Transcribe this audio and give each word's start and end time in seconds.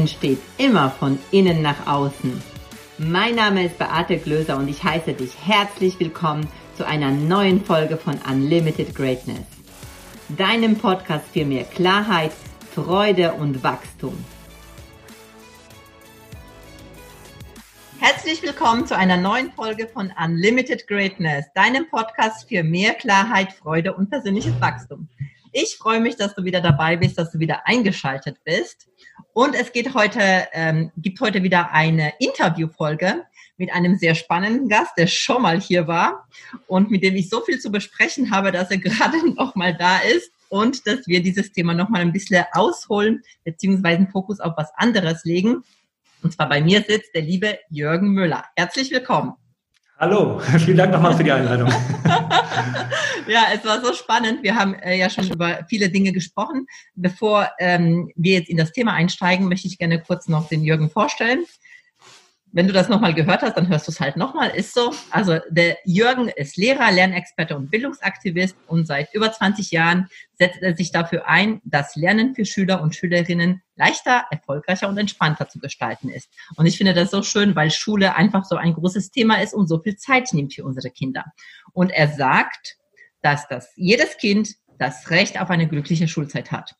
Entsteht 0.00 0.38
immer 0.56 0.90
von 0.90 1.18
innen 1.30 1.60
nach 1.60 1.86
außen. 1.86 2.42
Mein 2.96 3.34
Name 3.34 3.66
ist 3.66 3.76
Beate 3.76 4.16
Glöser 4.16 4.56
und 4.56 4.66
ich 4.66 4.82
heiße 4.82 5.12
dich 5.12 5.32
herzlich 5.46 6.00
willkommen 6.00 6.48
zu 6.74 6.86
einer 6.86 7.10
neuen 7.10 7.62
Folge 7.62 7.98
von 7.98 8.18
Unlimited 8.26 8.94
Greatness. 8.94 9.44
Deinem 10.38 10.78
Podcast 10.78 11.26
für 11.34 11.44
mehr 11.44 11.64
Klarheit, 11.64 12.32
Freude 12.74 13.34
und 13.34 13.62
Wachstum. 13.62 14.16
Herzlich 17.98 18.42
willkommen 18.42 18.86
zu 18.86 18.96
einer 18.96 19.18
neuen 19.18 19.52
Folge 19.52 19.86
von 19.86 20.10
Unlimited 20.18 20.86
Greatness, 20.86 21.44
deinem 21.54 21.90
Podcast 21.90 22.48
für 22.48 22.62
mehr 22.62 22.94
Klarheit, 22.94 23.52
Freude 23.52 23.92
und 23.92 24.08
persönliches 24.08 24.58
Wachstum. 24.62 25.10
Ich 25.52 25.76
freue 25.76 26.00
mich, 26.00 26.16
dass 26.16 26.34
du 26.34 26.44
wieder 26.44 26.62
dabei 26.62 26.96
bist, 26.96 27.18
dass 27.18 27.32
du 27.32 27.38
wieder 27.38 27.66
eingeschaltet 27.66 28.38
bist. 28.44 28.89
Und 29.32 29.54
es 29.54 29.72
geht 29.72 29.94
heute, 29.94 30.20
ähm, 30.52 30.90
gibt 30.96 31.20
heute 31.20 31.42
wieder 31.42 31.72
eine 31.72 32.12
Interviewfolge 32.18 33.24
mit 33.56 33.72
einem 33.72 33.96
sehr 33.96 34.14
spannenden 34.14 34.68
Gast, 34.68 34.92
der 34.96 35.06
schon 35.06 35.42
mal 35.42 35.60
hier 35.60 35.86
war 35.86 36.26
und 36.66 36.90
mit 36.90 37.02
dem 37.02 37.14
ich 37.14 37.28
so 37.28 37.40
viel 37.42 37.58
zu 37.58 37.70
besprechen 37.70 38.30
habe, 38.30 38.52
dass 38.52 38.70
er 38.70 38.78
gerade 38.78 39.34
noch 39.34 39.54
mal 39.54 39.76
da 39.76 39.98
ist 39.98 40.30
und 40.48 40.86
dass 40.86 41.06
wir 41.06 41.22
dieses 41.22 41.52
Thema 41.52 41.74
noch 41.74 41.88
mal 41.88 42.00
ein 42.00 42.12
bisschen 42.12 42.44
ausholen 42.52 43.22
beziehungsweise 43.44 43.98
einen 43.98 44.08
Fokus 44.08 44.40
auf 44.40 44.54
was 44.56 44.70
anderes 44.76 45.24
legen. 45.24 45.62
Und 46.22 46.32
zwar 46.32 46.48
bei 46.48 46.60
mir 46.60 46.82
sitzt 46.82 47.14
der 47.14 47.22
liebe 47.22 47.58
Jürgen 47.70 48.08
Müller. 48.08 48.44
Herzlich 48.56 48.90
willkommen. 48.90 49.34
Hallo, 49.98 50.38
vielen 50.58 50.78
Dank 50.78 50.92
nochmal 50.92 51.14
für 51.14 51.24
die 51.24 51.32
Einladung. 51.32 51.68
ja, 53.28 53.46
es 53.54 53.64
war 53.64 53.84
so 53.84 53.92
spannend. 53.92 54.42
Wir 54.42 54.54
haben 54.54 54.74
äh, 54.74 54.96
ja 54.96 55.10
schon 55.10 55.30
über 55.30 55.64
viele 55.68 55.90
Dinge 55.90 56.12
gesprochen. 56.12 56.66
Bevor 56.94 57.50
ähm, 57.58 58.10
wir 58.16 58.34
jetzt 58.34 58.48
in 58.48 58.56
das 58.56 58.72
Thema 58.72 58.92
einsteigen, 58.92 59.48
möchte 59.48 59.68
ich 59.68 59.78
gerne 59.78 60.00
kurz 60.00 60.28
noch 60.28 60.48
den 60.48 60.62
Jürgen 60.62 60.90
vorstellen 60.90 61.44
wenn 62.52 62.66
du 62.66 62.72
das 62.72 62.88
nochmal 62.88 63.14
gehört 63.14 63.42
hast, 63.42 63.56
dann 63.56 63.68
hörst 63.68 63.86
du 63.86 63.92
es 63.92 64.00
halt 64.00 64.16
nochmal. 64.16 64.50
Ist 64.50 64.74
so. 64.74 64.92
Also 65.10 65.38
der 65.50 65.78
Jürgen 65.84 66.28
ist 66.28 66.56
Lehrer, 66.56 66.90
Lernexperte 66.90 67.56
und 67.56 67.70
Bildungsaktivist 67.70 68.56
und 68.66 68.86
seit 68.86 69.14
über 69.14 69.30
20 69.30 69.70
Jahren 69.70 70.08
setzt 70.38 70.60
er 70.62 70.76
sich 70.76 70.90
dafür 70.90 71.28
ein, 71.28 71.60
dass 71.64 71.96
Lernen 71.96 72.34
für 72.34 72.44
Schüler 72.44 72.82
und 72.82 72.94
Schülerinnen 72.94 73.62
leichter, 73.76 74.24
erfolgreicher 74.30 74.88
und 74.88 74.98
entspannter 74.98 75.48
zu 75.48 75.60
gestalten 75.60 76.08
ist. 76.08 76.28
Und 76.56 76.66
ich 76.66 76.76
finde 76.76 76.94
das 76.94 77.10
so 77.10 77.22
schön, 77.22 77.54
weil 77.54 77.70
Schule 77.70 78.16
einfach 78.16 78.44
so 78.44 78.56
ein 78.56 78.74
großes 78.74 79.10
Thema 79.10 79.40
ist 79.40 79.54
und 79.54 79.68
so 79.68 79.80
viel 79.80 79.96
Zeit 79.96 80.32
nimmt 80.32 80.54
für 80.54 80.64
unsere 80.64 80.90
Kinder. 80.90 81.24
Und 81.72 81.90
er 81.90 82.08
sagt, 82.08 82.79
dass 83.22 83.48
das 83.48 83.72
jedes 83.76 84.16
Kind 84.16 84.54
das 84.78 85.10
Recht 85.10 85.40
auf 85.40 85.50
eine 85.50 85.68
glückliche 85.68 86.08
Schulzeit 86.08 86.52
hat. 86.52 86.74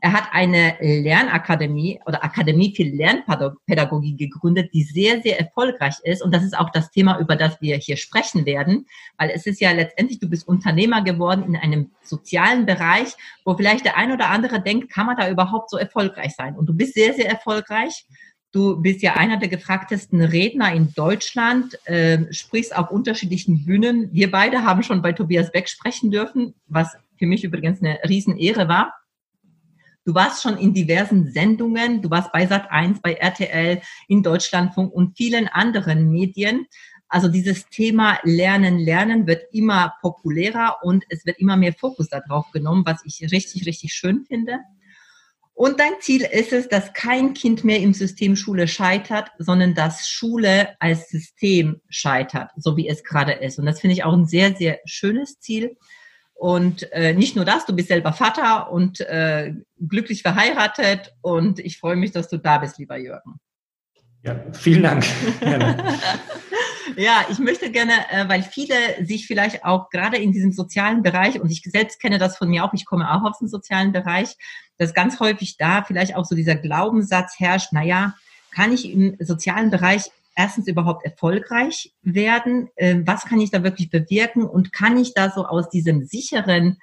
Er 0.00 0.12
hat 0.12 0.24
eine 0.32 0.76
Lernakademie 0.80 2.00
oder 2.06 2.24
Akademie 2.24 2.74
für 2.74 2.82
Lernpädagogik 2.82 4.18
gegründet, 4.18 4.70
die 4.72 4.82
sehr, 4.82 5.22
sehr 5.22 5.38
erfolgreich 5.38 5.94
ist. 6.02 6.22
Und 6.22 6.34
das 6.34 6.42
ist 6.42 6.58
auch 6.58 6.70
das 6.70 6.90
Thema, 6.90 7.18
über 7.20 7.36
das 7.36 7.60
wir 7.60 7.76
hier 7.76 7.96
sprechen 7.96 8.44
werden, 8.46 8.86
weil 9.18 9.30
es 9.30 9.46
ist 9.46 9.60
ja 9.60 9.72
letztendlich, 9.72 10.18
du 10.18 10.28
bist 10.28 10.48
Unternehmer 10.48 11.02
geworden 11.02 11.44
in 11.44 11.56
einem 11.56 11.92
sozialen 12.02 12.66
Bereich, 12.66 13.14
wo 13.44 13.56
vielleicht 13.56 13.84
der 13.84 13.96
ein 13.96 14.12
oder 14.12 14.30
andere 14.30 14.60
denkt, 14.60 14.92
kann 14.92 15.06
man 15.06 15.16
da 15.16 15.30
überhaupt 15.30 15.70
so 15.70 15.76
erfolgreich 15.76 16.34
sein? 16.34 16.56
Und 16.56 16.66
du 16.66 16.74
bist 16.74 16.94
sehr, 16.94 17.14
sehr 17.14 17.28
erfolgreich. 17.28 18.06
Du 18.54 18.80
bist 18.80 19.02
ja 19.02 19.14
einer 19.14 19.36
der 19.36 19.48
gefragtesten 19.48 20.22
Redner 20.22 20.72
in 20.72 20.94
Deutschland, 20.94 21.76
äh, 21.88 22.32
sprichst 22.32 22.76
auf 22.76 22.92
unterschiedlichen 22.92 23.64
Bühnen. 23.64 24.10
Wir 24.12 24.30
beide 24.30 24.62
haben 24.62 24.84
schon 24.84 25.02
bei 25.02 25.12
Tobias 25.12 25.50
Beck 25.50 25.68
sprechen 25.68 26.12
dürfen, 26.12 26.54
was 26.68 26.96
für 27.18 27.26
mich 27.26 27.42
übrigens 27.42 27.82
eine 27.82 27.98
Riesenehre 28.08 28.68
war. 28.68 28.94
Du 30.04 30.14
warst 30.14 30.40
schon 30.40 30.56
in 30.56 30.72
diversen 30.72 31.32
Sendungen, 31.32 32.00
du 32.00 32.10
warst 32.10 32.30
bei 32.30 32.44
Sat1, 32.44 33.00
bei 33.02 33.14
RTL, 33.14 33.82
in 34.06 34.22
Deutschlandfunk 34.22 34.92
und 34.92 35.16
vielen 35.16 35.48
anderen 35.48 36.12
Medien. 36.12 36.66
Also 37.08 37.26
dieses 37.26 37.68
Thema 37.70 38.20
Lernen, 38.22 38.78
Lernen 38.78 39.26
wird 39.26 39.52
immer 39.52 39.94
populärer 40.00 40.76
und 40.82 41.04
es 41.08 41.26
wird 41.26 41.40
immer 41.40 41.56
mehr 41.56 41.72
Fokus 41.72 42.08
darauf 42.08 42.52
genommen, 42.52 42.84
was 42.86 43.04
ich 43.04 43.20
richtig, 43.32 43.66
richtig 43.66 43.94
schön 43.94 44.24
finde. 44.28 44.60
Und 45.54 45.78
dein 45.78 45.92
Ziel 46.00 46.22
ist 46.22 46.52
es, 46.52 46.68
dass 46.68 46.92
kein 46.92 47.32
Kind 47.32 47.62
mehr 47.62 47.78
im 47.78 47.94
System 47.94 48.34
Schule 48.34 48.66
scheitert, 48.66 49.30
sondern 49.38 49.74
dass 49.74 50.08
Schule 50.08 50.74
als 50.80 51.08
System 51.08 51.80
scheitert, 51.88 52.50
so 52.56 52.76
wie 52.76 52.88
es 52.88 53.04
gerade 53.04 53.32
ist. 53.32 53.60
Und 53.60 53.66
das 53.66 53.80
finde 53.80 53.94
ich 53.94 54.02
auch 54.02 54.12
ein 54.12 54.26
sehr, 54.26 54.54
sehr 54.56 54.80
schönes 54.84 55.38
Ziel. 55.38 55.76
Und 56.34 56.92
äh, 56.92 57.14
nicht 57.14 57.36
nur 57.36 57.44
das, 57.44 57.66
du 57.66 57.74
bist 57.74 57.88
selber 57.88 58.12
Vater 58.12 58.72
und 58.72 59.00
äh, 59.00 59.54
glücklich 59.88 60.22
verheiratet. 60.22 61.14
Und 61.22 61.60
ich 61.60 61.78
freue 61.78 61.96
mich, 61.96 62.10
dass 62.10 62.28
du 62.28 62.38
da 62.38 62.58
bist, 62.58 62.78
lieber 62.78 62.96
Jürgen. 62.96 63.38
Ja, 64.24 64.40
vielen 64.52 64.82
Dank. 64.82 65.06
ja, 66.96 67.26
ich 67.30 67.38
möchte 67.38 67.70
gerne, 67.70 67.92
äh, 68.10 68.28
weil 68.28 68.42
viele 68.42 68.74
sich 69.04 69.26
vielleicht 69.26 69.64
auch 69.64 69.90
gerade 69.90 70.16
in 70.16 70.32
diesem 70.32 70.52
sozialen 70.52 71.02
Bereich, 71.02 71.40
und 71.40 71.50
ich 71.50 71.62
selbst 71.62 72.00
kenne 72.00 72.18
das 72.18 72.36
von 72.36 72.48
mir 72.48 72.64
auch, 72.64 72.72
ich 72.74 72.84
komme 72.84 73.12
auch 73.12 73.22
aus 73.22 73.38
dem 73.38 73.48
sozialen 73.48 73.92
Bereich, 73.92 74.36
dass 74.78 74.94
ganz 74.94 75.20
häufig 75.20 75.56
da 75.56 75.84
vielleicht 75.84 76.16
auch 76.16 76.24
so 76.24 76.34
dieser 76.34 76.56
Glaubenssatz 76.56 77.38
herrscht, 77.38 77.72
naja, 77.72 78.14
kann 78.54 78.72
ich 78.72 78.90
im 78.90 79.16
sozialen 79.20 79.70
Bereich 79.70 80.10
erstens 80.36 80.66
überhaupt 80.68 81.04
erfolgreich 81.04 81.92
werden? 82.02 82.68
Ähm, 82.76 83.06
was 83.06 83.24
kann 83.24 83.40
ich 83.40 83.50
da 83.50 83.62
wirklich 83.62 83.90
bewirken? 83.90 84.44
Und 84.44 84.72
kann 84.72 84.96
ich 84.96 85.14
da 85.14 85.30
so 85.30 85.46
aus 85.46 85.68
diesem 85.70 86.04
sicheren, 86.04 86.78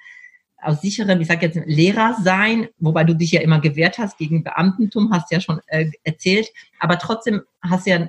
aus 0.56 0.80
sicherem, 0.80 1.20
ich 1.20 1.28
sage 1.28 1.46
jetzt 1.46 1.60
Lehrer 1.66 2.16
sein, 2.22 2.68
wobei 2.78 3.04
du 3.04 3.14
dich 3.14 3.32
ja 3.32 3.40
immer 3.40 3.60
gewehrt 3.60 3.98
hast 3.98 4.16
gegen 4.16 4.44
Beamtentum, 4.44 5.12
hast 5.12 5.30
ja 5.32 5.40
schon 5.40 5.60
äh, 5.66 5.90
erzählt, 6.04 6.48
aber 6.78 6.98
trotzdem 6.98 7.42
hast 7.62 7.86
ja 7.86 8.08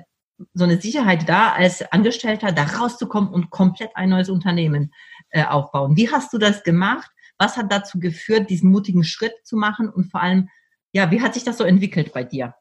so 0.52 0.64
eine 0.64 0.80
Sicherheit 0.80 1.28
da, 1.28 1.52
als 1.52 1.82
Angestellter 1.92 2.52
da 2.52 2.64
rauszukommen 2.64 3.30
und 3.30 3.50
komplett 3.50 3.90
ein 3.94 4.08
neues 4.08 4.28
Unternehmen 4.28 4.92
äh, 5.30 5.44
aufbauen. 5.44 5.96
Wie 5.96 6.10
hast 6.10 6.32
du 6.32 6.38
das 6.38 6.62
gemacht? 6.62 7.10
Was 7.38 7.56
hat 7.56 7.70
dazu 7.70 7.98
geführt, 7.98 8.50
diesen 8.50 8.70
mutigen 8.70 9.04
Schritt 9.04 9.34
zu 9.44 9.56
machen? 9.56 9.88
Und 9.88 10.10
vor 10.10 10.22
allem, 10.22 10.48
ja, 10.92 11.10
wie 11.10 11.20
hat 11.20 11.34
sich 11.34 11.44
das 11.44 11.58
so 11.58 11.64
entwickelt 11.64 12.12
bei 12.12 12.24
dir? 12.24 12.54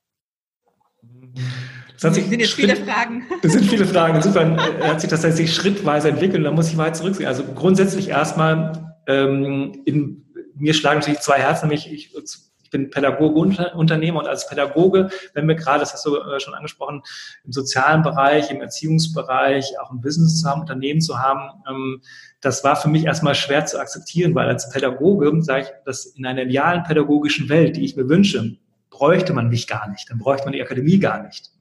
Das, 1.93 2.01
das 2.01 2.15
sind 2.15 2.39
jetzt 2.39 2.51
Schritt, 2.51 2.71
viele 2.71 2.85
Fragen. 2.85 3.25
Das 3.41 3.53
sind 3.53 3.65
viele 3.65 3.85
Fragen. 3.85 4.15
Insofern 4.15 4.57
äh, 4.57 4.87
hat 4.87 5.01
sich 5.01 5.09
das 5.09 5.21
tatsächlich 5.21 5.55
schrittweise 5.55 6.09
entwickelt 6.09 6.39
und 6.39 6.43
da 6.45 6.51
muss 6.51 6.69
ich 6.69 6.77
weit 6.77 6.95
zurücksehen. 6.95 7.27
Also 7.27 7.43
grundsätzlich 7.43 8.09
erstmal, 8.09 8.95
ähm, 9.07 9.81
in 9.85 10.25
mir 10.55 10.73
schlagen 10.73 10.99
natürlich 10.99 11.19
zwei 11.19 11.39
Herzen, 11.39 11.67
nämlich 11.67 11.91
ich, 11.91 12.15
ich 12.15 12.52
bin 12.73 12.89
Pädagoge 12.89 13.39
und 13.39 13.59
Unternehmer 13.75 14.19
und 14.19 14.27
als 14.27 14.49
Pädagoge, 14.49 15.09
wenn 15.33 15.47
wir 15.47 15.55
gerade, 15.55 15.79
das 15.79 15.93
hast 15.93 16.05
du 16.05 16.17
äh, 16.17 16.41
schon 16.41 16.53
angesprochen, 16.53 17.01
im 17.45 17.53
sozialen 17.53 18.01
Bereich, 18.01 18.51
im 18.51 18.59
Erziehungsbereich, 18.59 19.79
auch 19.79 19.91
im 19.91 20.01
Business 20.01 20.41
zu 20.41 20.49
haben, 20.49 20.59
Unternehmen 20.59 20.99
zu 20.99 21.19
haben, 21.19 21.49
ähm, 21.69 22.01
das 22.41 22.65
war 22.65 22.75
für 22.75 22.89
mich 22.89 23.05
erstmal 23.05 23.35
schwer 23.35 23.65
zu 23.65 23.79
akzeptieren, 23.79 24.35
weil 24.35 24.49
als 24.49 24.69
Pädagoge 24.69 25.31
sage 25.43 25.61
ich, 25.61 25.67
dass 25.85 26.05
in 26.05 26.25
einer 26.25 26.43
idealen 26.43 26.83
pädagogischen 26.83 27.47
Welt, 27.47 27.77
die 27.77 27.85
ich 27.85 27.95
mir 27.95 28.09
wünsche, 28.09 28.57
bräuchte 28.89 29.33
man 29.33 29.49
mich 29.49 29.67
gar 29.67 29.89
nicht, 29.89 30.09
dann 30.09 30.19
bräuchte 30.19 30.45
man 30.45 30.53
die 30.53 30.61
Akademie 30.61 30.99
gar 30.99 31.23
nicht. 31.23 31.51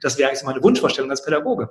Das 0.00 0.18
wäre 0.18 0.28
eigentlich 0.28 0.42
meine 0.42 0.62
Wunschvorstellung 0.62 1.10
als 1.10 1.24
Pädagoge. 1.24 1.70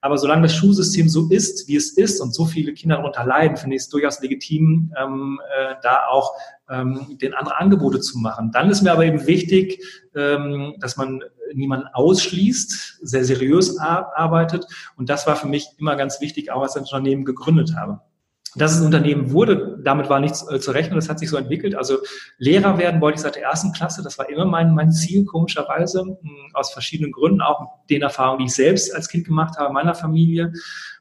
Aber 0.00 0.16
solange 0.18 0.42
das 0.42 0.54
Schulsystem 0.54 1.08
so 1.08 1.28
ist, 1.28 1.68
wie 1.68 1.76
es 1.76 1.90
ist 1.90 2.20
und 2.20 2.34
so 2.34 2.46
viele 2.46 2.72
Kinder 2.72 2.96
darunter 2.96 3.24
leiden, 3.24 3.56
finde 3.56 3.76
ich 3.76 3.82
es 3.82 3.88
durchaus 3.88 4.20
legitim, 4.20 4.92
ähm, 5.00 5.40
äh, 5.56 5.74
da 5.82 6.06
auch 6.08 6.32
ähm, 6.68 7.18
den 7.20 7.34
anderen 7.34 7.58
Angebote 7.58 8.00
zu 8.00 8.18
machen. 8.18 8.50
Dann 8.52 8.70
ist 8.70 8.82
mir 8.82 8.92
aber 8.92 9.04
eben 9.04 9.26
wichtig, 9.26 9.82
ähm, 10.14 10.74
dass 10.80 10.96
man 10.96 11.22
niemanden 11.54 11.88
ausschließt, 11.92 13.00
sehr 13.02 13.24
seriös 13.24 13.78
arbeitet. 13.78 14.66
Und 14.96 15.08
das 15.08 15.26
war 15.26 15.36
für 15.36 15.48
mich 15.48 15.66
immer 15.78 15.96
ganz 15.96 16.20
wichtig, 16.20 16.52
auch 16.52 16.62
als 16.62 16.76
ich 16.76 16.80
ein 16.80 16.84
Unternehmen 16.84 17.24
gegründet 17.24 17.74
habe 17.76 18.00
dass 18.58 18.72
es 18.72 18.80
ein 18.80 18.86
Unternehmen 18.86 19.32
wurde, 19.32 19.78
damit 19.82 20.08
war 20.08 20.20
nichts 20.20 20.48
äh, 20.50 20.60
zu 20.60 20.72
rechnen, 20.72 20.96
das 20.96 21.08
hat 21.08 21.18
sich 21.18 21.30
so 21.30 21.36
entwickelt. 21.36 21.74
Also 21.74 21.98
Lehrer 22.38 22.78
werden 22.78 23.00
wollte 23.00 23.16
ich 23.16 23.22
seit 23.22 23.36
der 23.36 23.44
ersten 23.44 23.72
Klasse, 23.72 24.02
das 24.02 24.18
war 24.18 24.28
immer 24.28 24.44
mein, 24.44 24.74
mein 24.74 24.92
Ziel, 24.92 25.24
komischerweise, 25.24 26.04
mh, 26.04 26.16
hm, 26.20 26.50
aus 26.54 26.72
verschiedenen 26.72 27.12
Gründen, 27.12 27.40
auch 27.40 27.68
den 27.88 28.02
Erfahrungen, 28.02 28.40
die 28.40 28.46
ich 28.46 28.54
selbst 28.54 28.94
als 28.94 29.08
Kind 29.08 29.26
gemacht 29.26 29.58
habe, 29.58 29.72
meiner 29.72 29.94
Familie. 29.94 30.52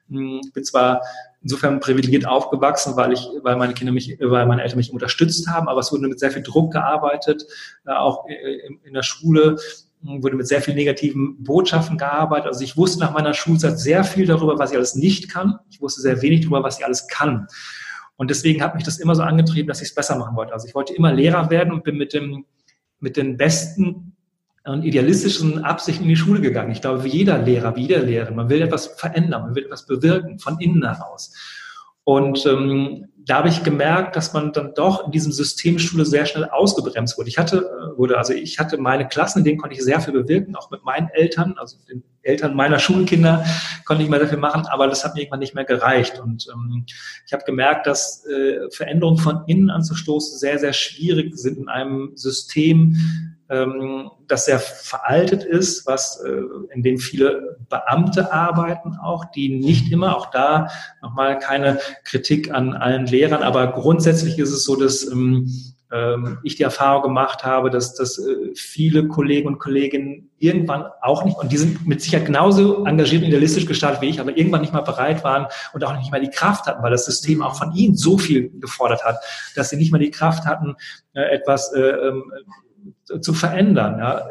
Mh, 0.07 0.19
hm, 0.19 0.42
bin 0.54 0.63
zwar 0.63 1.01
insofern 1.42 1.80
privilegiert 1.80 2.27
aufgewachsen, 2.27 2.95
weil 2.95 3.13
ich, 3.13 3.27
weil 3.44 3.56
meine 3.56 3.74
Kinder 3.74 3.94
mich, 3.94 4.18
weil 4.19 4.45
meine 4.45 4.63
Eltern 4.63 4.77
mich 4.77 4.92
unterstützt 4.92 5.48
haben, 5.48 5.69
aber 5.69 5.80
es 5.80 5.92
wurde 5.92 6.07
mit 6.07 6.19
sehr 6.19 6.31
viel 6.31 6.44
Druck 6.44 6.74
gearbeitet, 6.74 7.45
äh, 7.86 7.92
auch 7.92 8.27
äh, 8.27 8.68
in 8.83 8.94
der 8.94 9.03
Schule 9.03 9.57
wurde 10.02 10.36
mit 10.36 10.48
sehr 10.48 10.62
vielen 10.62 10.78
negativen 10.78 11.44
Botschaften 11.44 11.98
gearbeitet. 11.98 12.48
Also 12.48 12.64
ich 12.64 12.78
wusste 12.78 13.00
nach 13.00 13.14
meiner 13.14 13.34
Schulzeit 13.34 13.80
sehr 13.80 14.04
viel 14.04 14.26
darüber, 14.26 14.58
was 14.60 14.72
ich 14.72 14.78
alles 14.78 14.96
nicht 14.96 15.30
kann. 15.30 15.60
Ich 15.70 15.82
wusste 15.82 16.02
sehr 16.02 16.22
wenig 16.22 16.42
darüber, 16.42 16.64
was 16.64 16.80
ich 16.80 16.86
alles 16.86 17.08
kann. 17.08 17.48
Und 18.16 18.30
deswegen 18.30 18.62
hat 18.62 18.76
mich 18.76 18.84
das 18.84 19.00
immer 19.00 19.16
so 19.16 19.22
angetrieben, 19.24 19.68
dass 19.68 19.82
ich 19.82 19.90
es 19.90 19.96
besser 19.96 20.18
machen 20.18 20.36
wollte. 20.36 20.54
Also 20.54 20.68
ich 20.68 20.76
wollte 20.76 20.94
immer 20.94 21.14
Lehrer 21.14 21.50
werden 21.50 21.74
und 21.74 21.84
bin 21.84 21.98
mit 21.98 22.14
dem, 22.14 22.46
mit 23.00 23.18
den 23.18 23.38
besten 23.38 24.14
und 24.66 24.84
idealistischen 24.84 25.64
Absichten 25.64 26.04
in 26.04 26.10
die 26.10 26.16
Schule 26.16 26.42
gegangen. 26.42 26.72
Ich 26.72 26.82
glaube, 26.82 27.04
wie 27.04 27.10
jeder 27.10 27.38
Lehrer, 27.38 27.76
wie 27.76 27.82
jeder 27.82 28.00
Lehrerin, 28.00 28.36
man 28.36 28.50
will 28.50 28.62
etwas 28.62 28.88
verändern, 28.88 29.44
man 29.44 29.56
will 29.56 29.66
etwas 29.66 29.86
bewirken, 29.86 30.40
von 30.40 30.60
innen 30.60 30.84
heraus. 30.84 31.34
Und 32.04 32.46
ähm, 32.46 33.08
da 33.27 33.39
habe 33.39 33.50
ich 33.50 33.63
gemerkt, 33.63 34.15
dass 34.15 34.31
man 34.31 34.53
dann 34.53 34.74
doch 34.74 35.06
in 35.06 35.12
diesem 35.12 35.33
System 35.33 35.79
Schule 35.79 36.06
sehr 36.06 36.25
schnell 36.25 36.45
ausgebremst 36.45 37.18
wurde. 37.18 37.27
Ich 37.29 37.38
hatte, 37.38 37.57
äh, 37.57 37.97
wurde, 37.97 38.18
also 38.18 38.31
ich 38.31 38.57
hatte 38.57 38.77
meine 38.77 39.06
Klassen, 39.06 39.39
in 39.39 39.45
denen 39.45 39.57
konnte 39.57 39.75
ich 39.75 39.83
sehr 39.83 40.00
viel 40.00 40.13
bewirken, 40.13 40.56
auch 40.56 40.71
mit 40.71 40.85
meinen 40.85 41.09
Eltern, 41.09 41.56
also 41.57 41.77
den 41.89 42.03
Eltern 42.21 42.56
meiner 42.56 42.79
Schulkinder 42.79 43.45
konnte 43.85 44.03
ich 44.03 44.09
mal 44.09 44.25
viel 44.25 44.38
machen, 44.38 44.65
aber 44.68 44.88
das 44.88 45.03
hat 45.03 45.13
mir 45.13 45.21
irgendwann 45.21 45.39
nicht 45.39 45.56
mehr 45.56 45.65
gereicht. 45.65 46.19
Und 46.19 46.47
ähm, 46.53 46.85
ich 47.25 47.33
habe 47.33 47.44
gemerkt, 47.44 47.85
dass 47.85 48.25
äh, 48.25 48.69
Veränderungen 48.71 49.18
von 49.18 49.44
innen 49.47 49.69
anzustoßen 49.69 50.38
sehr, 50.38 50.57
sehr 50.57 50.74
schwierig 50.74 51.38
sind 51.38 51.57
in 51.57 51.68
einem 51.68 52.12
System, 52.15 52.95
ähm, 53.50 54.12
das 54.28 54.46
sehr 54.46 54.60
veraltet 54.60 55.44
ist, 55.44 55.88
was 55.88 56.22
äh, 56.22 56.42
in 56.74 56.84
dem 56.84 56.98
viele 56.98 57.58
Beamte 57.70 58.34
arbeiten 58.34 58.98
auch, 59.02 59.26
die 59.26 59.50
nicht 59.50 59.92
immer, 59.92 60.18
auch 60.18 60.32
da 60.32 60.70
nochmal 61.02 61.40
keine 61.40 61.80
Kritik 62.04 62.54
an 62.54 62.74
allen 62.74 63.06
Lehrern, 63.06 63.44
aber 63.44 63.68
grundsätzlich 63.68 64.38
ist 64.40 64.52
es 64.52 64.64
so, 64.64 64.76
dass 64.76 65.10
ähm, 65.10 65.50
ähm, 65.92 66.40
ich 66.44 66.56
die 66.56 66.64
Erfahrung 66.64 67.04
gemacht 67.04 67.44
habe, 67.46 67.70
dass, 67.70 67.96
dass 67.96 68.18
äh, 68.18 68.54
viele 68.56 69.08
Kollegen 69.08 69.48
und 69.48 69.60
Kolleginnen 69.60 70.30
irgendwann 70.38 70.86
auch 71.02 71.24
nicht, 71.24 71.38
und 71.38 71.52
die 71.52 71.58
sind 71.58 71.88
mit 71.88 72.02
Sicherheit 72.02 72.26
genauso 72.26 72.86
engagiert 72.86 73.22
und 73.22 73.30
idealistisch 73.30 73.66
gestartet 73.66 74.02
wie 74.02 74.10
ich, 74.10 74.20
aber 74.20 74.36
irgendwann 74.36 74.62
nicht 74.62 74.74
mal 74.74 74.82
bereit 74.82 75.24
waren 75.24 75.48
und 75.74 75.84
auch 75.86 75.98
nicht 75.98 76.12
mal 76.12 76.20
die 76.20 76.30
Kraft 76.30 76.66
hatten, 76.66 76.84
weil 76.84 76.92
das 76.92 77.06
System 77.06 77.42
auch 77.42 77.56
von 77.56 77.72
ihnen 77.74 77.96
so 77.96 78.18
viel 78.18 78.52
gefordert 78.60 79.06
hat, 79.06 79.18
dass 79.56 79.70
sie 79.70 79.78
nicht 79.78 79.92
mal 79.92 80.00
die 80.00 80.12
Kraft 80.12 80.46
hatten, 80.46 80.76
äh, 81.14 81.22
etwas 81.22 81.72
äh, 81.74 81.80
ähm, 81.80 82.32
zu 83.21 83.33
verändern. 83.33 84.00
Ja. 84.00 84.27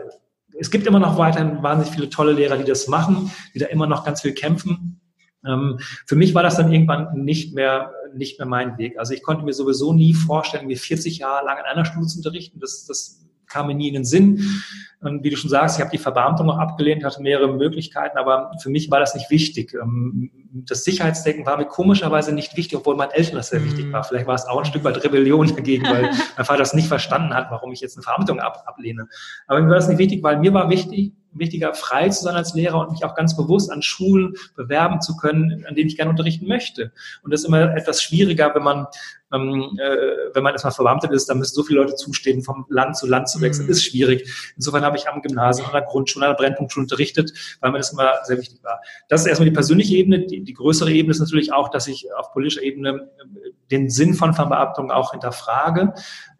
Es 0.58 0.70
gibt 0.70 0.86
immer 0.86 0.98
noch 0.98 1.18
weiterhin 1.18 1.62
wahnsinnig 1.62 1.94
viele 1.94 2.10
tolle 2.10 2.32
Lehrer, 2.32 2.56
die 2.56 2.64
das 2.64 2.88
machen, 2.88 3.30
die 3.54 3.58
da 3.58 3.66
immer 3.66 3.86
noch 3.86 4.04
ganz 4.04 4.22
viel 4.22 4.32
kämpfen. 4.32 5.00
Ähm, 5.46 5.78
für 6.06 6.16
mich 6.16 6.34
war 6.34 6.42
das 6.42 6.56
dann 6.56 6.72
irgendwann 6.72 7.24
nicht 7.24 7.54
mehr, 7.54 7.92
nicht 8.14 8.38
mehr 8.38 8.48
mein 8.48 8.78
Weg. 8.78 8.98
Also 8.98 9.14
ich 9.14 9.22
konnte 9.22 9.44
mir 9.44 9.52
sowieso 9.52 9.92
nie 9.92 10.14
vorstellen, 10.14 10.66
mir 10.66 10.78
40 10.78 11.18
Jahre 11.18 11.44
lang 11.44 11.58
in 11.58 11.64
einer 11.64 11.84
Schule 11.84 12.06
zu 12.06 12.18
unterrichten. 12.18 12.58
Das, 12.58 12.86
das 12.86 13.25
kam 13.48 13.68
mir 13.68 13.74
nie 13.74 13.88
in 13.88 13.94
den 13.94 14.04
Sinn. 14.04 14.62
Und 15.00 15.22
wie 15.22 15.30
du 15.30 15.36
schon 15.36 15.50
sagst, 15.50 15.76
ich 15.76 15.80
habe 15.80 15.90
die 15.90 15.98
Verbeamtung 16.02 16.46
noch 16.46 16.58
abgelehnt, 16.58 17.04
hatte 17.04 17.22
mehrere 17.22 17.52
Möglichkeiten, 17.52 18.16
aber 18.18 18.52
für 18.62 18.70
mich 18.70 18.90
war 18.90 18.98
das 18.98 19.14
nicht 19.14 19.30
wichtig. 19.30 19.74
Ähm, 19.74 20.30
das 20.52 20.84
Sicherheitsdenken 20.84 21.44
war 21.44 21.58
mir 21.58 21.66
komischerweise 21.66 22.32
nicht 22.32 22.56
wichtig, 22.56 22.78
obwohl 22.78 22.96
meinen 22.96 23.10
Eltern 23.10 23.36
das 23.36 23.50
sehr 23.50 23.60
mhm. 23.60 23.66
wichtig 23.66 23.92
war. 23.92 24.04
Vielleicht 24.04 24.26
war 24.26 24.34
es 24.34 24.46
auch 24.46 24.58
ein 24.58 24.64
Stück 24.64 24.84
weit 24.84 25.02
Rebellion 25.04 25.54
dagegen, 25.54 25.84
weil 25.84 26.10
mein 26.36 26.46
Vater 26.46 26.58
das 26.58 26.74
nicht 26.74 26.88
verstanden 26.88 27.34
hat, 27.34 27.50
warum 27.50 27.72
ich 27.72 27.80
jetzt 27.80 27.96
eine 27.96 28.02
Verbeamtung 28.02 28.40
ab, 28.40 28.64
ablehne. 28.66 29.06
Aber 29.46 29.60
mir 29.60 29.68
war 29.68 29.76
das 29.76 29.88
nicht 29.88 29.98
wichtig, 29.98 30.22
weil 30.22 30.38
mir 30.38 30.52
war 30.54 30.70
wichtig, 30.70 31.12
wichtiger, 31.38 31.74
frei 31.74 32.08
zu 32.08 32.24
sein 32.24 32.34
als 32.34 32.54
Lehrer 32.54 32.80
und 32.80 32.92
mich 32.92 33.04
auch 33.04 33.14
ganz 33.14 33.36
bewusst 33.36 33.70
an 33.70 33.82
Schulen 33.82 34.34
bewerben 34.56 35.00
zu 35.00 35.16
können, 35.16 35.64
an 35.68 35.74
denen 35.74 35.88
ich 35.88 35.96
gerne 35.96 36.10
unterrichten 36.10 36.46
möchte. 36.46 36.92
Und 37.22 37.32
das 37.32 37.40
ist 37.40 37.46
immer 37.46 37.76
etwas 37.76 38.02
schwieriger, 38.02 38.54
wenn 38.54 38.62
man, 38.62 38.86
ähm, 39.32 39.78
äh, 39.78 40.34
wenn 40.34 40.42
man 40.42 40.52
erstmal 40.52 40.72
verbeamtet 40.72 41.12
ist, 41.12 41.28
da 41.28 41.34
müssen 41.34 41.54
so 41.54 41.62
viele 41.62 41.80
Leute 41.80 41.94
zustehen, 41.96 42.42
vom 42.42 42.66
Land 42.68 42.96
zu 42.96 43.06
Land 43.06 43.28
zu 43.28 43.40
wechseln, 43.40 43.66
mhm. 43.66 43.72
ist 43.72 43.84
schwierig. 43.84 44.52
Insofern 44.56 44.84
habe 44.84 44.96
ich 44.96 45.08
am 45.08 45.20
Gymnasium, 45.22 45.66
an 45.66 45.72
der 45.72 45.82
Grundschule, 45.82 46.26
an 46.26 46.32
der 46.32 46.36
Brennpunktschule 46.36 46.84
unterrichtet, 46.84 47.32
weil 47.60 47.72
mir 47.72 47.78
das 47.78 47.92
immer 47.92 48.12
sehr 48.24 48.38
wichtig 48.38 48.62
war. 48.62 48.80
Das 49.08 49.22
ist 49.22 49.26
erstmal 49.26 49.48
die 49.48 49.54
persönliche 49.54 49.96
Ebene. 49.96 50.26
Die, 50.26 50.42
die 50.42 50.54
größere 50.54 50.92
Ebene 50.92 51.12
ist 51.12 51.20
natürlich 51.20 51.52
auch, 51.52 51.70
dass 51.70 51.88
ich 51.88 52.06
auf 52.14 52.32
politischer 52.32 52.62
Ebene 52.62 53.08
äh, 53.18 53.50
den 53.70 53.90
Sinn 53.90 54.14
von 54.14 54.32
Verbeamtung 54.32 54.90
auch 54.90 55.10
hinterfrage. 55.12 55.94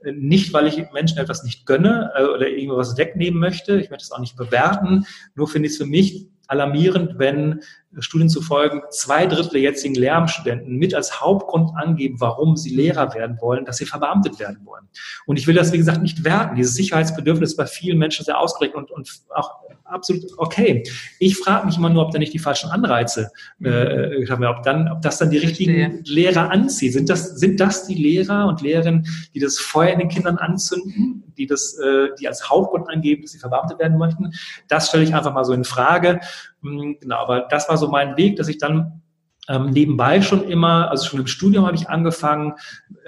Nicht, 0.04 0.52
weil 0.52 0.68
ich 0.68 0.80
Menschen 0.92 1.18
etwas 1.18 1.42
nicht 1.42 1.66
gönne 1.66 2.12
äh, 2.14 2.24
oder 2.24 2.48
irgendwas 2.48 2.96
wegnehmen 2.96 3.40
möchte. 3.40 3.80
Ich 3.80 3.90
möchte 3.90 4.04
es 4.04 4.12
auch 4.12 4.20
nicht 4.20 4.36
bewerten. 4.36 5.06
Nur 5.34 5.48
finde 5.48 5.66
ich 5.66 5.72
es 5.72 5.78
für 5.78 5.86
mich 5.86 6.28
alarmierend, 6.48 7.18
wenn 7.18 7.62
Studien 7.98 8.28
zu 8.28 8.42
folgen 8.42 8.82
zwei 8.90 9.26
Drittel 9.26 9.52
der 9.52 9.60
jetzigen 9.60 9.94
Lehramtsstudenten 9.94 10.76
mit 10.76 10.94
als 10.94 11.20
Hauptgrund 11.20 11.70
angeben, 11.76 12.20
warum 12.20 12.56
sie 12.56 12.74
Lehrer 12.74 13.14
werden 13.14 13.38
wollen, 13.40 13.64
dass 13.64 13.78
sie 13.78 13.86
verbeamtet 13.86 14.38
werden 14.38 14.60
wollen. 14.64 14.88
Und 15.26 15.38
ich 15.38 15.46
will 15.46 15.54
das, 15.54 15.72
wie 15.72 15.78
gesagt, 15.78 16.02
nicht 16.02 16.24
werten. 16.24 16.56
Dieses 16.56 16.74
Sicherheitsbedürfnis 16.74 17.56
bei 17.56 17.66
vielen 17.66 17.98
Menschen 17.98 18.24
sehr 18.24 18.38
ausgeprägt 18.38 18.74
und, 18.74 18.90
und 18.90 19.10
auch 19.34 19.65
absolut 19.88 20.24
okay. 20.36 20.82
Ich 21.18 21.36
frage 21.36 21.66
mich 21.66 21.76
immer 21.76 21.90
nur, 21.90 22.02
ob 22.04 22.12
da 22.12 22.18
nicht 22.18 22.32
die 22.32 22.38
falschen 22.38 22.70
Anreize 22.70 23.30
äh, 23.62 24.26
haben, 24.26 24.44
ob 24.44 24.62
dann, 24.62 24.90
ob 24.90 25.02
das 25.02 25.18
dann 25.18 25.30
die 25.30 25.38
richtigen 25.38 26.02
Lehrer 26.04 26.50
anzieht. 26.50 26.92
Sind 26.92 27.08
das, 27.08 27.38
sind 27.38 27.60
das 27.60 27.86
die 27.86 27.94
Lehrer 27.94 28.46
und 28.46 28.60
Lehrerinnen, 28.62 29.06
die 29.34 29.40
das 29.40 29.58
Feuer 29.58 29.92
in 29.92 29.98
den 29.98 30.08
Kindern 30.08 30.38
anzünden, 30.38 31.24
die 31.36 31.46
das, 31.46 31.78
äh, 31.78 32.08
die 32.20 32.28
als 32.28 32.48
Hauptgrund 32.50 32.88
angeben, 32.88 33.22
dass 33.22 33.32
sie 33.32 33.38
verbeamtet 33.38 33.78
werden 33.78 33.98
möchten? 33.98 34.32
Das 34.68 34.88
stelle 34.88 35.04
ich 35.04 35.14
einfach 35.14 35.32
mal 35.32 35.44
so 35.44 35.52
in 35.52 35.64
Frage. 35.64 36.20
Hm, 36.62 36.98
genau, 37.00 37.16
aber 37.16 37.46
das 37.50 37.68
war 37.68 37.76
so 37.76 37.88
mein 37.88 38.16
Weg, 38.16 38.36
dass 38.36 38.48
ich 38.48 38.58
dann 38.58 39.02
ähm, 39.48 39.70
nebenbei 39.70 40.22
schon 40.22 40.48
immer, 40.48 40.90
also 40.90 41.06
schon 41.06 41.20
im 41.20 41.26
Studium 41.26 41.66
habe 41.66 41.76
ich 41.76 41.88
angefangen, 41.88 42.54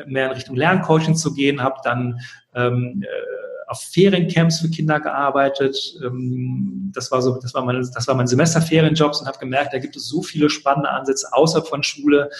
mehr 0.07 0.27
in 0.27 0.33
Richtung 0.33 0.57
Lerncoaching 0.57 1.17
zu 1.17 1.35
gehen, 1.35 1.63
habe 1.63 1.81
dann 1.83 2.21
ähm, 2.55 3.03
äh, 3.03 3.07
auf 3.69 3.83
Feriencamps 3.83 4.61
für 4.61 4.71
Kinder 4.71 4.99
gearbeitet. 4.99 5.99
Ähm, 6.03 6.91
das 6.95 7.11
war 7.11 7.23
so, 7.23 7.39
das 7.41 7.55
war 7.55 7.65
meine, 7.65 7.81
das 7.81 8.09
war 8.09 8.15
mein 8.15 8.27
Semesterferienjobs 8.27 9.21
und 9.21 9.27
habe 9.27 9.39
gemerkt, 9.39 9.75
da 9.75 9.79
gibt 9.79 9.97
es 9.97 10.09
so 10.09 10.23
viele 10.23 10.51
spannende 10.51 10.91
Ansätze 10.91 11.29
außerhalb 11.33 11.69
von 11.69 11.83
Schule, 11.83 12.31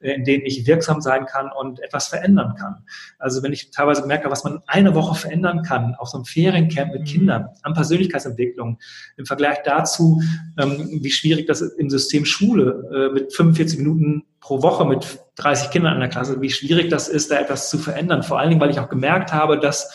äh, 0.00 0.12
in 0.12 0.24
denen 0.24 0.46
ich 0.46 0.66
wirksam 0.66 1.00
sein 1.00 1.26
kann 1.26 1.50
und 1.52 1.80
etwas 1.80 2.08
verändern 2.08 2.54
kann. 2.58 2.84
Also 3.18 3.42
wenn 3.42 3.52
ich 3.52 3.70
teilweise 3.70 4.06
merke, 4.06 4.30
was 4.30 4.44
man 4.44 4.62
eine 4.66 4.94
Woche 4.94 5.14
verändern 5.14 5.62
kann 5.62 5.94
auf 5.96 6.08
so 6.08 6.18
einem 6.18 6.24
Feriencamp 6.24 6.92
mit 6.92 7.02
mhm. 7.02 7.06
Kindern 7.06 7.48
an 7.62 7.74
Persönlichkeitsentwicklung 7.74 8.78
im 9.16 9.26
Vergleich 9.26 9.58
dazu, 9.64 10.22
ähm, 10.58 11.00
wie 11.02 11.10
schwierig 11.10 11.46
das 11.46 11.60
im 11.60 11.90
System 11.90 12.24
Schule 12.24 13.10
äh, 13.10 13.12
mit 13.12 13.34
45 13.34 13.78
Minuten 13.78 14.24
pro 14.40 14.62
Woche 14.62 14.86
mit 14.86 15.18
30 15.36 15.70
Kindern 15.70 15.94
in 15.94 16.00
der 16.00 16.08
Klasse, 16.08 16.40
wie 16.40 16.50
schwierig 16.50 16.88
das 16.88 17.08
ist, 17.08 17.30
da 17.30 17.38
etwas 17.38 17.68
zu 17.68 17.76
verändern. 17.76 18.22
Vor 18.22 18.38
allen 18.38 18.48
Dingen, 18.48 18.60
weil 18.60 18.70
ich 18.70 18.80
auch 18.80 18.88
gemerkt 18.88 19.32
habe, 19.32 19.58
dass 19.58 19.94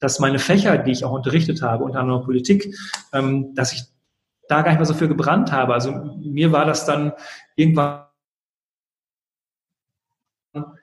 dass 0.00 0.18
meine 0.18 0.38
Fächer, 0.38 0.78
die 0.78 0.92
ich 0.92 1.04
auch 1.04 1.12
unterrichtet 1.12 1.62
habe, 1.62 1.84
unter 1.84 2.00
anderem 2.00 2.22
Politik, 2.22 2.74
ähm, 3.12 3.54
dass 3.54 3.72
ich 3.72 3.82
da 4.48 4.62
gar 4.62 4.70
nicht 4.70 4.78
mehr 4.78 4.86
so 4.86 4.94
viel 4.94 5.08
gebrannt 5.08 5.52
habe. 5.52 5.74
Also 5.74 5.92
mir 5.92 6.52
war 6.52 6.64
das 6.64 6.84
dann 6.86 7.12
irgendwann 7.56 8.06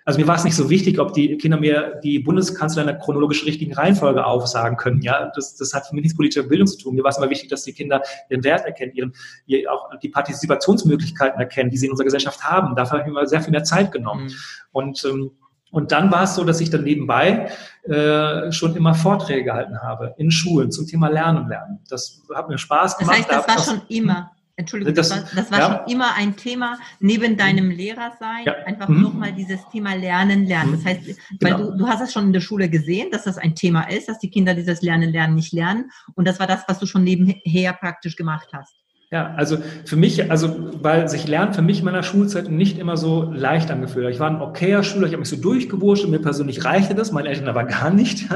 also 0.06 0.20
mir 0.20 0.28
war 0.28 0.36
es 0.36 0.44
nicht 0.44 0.56
so 0.56 0.70
wichtig, 0.70 1.00
ob 1.00 1.14
die 1.14 1.38
Kinder 1.38 1.60
mir 1.60 2.00
die 2.04 2.20
Bundeskanzler 2.20 2.84
in 2.84 2.88
der 2.88 3.00
chronologisch 3.00 3.46
richtigen 3.46 3.74
Reihenfolge 3.74 4.26
aufsagen 4.26 4.78
können. 4.78 5.02
Ja, 5.02 5.32
das, 5.36 5.56
das 5.56 5.74
hat 5.74 5.92
mit 5.94 6.04
nichts 6.04 6.16
politischer 6.16 6.48
Bildung 6.48 6.68
zu 6.68 6.78
tun. 6.78 6.96
Mir 6.96 7.04
war 7.04 7.10
es 7.10 7.18
immer 7.18 7.30
wichtig, 7.30 7.50
dass 7.50 7.64
die 7.64 7.74
Kinder 7.74 8.02
ihren 8.30 8.44
Wert 8.44 8.66
erkennen, 8.66 8.94
ihren, 8.94 9.68
auch 9.68 9.90
die 10.02 10.10
Partizipationsmöglichkeiten 10.10 11.40
erkennen, 11.40 11.70
die 11.70 11.78
sie 11.78 11.86
in 11.88 11.92
unserer 11.92 12.06
Gesellschaft 12.06 12.44
haben. 12.44 12.76
Dafür 12.76 13.00
habe 13.00 13.10
ich 13.10 13.14
mir 13.14 13.26
sehr 13.26 13.42
viel 13.42 13.52
mehr 13.52 13.64
Zeit 13.64 13.92
genommen. 13.92 14.26
Mhm. 14.26 14.34
Und 14.72 15.06
ähm, 15.06 15.32
und 15.74 15.92
dann 15.92 16.12
war 16.12 16.24
es 16.24 16.36
so, 16.36 16.44
dass 16.44 16.62
ich 16.62 16.70
dann 16.70 16.84
nebenbei 16.84 17.50
äh, 17.84 18.52
schon 18.52 18.76
immer 18.76 18.94
Vorträge 18.94 19.46
gehalten 19.46 19.82
habe 19.82 20.14
in 20.18 20.30
Schulen 20.30 20.72
zum 20.72 20.86
Thema 20.86 21.08
Lernen 21.10 21.50
Lernen. 21.50 21.80
Das 21.90 22.22
hat 22.34 22.48
mir 22.48 22.60
Spaß 22.60 23.00
gemacht. 23.00 23.26
Das 23.28 23.36
heißt, 23.36 23.48
das 23.48 23.48
war 23.48 23.74
schon 23.74 23.82
immer. 23.90 24.32
Entschuldigung, 24.56 24.94
das, 24.94 25.10
das 25.10 25.18
war, 25.18 25.30
das 25.36 25.52
war 25.52 25.60
ja. 25.60 25.66
schon 25.66 25.92
immer 25.92 26.14
ein 26.16 26.36
Thema 26.36 26.78
neben 27.00 27.38
deinem 27.38 27.72
Lehrersein, 27.72 28.46
ja. 28.46 28.54
einfach 28.66 28.88
mhm. 28.88 29.02
nochmal 29.02 29.34
dieses 29.34 29.68
Thema 29.72 29.96
Lernen, 29.96 30.46
Lernen. 30.46 30.74
Das 30.74 30.86
heißt, 30.86 31.08
weil 31.42 31.56
genau. 31.56 31.72
du, 31.72 31.78
du 31.80 31.88
hast 31.88 32.02
es 32.02 32.14
schon 32.14 32.28
in 32.28 32.34
der 32.34 32.42
Schule 32.42 32.70
gesehen, 32.70 33.10
dass 33.12 33.24
das 33.24 33.40
ein 33.40 33.56
Thema 33.56 33.90
ist, 33.90 34.10
dass 34.10 34.20
die 34.20 34.30
Kinder 34.30 34.54
dieses 34.54 34.84
Lernen, 34.84 35.10
Lernen 35.10 35.34
nicht 35.34 35.54
lernen. 35.54 35.90
Und 36.14 36.28
das 36.28 36.40
war 36.40 36.46
das, 36.46 36.62
was 36.68 36.78
du 36.78 36.86
schon 36.86 37.04
nebenher 37.04 37.74
praktisch 37.74 38.16
gemacht 38.16 38.50
hast. 38.54 38.83
Ja, 39.14 39.32
also 39.36 39.58
für 39.86 39.96
mich, 39.96 40.32
also 40.32 40.56
weil 40.82 41.08
sich 41.08 41.28
Lernen 41.28 41.54
für 41.54 41.62
mich 41.62 41.78
in 41.78 41.86
meiner 41.86 42.02
Schulzeit 42.02 42.50
nicht 42.50 42.80
immer 42.80 42.98
so 42.98 43.32
leicht 43.32 43.70
angefühlt 43.70 44.08
hat. 44.08 44.12
Ich 44.12 44.20
war 44.20 44.28
ein 44.28 44.42
okayer 44.42 44.82
Schüler, 44.82 45.06
ich 45.06 45.14
habe 45.14 45.20
mich 45.20 45.30
so 45.30 45.36
durchgewurscht 45.36 46.04
und 46.04 46.10
mir 46.10 46.18
persönlich 46.18 46.66
reichte 46.66 46.96
das, 46.96 47.12
meine 47.12 47.30
Eltern 47.30 47.48
aber 47.48 47.64
gar 47.66 47.92
nicht. 47.92 48.28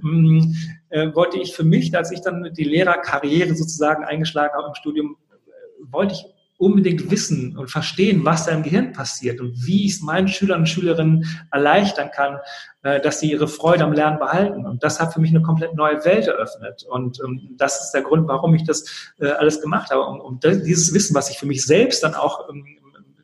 Hm, 0.00 0.56
äh, 0.88 1.14
wollte 1.14 1.38
ich 1.38 1.54
für 1.54 1.62
mich, 1.62 1.96
als 1.96 2.10
ich 2.10 2.20
dann 2.20 2.52
die 2.52 2.64
Lehrerkarriere 2.64 3.54
sozusagen 3.54 4.02
eingeschlagen 4.02 4.52
habe 4.56 4.70
im 4.70 4.74
Studium, 4.74 5.18
äh, 5.30 5.92
wollte 5.92 6.14
ich 6.14 6.24
unbedingt 6.62 7.10
wissen 7.10 7.56
und 7.58 7.70
verstehen, 7.70 8.24
was 8.24 8.46
da 8.46 8.52
im 8.52 8.62
Gehirn 8.62 8.92
passiert 8.92 9.40
und 9.40 9.66
wie 9.66 9.84
ich 9.84 9.94
es 9.94 10.00
meinen 10.00 10.28
Schülern 10.28 10.60
und 10.60 10.68
Schülerinnen 10.68 11.26
erleichtern 11.50 12.10
kann, 12.14 12.38
äh, 12.84 13.00
dass 13.00 13.18
sie 13.18 13.32
ihre 13.32 13.48
Freude 13.48 13.82
am 13.82 13.92
Lernen 13.92 14.20
behalten. 14.20 14.64
Und 14.64 14.84
das 14.84 15.00
hat 15.00 15.12
für 15.12 15.20
mich 15.20 15.30
eine 15.30 15.42
komplett 15.42 15.74
neue 15.74 16.04
Welt 16.04 16.28
eröffnet. 16.28 16.84
Und 16.88 17.18
ähm, 17.24 17.56
das 17.58 17.82
ist 17.82 17.90
der 17.90 18.02
Grund, 18.02 18.28
warum 18.28 18.54
ich 18.54 18.62
das 18.62 19.12
äh, 19.20 19.26
alles 19.26 19.60
gemacht 19.60 19.90
habe, 19.90 20.02
um, 20.04 20.38
dieses 20.38 20.94
Wissen, 20.94 21.16
was 21.16 21.30
ich 21.30 21.38
für 21.38 21.46
mich 21.46 21.66
selbst 21.66 22.04
dann 22.04 22.14
auch 22.14 22.48
ähm, 22.48 22.64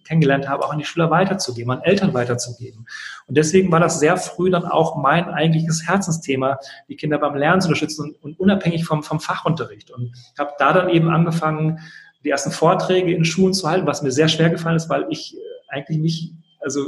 kennengelernt 0.05 0.49
habe, 0.49 0.65
auch 0.65 0.73
an 0.73 0.79
die 0.79 0.85
Schüler 0.85 1.11
weiterzugeben, 1.11 1.71
an 1.71 1.83
Eltern 1.83 2.15
weiterzugeben. 2.15 2.87
Und 3.27 3.37
deswegen 3.37 3.71
war 3.71 3.79
das 3.79 4.01
sehr 4.01 4.17
früh 4.17 4.51
dann 4.51 4.65
auch 4.65 4.97
mein 4.97 5.29
eigentliches 5.29 5.87
Herzensthema, 5.87 6.59
die 6.89 6.97
Kinder 6.97 7.19
beim 7.19 7.37
Lernen 7.37 7.61
zu 7.61 7.69
unterstützen 7.69 8.07
und, 8.07 8.25
und 8.25 8.41
unabhängig 8.41 8.85
vom, 8.85 9.05
vom 9.05 9.21
Fachunterricht. 9.21 9.93
Und 9.93 10.13
habe 10.37 10.53
da 10.59 10.73
dann 10.73 10.89
eben 10.89 11.11
angefangen, 11.11 11.79
die 12.25 12.31
ersten 12.31 12.51
Vorträge 12.51 13.13
in 13.15 13.25
Schulen 13.25 13.55
zu 13.55 13.69
halten, 13.69 13.87
was 13.87 14.03
mir 14.03 14.11
sehr 14.11 14.29
schwer 14.29 14.51
gefallen 14.51 14.77
ist, 14.77 14.89
weil 14.89 15.07
ich 15.11 15.37
äh, 15.37 15.39
eigentlich 15.69 15.99
mich, 15.99 16.33
also 16.61 16.83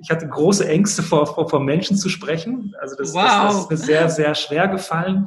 ich 0.00 0.10
hatte 0.10 0.28
große 0.28 0.68
Ängste 0.68 1.02
vor, 1.02 1.26
vor, 1.26 1.48
vor 1.48 1.60
Menschen 1.60 1.96
zu 1.96 2.08
sprechen. 2.08 2.74
Also 2.80 2.96
das, 2.96 3.14
wow. 3.14 3.22
das, 3.22 3.54
das 3.54 3.60
ist 3.62 3.68
mir 3.70 3.76
sehr, 3.76 4.08
sehr 4.10 4.34
schwer 4.34 4.68
gefallen. 4.68 5.26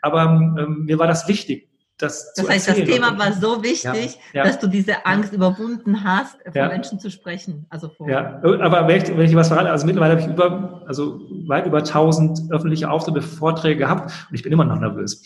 Aber 0.00 0.24
ähm, 0.24 0.84
mir 0.86 0.98
war 0.98 1.06
das 1.06 1.28
wichtig, 1.28 1.68
das, 1.98 2.34
das 2.34 2.48
heißt, 2.48 2.68
das 2.68 2.76
Thema 2.76 3.16
war 3.16 3.32
so 3.32 3.62
wichtig, 3.62 4.18
ja, 4.32 4.40
ja. 4.40 4.44
dass 4.44 4.58
du 4.58 4.66
diese 4.66 5.06
Angst 5.06 5.32
überwunden 5.32 6.02
hast, 6.02 6.36
vor 6.42 6.52
ja. 6.54 6.68
Menschen 6.68 6.98
zu 6.98 7.08
sprechen. 7.08 7.66
Also 7.70 7.88
vor 7.88 8.10
ja, 8.10 8.40
aber 8.42 8.88
wenn 8.88 9.00
ich, 9.00 9.16
wenn 9.16 9.26
ich 9.26 9.36
was 9.36 9.46
verrate, 9.46 9.70
also 9.70 9.86
mittlerweile 9.86 10.12
habe 10.14 10.20
ich 10.22 10.26
über, 10.26 10.82
also 10.88 11.20
weit 11.46 11.66
über 11.66 11.78
1000 11.78 12.50
öffentliche 12.50 12.90
Auftritte, 12.90 13.22
Vorträge 13.22 13.78
gehabt 13.78 14.12
und 14.28 14.34
ich 14.34 14.42
bin 14.42 14.52
immer 14.52 14.64
noch 14.64 14.80
nervös. 14.80 15.22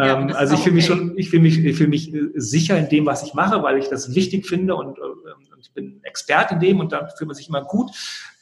Ähm, 0.00 0.32
also 0.34 0.54
ich 0.54 0.60
fühle 0.60 0.72
okay. 0.72 0.74
mich 0.74 0.86
schon, 0.86 1.18
ich 1.18 1.30
fühle 1.30 1.42
mich, 1.42 1.64
ich 1.64 1.76
fühle 1.76 1.88
mich 1.88 2.14
äh, 2.14 2.30
sicher 2.34 2.78
in 2.78 2.88
dem, 2.88 3.06
was 3.06 3.22
ich 3.22 3.34
mache, 3.34 3.62
weil 3.62 3.78
ich 3.78 3.88
das 3.88 4.14
wichtig 4.14 4.46
finde 4.46 4.74
und, 4.74 4.98
äh, 4.98 5.02
und 5.02 5.60
ich 5.60 5.72
bin 5.72 6.00
Experte 6.04 6.54
in 6.54 6.60
dem 6.60 6.80
und 6.80 6.92
da 6.92 7.08
fühlt 7.16 7.28
man 7.28 7.34
sich 7.34 7.48
immer 7.48 7.62
gut. 7.62 7.90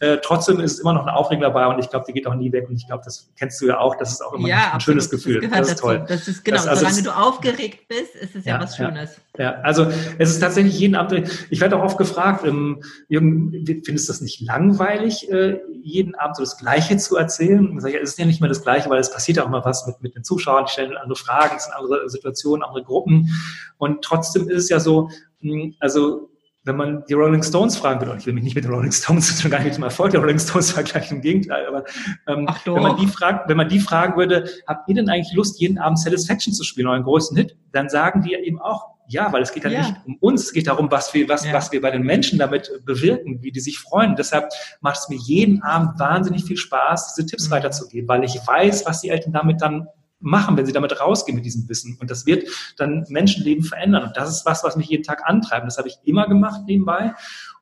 Äh, 0.00 0.18
trotzdem 0.22 0.60
ist 0.60 0.78
immer 0.78 0.92
noch 0.92 1.02
eine 1.02 1.16
Aufregung 1.16 1.42
dabei 1.42 1.66
und 1.66 1.78
ich 1.78 1.90
glaube, 1.90 2.04
die 2.06 2.12
geht 2.12 2.26
auch 2.26 2.34
nie 2.34 2.52
weg 2.52 2.68
und 2.68 2.76
ich 2.76 2.86
glaube, 2.86 3.02
das 3.04 3.28
kennst 3.36 3.60
du 3.60 3.66
ja 3.66 3.78
auch, 3.78 3.96
das 3.96 4.12
ist 4.12 4.22
auch 4.22 4.32
immer 4.34 4.48
ja, 4.48 4.56
ein 4.56 4.62
absolut. 4.64 4.82
schönes 4.82 5.10
Gefühl. 5.10 5.40
Das, 5.40 5.50
das 5.50 5.68
ist 5.68 5.80
toll. 5.80 6.04
Das 6.06 6.28
ist 6.28 6.44
genau, 6.44 6.56
das, 6.56 6.66
also 6.66 6.84
solange 6.84 7.02
du 7.02 7.10
aufgeregt 7.10 7.88
bist, 7.88 8.14
ist 8.14 8.36
es 8.36 8.44
ja, 8.44 8.54
ja 8.56 8.62
was 8.62 8.76
Schönes. 8.76 9.20
Ja, 9.38 9.60
also 9.62 9.86
es 10.18 10.30
ist 10.30 10.40
tatsächlich 10.40 10.78
jeden 10.78 10.96
Abend, 10.96 11.30
ich 11.48 11.60
werde 11.60 11.76
auch 11.76 11.84
oft 11.84 11.96
gefragt, 11.96 12.44
ähm, 12.44 12.82
findest 13.08 14.08
du 14.08 14.12
das 14.12 14.20
nicht 14.20 14.40
langweilig, 14.40 15.30
äh, 15.30 15.60
jeden 15.80 16.16
Abend 16.16 16.36
so 16.36 16.42
das 16.42 16.58
Gleiche 16.58 16.96
zu 16.96 17.16
erzählen? 17.16 17.72
Ich 17.76 17.82
sage, 17.82 18.00
es 18.00 18.10
ist 18.10 18.18
ja 18.18 18.26
nicht 18.26 18.40
mehr 18.40 18.48
das 18.48 18.62
Gleiche, 18.62 18.90
weil 18.90 18.98
es 18.98 19.12
passiert 19.12 19.36
ja 19.36 19.44
auch 19.44 19.48
immer 19.48 19.64
was 19.64 19.86
mit, 19.86 20.02
mit 20.02 20.16
den 20.16 20.24
Zuschauern, 20.24 20.64
die 20.66 20.72
stellen 20.72 20.96
andere 20.96 21.16
Fragen, 21.16 21.54
es 21.56 21.64
sind 21.64 21.74
andere 21.74 22.10
Situationen, 22.10 22.64
andere 22.64 22.82
Gruppen. 22.82 23.30
Und 23.76 24.02
trotzdem 24.02 24.48
ist 24.48 24.64
es 24.64 24.68
ja 24.70 24.80
so, 24.80 25.08
hm, 25.40 25.76
also 25.78 26.30
wenn 26.64 26.76
man 26.76 27.04
die 27.08 27.14
Rolling 27.14 27.44
Stones 27.44 27.76
fragen 27.76 28.00
würde, 28.00 28.12
und 28.12 28.18
ich 28.18 28.26
will 28.26 28.34
mich 28.34 28.42
nicht 28.42 28.56
mit 28.56 28.64
den 28.64 28.72
Rolling 28.72 28.92
Stones 28.92 29.40
schon 29.40 29.52
gar 29.52 29.62
nicht 29.62 29.76
dem 29.76 29.84
Erfolg 29.84 30.10
der 30.10 30.20
Rolling 30.20 30.40
Stones 30.40 30.72
vergleichen, 30.72 31.18
im 31.18 31.22
Gegenteil, 31.22 31.64
aber 31.64 31.84
ähm, 32.26 32.48
wenn, 32.64 32.82
man 32.82 32.96
die 32.96 33.06
fragt, 33.06 33.48
wenn 33.48 33.56
man 33.56 33.68
die 33.68 33.78
fragen 33.78 34.16
würde, 34.16 34.50
habt 34.66 34.88
ihr 34.88 34.96
denn 34.96 35.08
eigentlich 35.08 35.32
Lust, 35.32 35.60
jeden 35.60 35.78
Abend 35.78 36.00
Satisfaction 36.00 36.52
zu 36.52 36.64
spielen, 36.64 36.88
euren 36.88 37.04
größten 37.04 37.36
Hit, 37.36 37.56
dann 37.70 37.88
sagen 37.88 38.22
die 38.22 38.34
eben 38.34 38.60
auch, 38.60 38.97
ja, 39.08 39.32
weil 39.32 39.42
es 39.42 39.52
geht 39.52 39.64
ja, 39.64 39.70
ja. 39.70 39.80
nicht 39.80 39.94
um 40.04 40.16
uns, 40.20 40.44
es 40.44 40.52
geht 40.52 40.66
darum, 40.66 40.90
was 40.90 41.12
wir, 41.14 41.28
was, 41.28 41.44
ja. 41.44 41.52
was 41.52 41.72
wir 41.72 41.80
bei 41.80 41.90
den 41.90 42.02
Menschen 42.02 42.38
damit 42.38 42.70
bewirken, 42.84 43.42
wie 43.42 43.50
die 43.50 43.60
sich 43.60 43.78
freuen. 43.78 44.16
Deshalb 44.16 44.50
macht 44.80 44.98
es 44.98 45.08
mir 45.08 45.16
jeden 45.16 45.62
Abend 45.62 45.98
wahnsinnig 45.98 46.44
viel 46.44 46.58
Spaß, 46.58 47.14
diese 47.14 47.26
Tipps 47.26 47.48
mhm. 47.48 47.52
weiterzugeben, 47.52 48.08
weil 48.08 48.22
ich 48.24 48.34
weiß, 48.34 48.84
was 48.86 49.00
die 49.00 49.08
Eltern 49.08 49.32
damit 49.32 49.62
dann 49.62 49.88
machen, 50.20 50.56
wenn 50.56 50.66
sie 50.66 50.72
damit 50.72 51.00
rausgehen 51.00 51.36
mit 51.36 51.46
diesem 51.46 51.68
Wissen. 51.68 51.96
Und 52.00 52.10
das 52.10 52.26
wird 52.26 52.48
dann 52.76 53.06
Menschenleben 53.08 53.64
verändern. 53.64 54.04
Und 54.04 54.16
das 54.16 54.30
ist 54.30 54.46
was, 54.46 54.64
was 54.64 54.76
mich 54.76 54.88
jeden 54.88 55.04
Tag 55.04 55.22
antreibt. 55.24 55.66
Das 55.66 55.78
habe 55.78 55.88
ich 55.88 55.98
immer 56.04 56.28
gemacht 56.28 56.62
nebenbei 56.66 57.14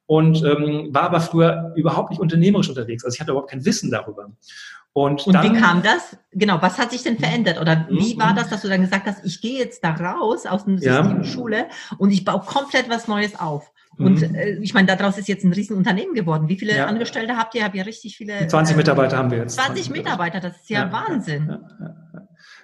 und 0.07 0.43
ähm, 0.45 0.89
war 0.93 1.03
aber 1.03 1.21
früher 1.21 1.73
überhaupt 1.77 2.11
nicht 2.11 2.21
unternehmerisch 2.21 2.69
unterwegs. 2.69 3.05
Also 3.05 3.15
ich 3.15 3.21
hatte 3.21 3.33
überhaupt 3.33 3.51
kein 3.51 3.65
Wissen 3.65 3.91
darüber. 3.91 4.31
Und, 4.97 5.27
und 5.27 5.35
dann, 5.35 5.55
wie 5.55 5.61
kam 5.61 5.83
das? 5.83 6.17
Genau, 6.33 6.57
was 6.63 6.79
hat 6.79 6.91
sich 6.91 7.03
denn 7.03 7.19
verändert? 7.19 7.61
Oder 7.61 7.87
wie 7.91 8.15
mhm. 8.15 8.19
war 8.19 8.33
das, 8.33 8.49
dass 8.49 8.63
du 8.63 8.69
dann 8.69 8.81
gesagt 8.81 9.05
hast, 9.05 9.27
ich 9.27 9.43
gehe 9.43 9.59
jetzt 9.59 9.85
da 9.85 9.91
raus 9.91 10.47
aus 10.47 10.65
dem 10.65 10.79
System 10.79 11.19
ja. 11.19 11.25
Schule 11.25 11.67
und 11.99 12.13
ich 12.13 12.25
baue 12.25 12.41
komplett 12.41 12.89
was 12.89 13.07
Neues 13.07 13.39
auf? 13.39 13.71
Und 13.99 14.27
mhm. 14.27 14.35
äh, 14.35 14.53
ich 14.53 14.73
meine, 14.73 14.87
daraus 14.87 15.19
ist 15.19 15.29
jetzt 15.29 15.45
ein 15.45 15.53
Riesenunternehmen 15.53 16.15
geworden. 16.15 16.49
Wie 16.49 16.59
viele 16.59 16.75
ja. 16.75 16.87
Angestellte 16.87 17.37
habt 17.37 17.55
ihr? 17.55 17.65
Habt 17.65 17.75
ihr 17.75 17.85
richtig 17.85 18.17
viele? 18.17 18.47
20 18.47 18.73
äh, 18.73 18.77
Mitarbeiter 18.79 19.19
haben 19.19 19.31
wir 19.31 19.37
jetzt. 19.37 19.57
20, 19.57 19.85
20 19.85 20.03
Mitarbeiter, 20.03 20.41
das 20.41 20.57
ist 20.57 20.71
ja, 20.71 20.87
ja 20.87 20.93
Wahnsinn. 20.93 21.59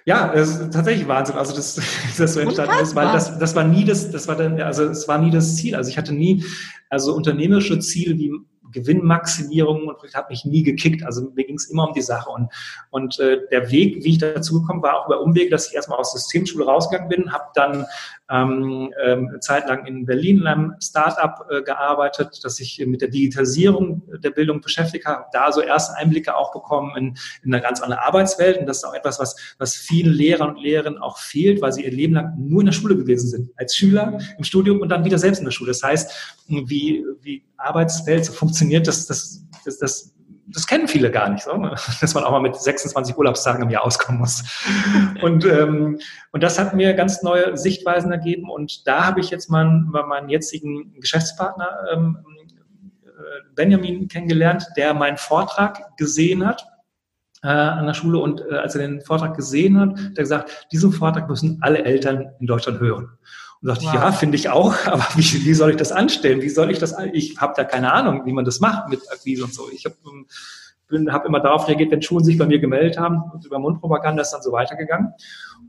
Ja, 0.05 0.27
ja, 0.27 0.33
es 0.33 0.57
ist 0.57 0.73
tatsächlich 0.73 1.07
Wahnsinn. 1.07 1.35
Also 1.35 1.55
das, 1.55 1.79
das 2.17 2.33
so 2.33 2.39
entstanden 2.39 2.81
ist, 2.81 2.95
weil 2.95 3.11
das, 3.11 3.37
das 3.37 3.55
war 3.55 3.63
nie 3.63 3.85
das, 3.85 4.09
das 4.09 4.27
war 4.27 4.35
dann, 4.35 4.59
also 4.59 4.85
es 4.85 5.07
war 5.07 5.19
nie 5.19 5.29
das 5.29 5.55
Ziel. 5.55 5.75
Also 5.75 5.91
ich 5.91 5.99
hatte 5.99 6.15
nie, 6.15 6.43
also 6.89 7.13
unternehmerische 7.13 7.77
Ziele 7.77 8.17
wie 8.17 8.31
Gewinnmaximierung 8.73 9.87
und 9.87 10.13
hat 10.13 10.29
mich 10.29 10.45
nie 10.45 10.63
gekickt. 10.63 11.03
Also 11.03 11.31
mir 11.35 11.45
ging 11.45 11.55
es 11.55 11.69
immer 11.69 11.87
um 11.87 11.93
die 11.93 12.01
Sache. 12.01 12.29
Und, 12.29 12.49
und 12.89 13.19
äh, 13.19 13.39
der 13.51 13.71
Weg, 13.71 14.03
wie 14.03 14.09
ich 14.11 14.17
dazu 14.17 14.61
gekommen 14.61 14.83
war, 14.83 14.99
auch 14.99 15.07
über 15.07 15.21
Umwege, 15.21 15.49
dass 15.49 15.69
ich 15.69 15.75
erstmal 15.75 15.99
aus 15.99 16.13
Systemschule 16.13 16.65
rausgegangen 16.65 17.09
bin, 17.09 17.31
habe 17.31 17.45
dann 17.55 17.85
ähm, 18.29 18.93
ähm, 19.03 19.37
zeitlang 19.41 19.85
in 19.85 20.05
Berlin 20.05 20.39
in 20.39 20.47
einem 20.47 20.75
Start-up 20.81 21.47
äh, 21.51 21.61
gearbeitet, 21.61 22.39
das 22.43 22.55
sich 22.55 22.83
mit 22.85 23.01
der 23.01 23.09
Digitalisierung 23.09 24.01
der 24.23 24.31
Bildung 24.31 24.61
beschäftigt 24.61 25.05
hat, 25.05 25.27
da 25.33 25.51
so 25.51 25.61
erste 25.61 25.95
Einblicke 25.97 26.35
auch 26.35 26.51
bekommen 26.51 26.95
in, 26.97 27.17
in 27.43 27.53
eine 27.53 27.61
ganz 27.61 27.81
andere 27.81 28.03
Arbeitswelt. 28.03 28.57
Und 28.57 28.65
das 28.65 28.77
ist 28.77 28.85
auch 28.85 28.93
etwas, 28.93 29.19
was, 29.19 29.35
was 29.59 29.75
vielen 29.75 30.13
Lehrern 30.13 30.55
und 30.55 30.61
Lehrerinnen 30.61 30.99
auch 30.99 31.17
fehlt, 31.19 31.61
weil 31.61 31.73
sie 31.73 31.83
ihr 31.83 31.91
Leben 31.91 32.13
lang 32.13 32.33
nur 32.37 32.61
in 32.61 32.67
der 32.67 32.73
Schule 32.73 32.95
gewesen 32.95 33.29
sind, 33.29 33.51
als 33.57 33.75
Schüler 33.75 34.17
im 34.37 34.43
Studium 34.43 34.81
und 34.81 34.89
dann 34.89 35.05
wieder 35.05 35.19
selbst 35.19 35.39
in 35.39 35.45
der 35.45 35.51
Schule. 35.51 35.69
Das 35.69 35.83
heißt, 35.83 36.11
wie, 36.47 37.05
wie 37.21 37.43
Arbeitswelt 37.57 38.25
so 38.25 38.33
funktioniert, 38.33 38.62
das, 38.69 39.07
das, 39.07 39.43
das, 39.65 39.77
das 39.77 40.13
das 40.47 40.67
kennen 40.67 40.87
viele 40.87 41.11
gar 41.11 41.29
nicht, 41.29 41.43
so, 41.43 41.51
dass 42.01 42.13
man 42.13 42.23
auch 42.23 42.31
mal 42.31 42.41
mit 42.41 42.55
26 42.55 43.17
Urlaubstagen 43.17 43.63
im 43.63 43.69
Jahr 43.69 43.85
auskommen 43.85 44.19
muss. 44.19 44.43
Und, 45.21 45.45
ähm, 45.45 45.99
und 46.31 46.43
das 46.43 46.59
hat 46.59 46.73
mir 46.73 46.93
ganz 46.93 47.23
neue 47.23 47.57
Sichtweisen 47.57 48.11
ergeben. 48.11 48.49
Und 48.49 48.85
da 48.87 49.05
habe 49.05 49.19
ich 49.19 49.29
jetzt 49.29 49.49
mal, 49.49 49.65
mal 49.65 50.05
meinen 50.05 50.29
jetzigen 50.29 50.93
Geschäftspartner 50.99 51.69
ähm, 51.93 52.17
äh, 53.05 53.09
Benjamin 53.55 54.07
kennengelernt, 54.07 54.67
der 54.75 54.93
meinen 54.93 55.17
Vortrag 55.17 55.95
gesehen 55.97 56.45
hat 56.45 56.65
äh, 57.43 57.47
an 57.47 57.85
der 57.85 57.93
Schule. 57.93 58.17
Und 58.19 58.41
äh, 58.49 58.55
als 58.55 58.75
er 58.75 58.87
den 58.87 59.01
Vortrag 59.01 59.35
gesehen 59.35 59.79
hat, 59.79 59.91
hat 59.91 60.17
er 60.17 60.23
gesagt, 60.23 60.67
diesen 60.71 60.91
Vortrag 60.91 61.29
müssen 61.29 61.59
alle 61.61 61.85
Eltern 61.85 62.31
in 62.39 62.47
Deutschland 62.47 62.79
hören. 62.79 63.09
Und 63.63 63.69
sagte 63.69 63.85
wow. 63.85 63.93
ich, 63.93 63.99
ja, 63.99 64.11
finde 64.11 64.35
ich 64.35 64.49
auch, 64.49 64.75
aber 64.85 65.07
wie, 65.15 65.45
wie 65.45 65.53
soll 65.53 65.71
ich 65.71 65.77
das 65.77 65.91
anstellen? 65.91 66.41
Wie 66.41 66.49
soll 66.49 66.69
ich 66.69 66.79
das, 66.79 66.95
ich 67.13 67.37
habe 67.39 67.53
da 67.55 67.63
keine 67.63 67.93
Ahnung, 67.93 68.25
wie 68.25 68.33
man 68.33 68.45
das 68.45 68.59
macht 68.59 68.89
mit 68.89 69.01
Akquise 69.11 69.45
und 69.45 69.53
so. 69.53 69.69
Ich 69.71 69.85
habe 69.85 69.95
bin, 70.89 71.11
habe 71.11 71.27
immer 71.27 71.39
darauf 71.39 71.67
reagiert, 71.67 71.91
wenn 71.91 72.01
Schulen 72.01 72.25
sich 72.25 72.37
bei 72.37 72.45
mir 72.45 72.59
gemeldet 72.59 72.97
haben 72.99 73.23
und 73.33 73.45
über 73.45 73.59
Mundpropaganda 73.59 74.21
ist 74.21 74.31
dann 74.31 74.41
so 74.41 74.51
weitergegangen. 74.51 75.13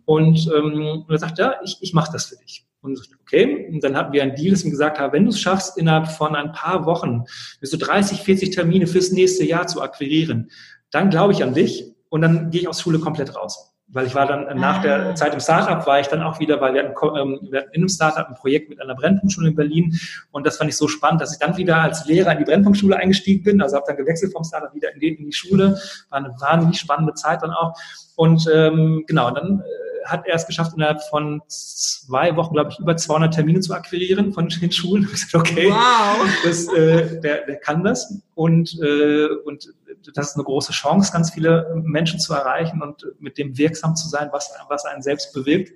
Und, 0.05 0.51
ähm, 0.55 1.05
und 1.07 1.11
er 1.11 1.19
sagt, 1.19 1.39
ja, 1.39 1.55
ich, 1.65 1.79
ich 1.81 1.95
mache 1.95 2.13
das 2.13 2.27
für 2.27 2.37
dich. 2.37 2.67
Und 2.83 3.01
ich, 3.01 3.11
okay, 3.23 3.71
und 3.73 3.83
dann 3.83 3.97
hatten 3.97 4.13
wir 4.13 4.23
einen 4.23 4.35
Deal, 4.35 4.51
dass 4.51 4.65
wir 4.65 4.71
gesagt 4.71 4.99
haben, 4.99 5.13
wenn 5.13 5.25
du 5.25 5.31
es 5.31 5.41
schaffst, 5.41 5.79
innerhalb 5.79 6.09
von 6.09 6.37
ein 6.37 6.53
paar 6.53 6.85
Wochen 6.85 7.25
bis 7.61 7.71
zu 7.71 7.79
30, 7.79 8.21
40 8.21 8.51
Termine 8.51 8.87
fürs 8.87 9.13
nächste 9.13 9.45
Jahr 9.45 9.67
zu 9.67 9.81
akquirieren, 9.81 10.51
dann 10.91 11.09
glaube 11.09 11.33
ich 11.33 11.43
an 11.43 11.55
dich 11.55 11.95
und 12.11 12.21
dann 12.21 12.51
gehe 12.51 12.63
ich 12.63 12.69
aus 12.69 12.83
Schule 12.83 12.99
komplett 12.99 13.35
raus 13.35 13.74
weil 13.89 14.07
ich 14.07 14.15
war 14.15 14.27
dann 14.27 14.59
nach 14.59 14.83
der 14.83 15.11
ah. 15.11 15.15
Zeit 15.15 15.35
im 15.35 15.41
Startup, 15.41 15.87
war 15.87 16.01
ich 16.01 16.09
dann 16.09 16.23
auch 16.23 16.41
wieder, 16.41 16.61
weil 16.61 16.75
wir 16.75 16.85
hatten, 16.85 16.95
ähm, 17.19 17.39
wir 17.51 17.61
hatten 17.61 17.71
in 17.73 17.83
einem 17.83 17.89
Startup 17.89 18.27
ein 18.29 18.35
Projekt 18.35 18.71
mit 18.71 18.81
einer 18.81 18.95
Brennpunktschule 18.95 19.49
in 19.49 19.55
Berlin. 19.55 19.99
Und 20.33 20.47
das 20.47 20.57
fand 20.57 20.71
ich 20.71 20.77
so 20.77 20.89
spannend, 20.89 21.21
dass 21.21 21.33
ich 21.33 21.39
dann 21.39 21.57
wieder 21.57 21.81
als 21.81 22.07
Lehrer 22.07 22.33
in 22.33 22.39
die 22.39 22.45
Brennpunktschule 22.45 22.97
eingestiegen 22.97 23.45
bin, 23.45 23.63
also 23.63 23.77
habe 23.77 23.87
dann 23.87 23.97
gewechselt 23.97 24.33
vom 24.33 24.45
Startup 24.45 24.75
wieder 24.75 24.93
in 24.93 25.01
die, 25.01 25.09
in 25.09 25.27
die 25.27 25.33
Schule, 25.33 25.79
war 26.11 26.19
eine 26.19 26.35
wahnsinnig 26.41 26.79
spannende 26.79 27.15
Zeit 27.15 27.43
dann 27.43 27.51
auch. 27.51 27.79
Und 28.17 28.49
ähm, 28.53 29.05
genau, 29.07 29.31
dann 29.31 29.61
äh, 29.61 29.94
hat 30.05 30.27
er 30.27 30.35
es 30.35 30.47
geschafft, 30.47 30.73
innerhalb 30.75 31.03
von 31.11 31.43
zwei 31.49 32.37
Wochen, 32.37 32.55
glaube 32.55 32.71
ich, 32.71 32.79
über 32.79 32.97
200 32.97 33.35
Termine 33.35 33.61
zu 33.61 33.75
akquirieren 33.75 34.33
von 34.33 34.49
den 34.49 34.73
Schulen. 34.73 35.09
Ich 35.15 35.25
gesagt, 35.25 35.51
okay, 35.51 35.71
wow. 35.71 36.27
das, 36.45 36.69
äh, 36.69 37.21
der, 37.21 37.47
der 37.47 37.57
kann 37.57 37.85
das 37.85 38.23
und, 38.35 38.79
äh, 38.83 39.27
und 39.45 39.73
das 40.15 40.31
ist 40.31 40.35
eine 40.35 40.45
große 40.45 40.73
Chance, 40.73 41.13
ganz 41.13 41.31
viele 41.31 41.83
Menschen 41.83 42.21
zu 42.21 42.35
erreichen 42.35 42.83
und 42.83 43.07
mit 43.19 43.39
dem 43.39 43.57
wirksam 43.57 43.97
zu 43.97 44.09
sein, 44.09 44.29
was, 44.33 44.51
was 44.69 44.85
einen 44.85 45.03
selbst 45.03 45.33
bewirkt. 45.33 45.73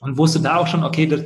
Und 0.00 0.18
wusste 0.18 0.40
da 0.40 0.56
auch 0.56 0.66
schon, 0.66 0.84
okay, 0.84 1.06
das, 1.06 1.20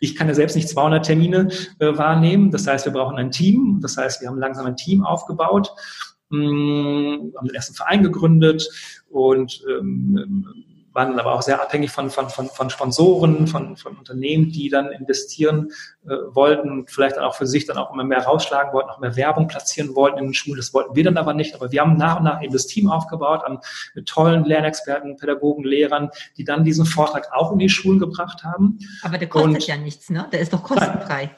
ich 0.00 0.16
kann 0.16 0.26
ja 0.26 0.34
selbst 0.34 0.56
nicht 0.56 0.68
200 0.68 1.04
Termine 1.04 1.48
äh, 1.78 1.96
wahrnehmen. 1.96 2.50
Das 2.50 2.66
heißt, 2.66 2.84
wir 2.84 2.92
brauchen 2.92 3.16
ein 3.16 3.30
Team. 3.30 3.78
Das 3.80 3.96
heißt, 3.96 4.20
wir 4.20 4.28
haben 4.28 4.38
langsam 4.38 4.66
ein 4.66 4.76
Team 4.76 5.04
aufgebaut, 5.04 5.70
mh, 6.30 6.38
hm, 6.38 7.32
haben 7.36 7.46
den 7.46 7.54
ersten 7.54 7.74
Verein 7.74 8.02
gegründet 8.02 8.68
und 9.08 9.62
ähm, 9.70 10.64
waren 10.94 11.10
dann 11.10 11.18
aber 11.18 11.34
auch 11.34 11.42
sehr 11.42 11.60
abhängig 11.60 11.90
von, 11.90 12.08
von, 12.08 12.30
von, 12.30 12.48
von 12.48 12.70
Sponsoren, 12.70 13.46
von, 13.48 13.76
von 13.76 13.96
Unternehmen, 13.96 14.50
die 14.50 14.68
dann 14.68 14.92
investieren 14.92 15.72
äh, 16.06 16.14
wollten 16.30 16.70
und 16.70 16.90
vielleicht 16.90 17.16
dann 17.16 17.24
auch 17.24 17.34
für 17.34 17.46
sich 17.46 17.66
dann 17.66 17.76
auch 17.76 17.92
immer 17.92 18.04
mehr 18.04 18.24
rausschlagen 18.24 18.72
wollten, 18.72 18.90
auch 18.90 19.00
mehr 19.00 19.16
Werbung 19.16 19.48
platzieren 19.48 19.94
wollten 19.96 20.18
in 20.18 20.26
den 20.26 20.34
Schulen. 20.34 20.56
Das 20.56 20.72
wollten 20.72 20.94
wir 20.94 21.02
dann 21.04 21.16
aber 21.16 21.34
nicht. 21.34 21.54
Aber 21.54 21.72
wir 21.72 21.80
haben 21.80 21.96
nach 21.96 22.18
und 22.18 22.24
nach 22.24 22.42
eben 22.42 22.52
das 22.52 22.68
Team 22.68 22.88
aufgebaut 22.88 23.42
an, 23.44 23.58
mit 23.94 24.06
tollen 24.06 24.44
Lernexperten, 24.44 25.16
Pädagogen, 25.16 25.64
Lehrern, 25.64 26.10
die 26.36 26.44
dann 26.44 26.64
diesen 26.64 26.86
Vortrag 26.86 27.32
auch 27.32 27.52
in 27.52 27.58
die 27.58 27.68
Schulen 27.68 27.98
gebracht 27.98 28.44
haben. 28.44 28.78
Aber 29.02 29.18
der 29.18 29.28
kostet 29.28 29.50
und, 29.50 29.66
ja 29.66 29.76
nichts, 29.76 30.10
ne? 30.10 30.28
Der 30.32 30.40
ist 30.40 30.52
doch 30.52 30.62
kostenfrei. 30.62 31.30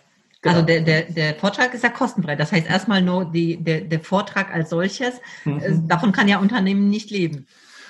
Genau. 0.42 0.54
Also 0.54 0.66
der, 0.66 0.80
der, 0.82 1.02
der 1.04 1.34
Vortrag 1.34 1.72
ist 1.72 1.82
ja 1.82 1.88
kostenfrei. 1.88 2.36
Das 2.36 2.52
heißt 2.52 2.68
erstmal 2.68 3.00
nur 3.00 3.24
die, 3.24 3.56
der, 3.56 3.80
der 3.80 4.00
Vortrag 4.00 4.54
als 4.54 4.68
solches. 4.68 5.14
Mhm. 5.44 5.58
Äh, 5.60 5.78
davon 5.88 6.12
kann 6.12 6.28
ja 6.28 6.38
Unternehmen 6.38 6.90
nicht 6.90 7.10
leben. 7.10 7.46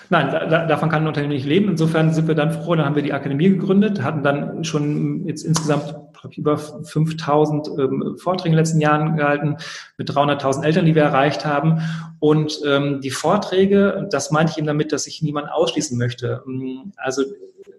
Nein, 0.09 0.31
da, 0.31 0.67
davon 0.67 0.89
kann 0.89 1.03
ein 1.03 1.09
Unternehmen 1.09 1.33
nicht 1.33 1.47
leben. 1.47 1.71
Insofern 1.71 2.13
sind 2.13 2.29
wir 2.29 2.35
dann 2.35 2.53
froh, 2.53 2.75
dann 2.75 2.87
haben 2.87 2.95
wir 2.95 3.03
die 3.03 3.13
Akademie 3.13 3.51
gegründet, 3.51 4.03
hatten 4.03 4.23
dann 4.23 4.65
schon 4.65 5.27
jetzt 5.27 5.43
insgesamt 5.43 5.97
über 6.37 6.59
5000 6.59 7.69
ähm, 7.79 8.17
Vorträge 8.19 8.49
in 8.49 8.53
den 8.53 8.59
letzten 8.59 8.81
Jahren 8.81 9.17
gehalten, 9.17 9.57
mit 9.97 10.11
300.000 10.11 10.65
Eltern, 10.65 10.85
die 10.87 10.95
wir 10.95 11.03
erreicht 11.03 11.45
haben. 11.45 11.81
Und 12.19 12.61
ähm, 12.67 13.01
die 13.01 13.11
Vorträge, 13.11 14.09
das 14.11 14.31
meinte 14.31 14.53
ich 14.53 14.59
eben 14.59 14.67
damit, 14.67 14.93
dass 14.93 15.07
ich 15.07 15.23
niemanden 15.23 15.51
ausschließen 15.51 15.97
möchte. 15.97 16.43
Ähm, 16.47 16.93
also 16.97 17.23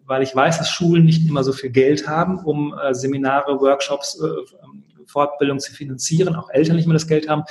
weil 0.05 0.24
ich 0.24 0.34
weiß, 0.34 0.57
dass 0.57 0.69
Schulen 0.69 1.03
nicht 1.03 1.27
immer 1.27 1.43
so 1.43 1.51
viel 1.51 1.69
Geld 1.69 2.07
haben, 2.07 2.39
um 2.39 2.74
äh, 2.74 2.93
Seminare, 2.93 3.60
Workshops, 3.60 4.19
äh, 4.22 4.27
Fortbildung 5.05 5.60
zu 5.60 5.74
finanzieren, 5.74 6.36
auch 6.36 6.50
Eltern 6.50 6.77
nicht 6.77 6.88
mehr 6.88 6.93
das 6.93 7.07
Geld 7.07 7.29
haben, 7.29 7.43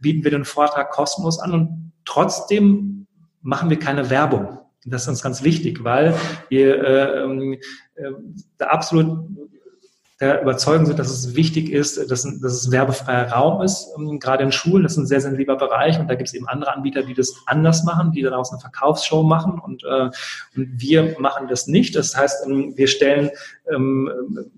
bieten 0.00 0.24
wir 0.24 0.30
den 0.30 0.44
Vortrag 0.44 0.90
kostenlos 0.90 1.38
an 1.38 1.52
und 1.52 1.92
trotzdem 2.04 3.06
machen 3.42 3.70
wir 3.70 3.78
keine 3.78 4.10
Werbung. 4.10 4.58
Das 4.86 5.02
ist 5.02 5.08
uns 5.08 5.22
ganz 5.22 5.42
wichtig, 5.42 5.84
weil 5.84 6.14
wir 6.48 6.82
äh, 6.82 7.24
äh, 7.24 8.12
da 8.56 8.66
absolut 8.66 9.28
der 10.20 10.42
Überzeugung 10.42 10.84
sind, 10.84 10.98
dass 10.98 11.10
es 11.10 11.34
wichtig 11.34 11.72
ist, 11.72 12.10
dass, 12.10 12.22
dass 12.22 12.52
es 12.52 12.70
werbefreier 12.70 13.32
Raum 13.32 13.62
ist, 13.62 13.88
ähm, 13.96 14.18
gerade 14.20 14.44
in 14.44 14.52
Schulen. 14.52 14.82
Das 14.82 14.92
ist 14.92 14.98
ein 14.98 15.06
sehr 15.06 15.20
sensibler 15.22 15.56
Bereich 15.56 15.98
und 15.98 16.08
da 16.08 16.14
gibt 16.14 16.28
es 16.28 16.34
eben 16.34 16.46
andere 16.46 16.74
Anbieter, 16.74 17.02
die 17.02 17.14
das 17.14 17.34
anders 17.46 17.84
machen, 17.84 18.12
die 18.12 18.20
daraus 18.20 18.52
eine 18.52 18.60
Verkaufsshow 18.60 19.22
machen 19.22 19.58
und, 19.58 19.82
äh, 19.82 20.10
und 20.56 20.68
wir 20.76 21.16
machen 21.18 21.48
das 21.48 21.66
nicht. 21.66 21.96
Das 21.96 22.14
heißt, 22.14 22.46
ähm, 22.46 22.74
wir 22.76 22.86
stellen 22.86 23.30
ähm, 23.72 24.10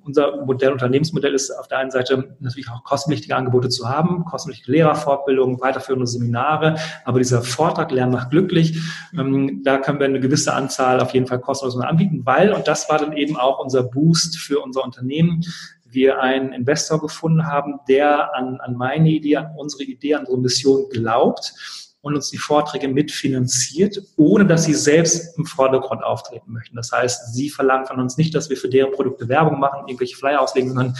unser 0.04 0.45
Modell, 0.45 0.73
Unternehmensmodell 0.73 1.35
ist 1.35 1.50
auf 1.52 1.69
der 1.69 1.78
einen 1.78 1.90
Seite 1.90 2.35
natürlich 2.40 2.69
auch 2.69 2.83
kostenpflichtige 2.83 3.37
Angebote 3.37 3.69
zu 3.69 3.88
haben, 3.88 4.25
kostenpflichtige 4.25 4.73
Lehrerfortbildung, 4.73 5.61
weiterführende 5.61 6.07
Seminare, 6.07 6.76
aber 7.04 7.19
dieser 7.19 7.42
Vortrag 7.42 7.92
Lernen 7.92 8.12
macht 8.12 8.31
glücklich, 8.31 8.81
ähm, 9.16 9.62
da 9.64 9.78
können 9.78 10.00
wir 10.00 10.07
eine 10.07 10.21
gewisse 10.21 10.54
Anzahl 10.54 11.00
auf 11.00 11.14
jeden 11.14 11.26
Fall 11.26 11.38
kostenlos 11.38 11.78
anbieten, 11.78 12.23
weil, 12.25 12.52
und 12.52 12.66
das 12.66 12.88
war 12.88 12.99
dann 12.99 13.12
eben 13.12 13.37
auch 13.37 13.59
unser 13.62 13.85
Boost 13.85 14.38
für 14.38 14.61
unser 14.61 14.83
Unternehmen, 14.83 15.45
wir 15.92 16.20
einen 16.20 16.52
Investor 16.52 17.00
gefunden 17.00 17.46
haben, 17.46 17.80
der 17.88 18.34
an, 18.34 18.61
an 18.61 18.75
meine 18.75 19.11
Idee, 19.11 19.37
an 19.37 19.54
unsere 19.56 19.84
Idee, 19.84 20.14
an 20.14 20.22
unsere 20.22 20.40
Mission 20.40 20.88
glaubt 20.90 21.54
und 22.02 22.16
uns 22.16 22.30
die 22.30 22.38
Vorträge 22.38 22.88
mitfinanziert, 22.88 23.99
ohne 24.16 24.44
dass 24.44 24.64
sie 24.64 24.75
selbst 24.75 25.38
im 25.38 25.46
Vordergrund 25.46 26.02
auftreten 26.02 26.52
möchten. 26.52 26.76
Das 26.76 26.90
heißt, 26.92 27.32
sie 27.32 27.49
verlangen 27.49 27.87
von 27.87 28.00
uns 28.00 28.16
nicht, 28.16 28.34
dass 28.34 28.50
wir 28.50 28.56
für 28.56 28.68
deren 28.68 28.92
Produkte 28.92 29.28
Werbung 29.28 29.61
machen, 29.61 29.87
irgendwelche 29.87 30.16
Flyer 30.16 30.40
auslegen, 30.40 30.68
sondern 30.68 30.96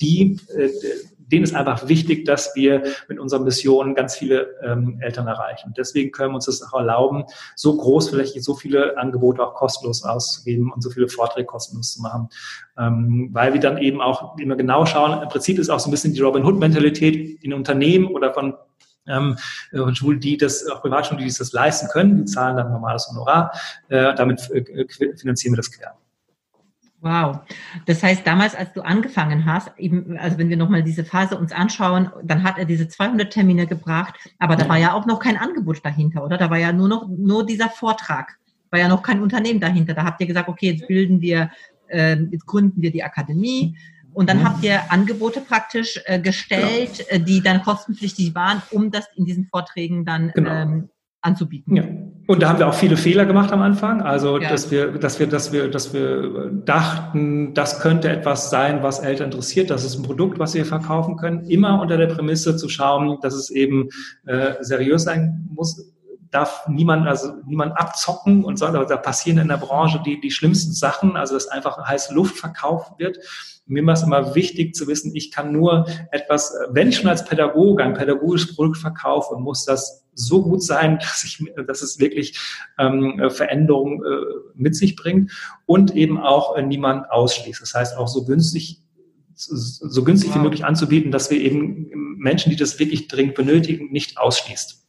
die, 0.00 0.38
äh, 0.54 0.70
denen 1.26 1.44
ist 1.44 1.54
einfach 1.54 1.88
wichtig, 1.88 2.24
dass 2.24 2.54
wir 2.54 2.82
mit 3.08 3.18
unserer 3.18 3.40
Mission 3.40 3.94
ganz 3.94 4.16
viele 4.16 4.54
ähm, 4.62 4.98
Eltern 5.00 5.26
erreichen. 5.26 5.74
Deswegen 5.76 6.12
können 6.12 6.30
wir 6.30 6.36
uns 6.36 6.46
das 6.46 6.62
auch 6.62 6.78
erlauben, 6.78 7.24
so 7.54 7.76
groß 7.76 8.10
vielleicht 8.10 8.42
so 8.42 8.54
viele 8.54 8.96
Angebote 8.98 9.42
auch 9.42 9.54
kostenlos 9.54 10.04
auszugeben 10.04 10.72
und 10.72 10.82
so 10.82 10.90
viele 10.90 11.08
Vorträge 11.08 11.46
kostenlos 11.46 11.94
zu 11.94 12.02
machen. 12.02 12.28
Ähm, 12.78 13.30
weil 13.32 13.52
wir 13.52 13.60
dann 13.60 13.78
eben 13.78 14.00
auch 14.00 14.38
immer 14.38 14.56
genau 14.56 14.86
schauen, 14.86 15.22
im 15.22 15.28
Prinzip 15.28 15.58
ist 15.58 15.70
auch 15.70 15.80
so 15.80 15.88
ein 15.88 15.92
bisschen 15.92 16.14
die 16.14 16.20
Robin 16.20 16.44
Hood-Mentalität 16.44 17.42
in 17.42 17.52
Unternehmen 17.52 18.06
oder 18.06 18.32
von 18.32 18.54
ähm, 19.08 19.36
Schulen, 19.94 20.20
die 20.20 20.36
das, 20.36 20.66
auch 20.68 20.82
Privatschulen, 20.82 21.24
die 21.24 21.32
das 21.32 21.52
leisten 21.52 21.88
können, 21.88 22.18
die 22.18 22.24
zahlen 22.24 22.56
dann 22.56 22.72
normales 22.72 23.08
Honorar, 23.08 23.52
äh, 23.88 24.14
damit 24.14 24.50
äh, 24.50 24.86
finanzieren 25.16 25.54
wir 25.54 25.58
das 25.58 25.70
quer. 25.70 25.96
Wow. 27.06 27.38
Das 27.86 28.02
heißt, 28.02 28.26
damals, 28.26 28.56
als 28.56 28.72
du 28.72 28.82
angefangen 28.82 29.46
hast, 29.46 29.70
eben, 29.78 30.18
also 30.18 30.38
wenn 30.38 30.48
wir 30.48 30.56
nochmal 30.56 30.82
diese 30.82 31.04
Phase 31.04 31.38
uns 31.38 31.52
anschauen, 31.52 32.10
dann 32.24 32.42
hat 32.42 32.58
er 32.58 32.64
diese 32.64 32.88
200 32.88 33.32
Termine 33.32 33.68
gebracht, 33.68 34.14
aber 34.40 34.56
da 34.56 34.68
war 34.68 34.76
ja 34.76 34.92
auch 34.92 35.06
noch 35.06 35.20
kein 35.20 35.36
Angebot 35.36 35.84
dahinter, 35.84 36.24
oder? 36.24 36.36
Da 36.36 36.50
war 36.50 36.58
ja 36.58 36.72
nur 36.72 36.88
noch, 36.88 37.06
nur 37.08 37.46
dieser 37.46 37.68
Vortrag, 37.68 38.36
war 38.70 38.80
ja 38.80 38.88
noch 38.88 39.04
kein 39.04 39.22
Unternehmen 39.22 39.60
dahinter. 39.60 39.94
Da 39.94 40.04
habt 40.04 40.20
ihr 40.20 40.26
gesagt, 40.26 40.48
okay, 40.48 40.72
jetzt 40.72 40.88
bilden 40.88 41.20
wir, 41.20 41.50
äh, 41.86 42.16
jetzt 42.32 42.46
gründen 42.46 42.82
wir 42.82 42.90
die 42.90 43.04
Akademie, 43.04 43.76
und 44.12 44.30
dann 44.30 44.38
mhm. 44.38 44.44
habt 44.44 44.64
ihr 44.64 44.90
Angebote 44.90 45.42
praktisch 45.42 46.00
äh, 46.06 46.18
gestellt, 46.18 47.04
genau. 47.10 47.10
äh, 47.10 47.20
die 47.20 47.42
dann 47.42 47.62
kostenpflichtig 47.62 48.34
waren, 48.34 48.62
um 48.70 48.90
das 48.90 49.06
in 49.14 49.26
diesen 49.26 49.44
Vorträgen 49.44 50.06
dann 50.06 50.32
genau. 50.34 50.50
ähm, 50.50 50.88
anzubieten. 51.26 51.76
Ja. 51.76 51.84
Und 52.28 52.42
da 52.42 52.48
haben 52.48 52.58
wir 52.58 52.66
auch 52.66 52.74
viele 52.74 52.96
Fehler 52.96 53.24
gemacht 53.24 53.52
am 53.52 53.62
Anfang. 53.62 54.02
Also, 54.02 54.38
ja. 54.38 54.48
dass 54.48 54.70
wir, 54.70 54.92
dass 54.92 55.20
wir, 55.20 55.26
dass 55.28 55.52
wir, 55.52 55.70
dass 55.70 55.92
wir 55.92 56.50
dachten, 56.64 57.54
das 57.54 57.80
könnte 57.80 58.08
etwas 58.08 58.50
sein, 58.50 58.82
was 58.82 58.98
Eltern 58.98 59.26
interessiert. 59.26 59.70
Das 59.70 59.84
ist 59.84 59.96
ein 59.96 60.02
Produkt, 60.02 60.38
was 60.38 60.54
wir 60.54 60.64
verkaufen 60.64 61.16
können. 61.16 61.48
Immer 61.48 61.80
unter 61.80 61.96
der 61.96 62.06
Prämisse 62.06 62.56
zu 62.56 62.68
schauen, 62.68 63.18
dass 63.20 63.34
es 63.34 63.50
eben 63.50 63.90
äh, 64.26 64.54
seriös 64.60 65.04
sein 65.04 65.48
muss 65.54 65.92
darf 66.30 66.66
niemand, 66.68 67.06
also 67.06 67.32
niemand 67.46 67.78
abzocken 67.78 68.44
und 68.44 68.58
so, 68.58 68.66
da 68.66 68.96
passieren 68.96 69.38
in 69.38 69.48
der 69.48 69.56
Branche 69.56 70.00
die, 70.04 70.20
die 70.20 70.30
schlimmsten 70.30 70.72
Sachen, 70.72 71.16
also 71.16 71.34
dass 71.34 71.48
einfach 71.48 71.78
heiße 71.78 72.12
Luft 72.12 72.36
verkauft 72.36 72.98
wird. 72.98 73.18
Mir 73.66 73.84
war 73.86 73.94
es 73.94 74.02
immer 74.02 74.34
wichtig 74.34 74.74
zu 74.74 74.86
wissen, 74.86 75.14
ich 75.14 75.30
kann 75.30 75.52
nur 75.52 75.86
etwas, 76.10 76.54
wenn 76.70 76.88
ich 76.88 76.96
schon 76.96 77.08
als 77.08 77.24
Pädagoge 77.24 77.82
ein 77.82 77.94
pädagogisches 77.94 78.54
Produkt 78.54 78.78
verkaufe, 78.78 79.36
muss 79.36 79.64
das 79.64 80.05
so 80.16 80.42
gut 80.42 80.62
sein, 80.62 80.98
dass, 81.00 81.22
ich, 81.24 81.44
dass 81.66 81.82
es 81.82 82.00
wirklich 82.00 82.38
ähm, 82.78 83.22
Veränderungen 83.28 84.02
äh, 84.04 84.24
mit 84.54 84.74
sich 84.74 84.96
bringt 84.96 85.30
und 85.66 85.94
eben 85.94 86.18
auch 86.18 86.56
äh, 86.56 86.62
niemand 86.62 87.10
ausschließt. 87.10 87.62
Das 87.62 87.74
heißt 87.74 87.96
auch 87.96 88.08
so 88.08 88.24
günstig 88.24 88.82
so 89.38 90.02
günstig 90.02 90.30
wow. 90.30 90.36
wie 90.36 90.42
möglich 90.44 90.64
anzubieten, 90.64 91.10
dass 91.10 91.30
wir 91.30 91.38
eben 91.38 91.90
Menschen, 92.16 92.48
die 92.48 92.56
das 92.56 92.78
wirklich 92.78 93.06
dringend 93.06 93.34
benötigen, 93.34 93.92
nicht 93.92 94.16
ausschließt. 94.16 94.85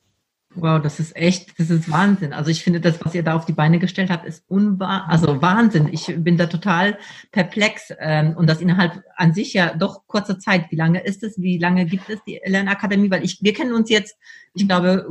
Wow, 0.55 0.81
das 0.81 0.99
ist 0.99 1.15
echt, 1.15 1.59
das 1.59 1.69
ist 1.69 1.91
Wahnsinn. 1.91 2.33
Also 2.33 2.49
ich 2.49 2.63
finde, 2.63 2.81
das, 2.81 3.03
was 3.05 3.13
ihr 3.13 3.21
da 3.21 3.35
auf 3.35 3.45
die 3.45 3.53
Beine 3.53 3.79
gestellt 3.79 4.09
habt, 4.09 4.25
ist 4.25 4.43
unwahr, 4.47 5.07
also 5.07 5.41
Wahnsinn. 5.41 5.87
Ich 5.91 6.07
bin 6.17 6.37
da 6.37 6.47
total 6.47 6.97
perplex 7.31 7.93
ähm, 7.99 8.35
und 8.35 8.47
das 8.47 8.59
innerhalb 8.59 9.03
an 9.15 9.33
sich 9.33 9.53
ja 9.53 9.75
doch 9.75 10.07
kurzer 10.07 10.39
Zeit. 10.39 10.71
Wie 10.71 10.75
lange 10.75 11.03
ist 11.03 11.21
es? 11.21 11.39
Wie 11.39 11.59
lange 11.59 11.85
gibt 11.85 12.09
es 12.09 12.23
die 12.25 12.41
Lernakademie? 12.43 13.11
Weil 13.11 13.23
ich, 13.23 13.39
wir 13.43 13.53
kennen 13.53 13.73
uns 13.73 13.89
jetzt, 13.89 14.17
ich 14.55 14.67
glaube, 14.67 15.05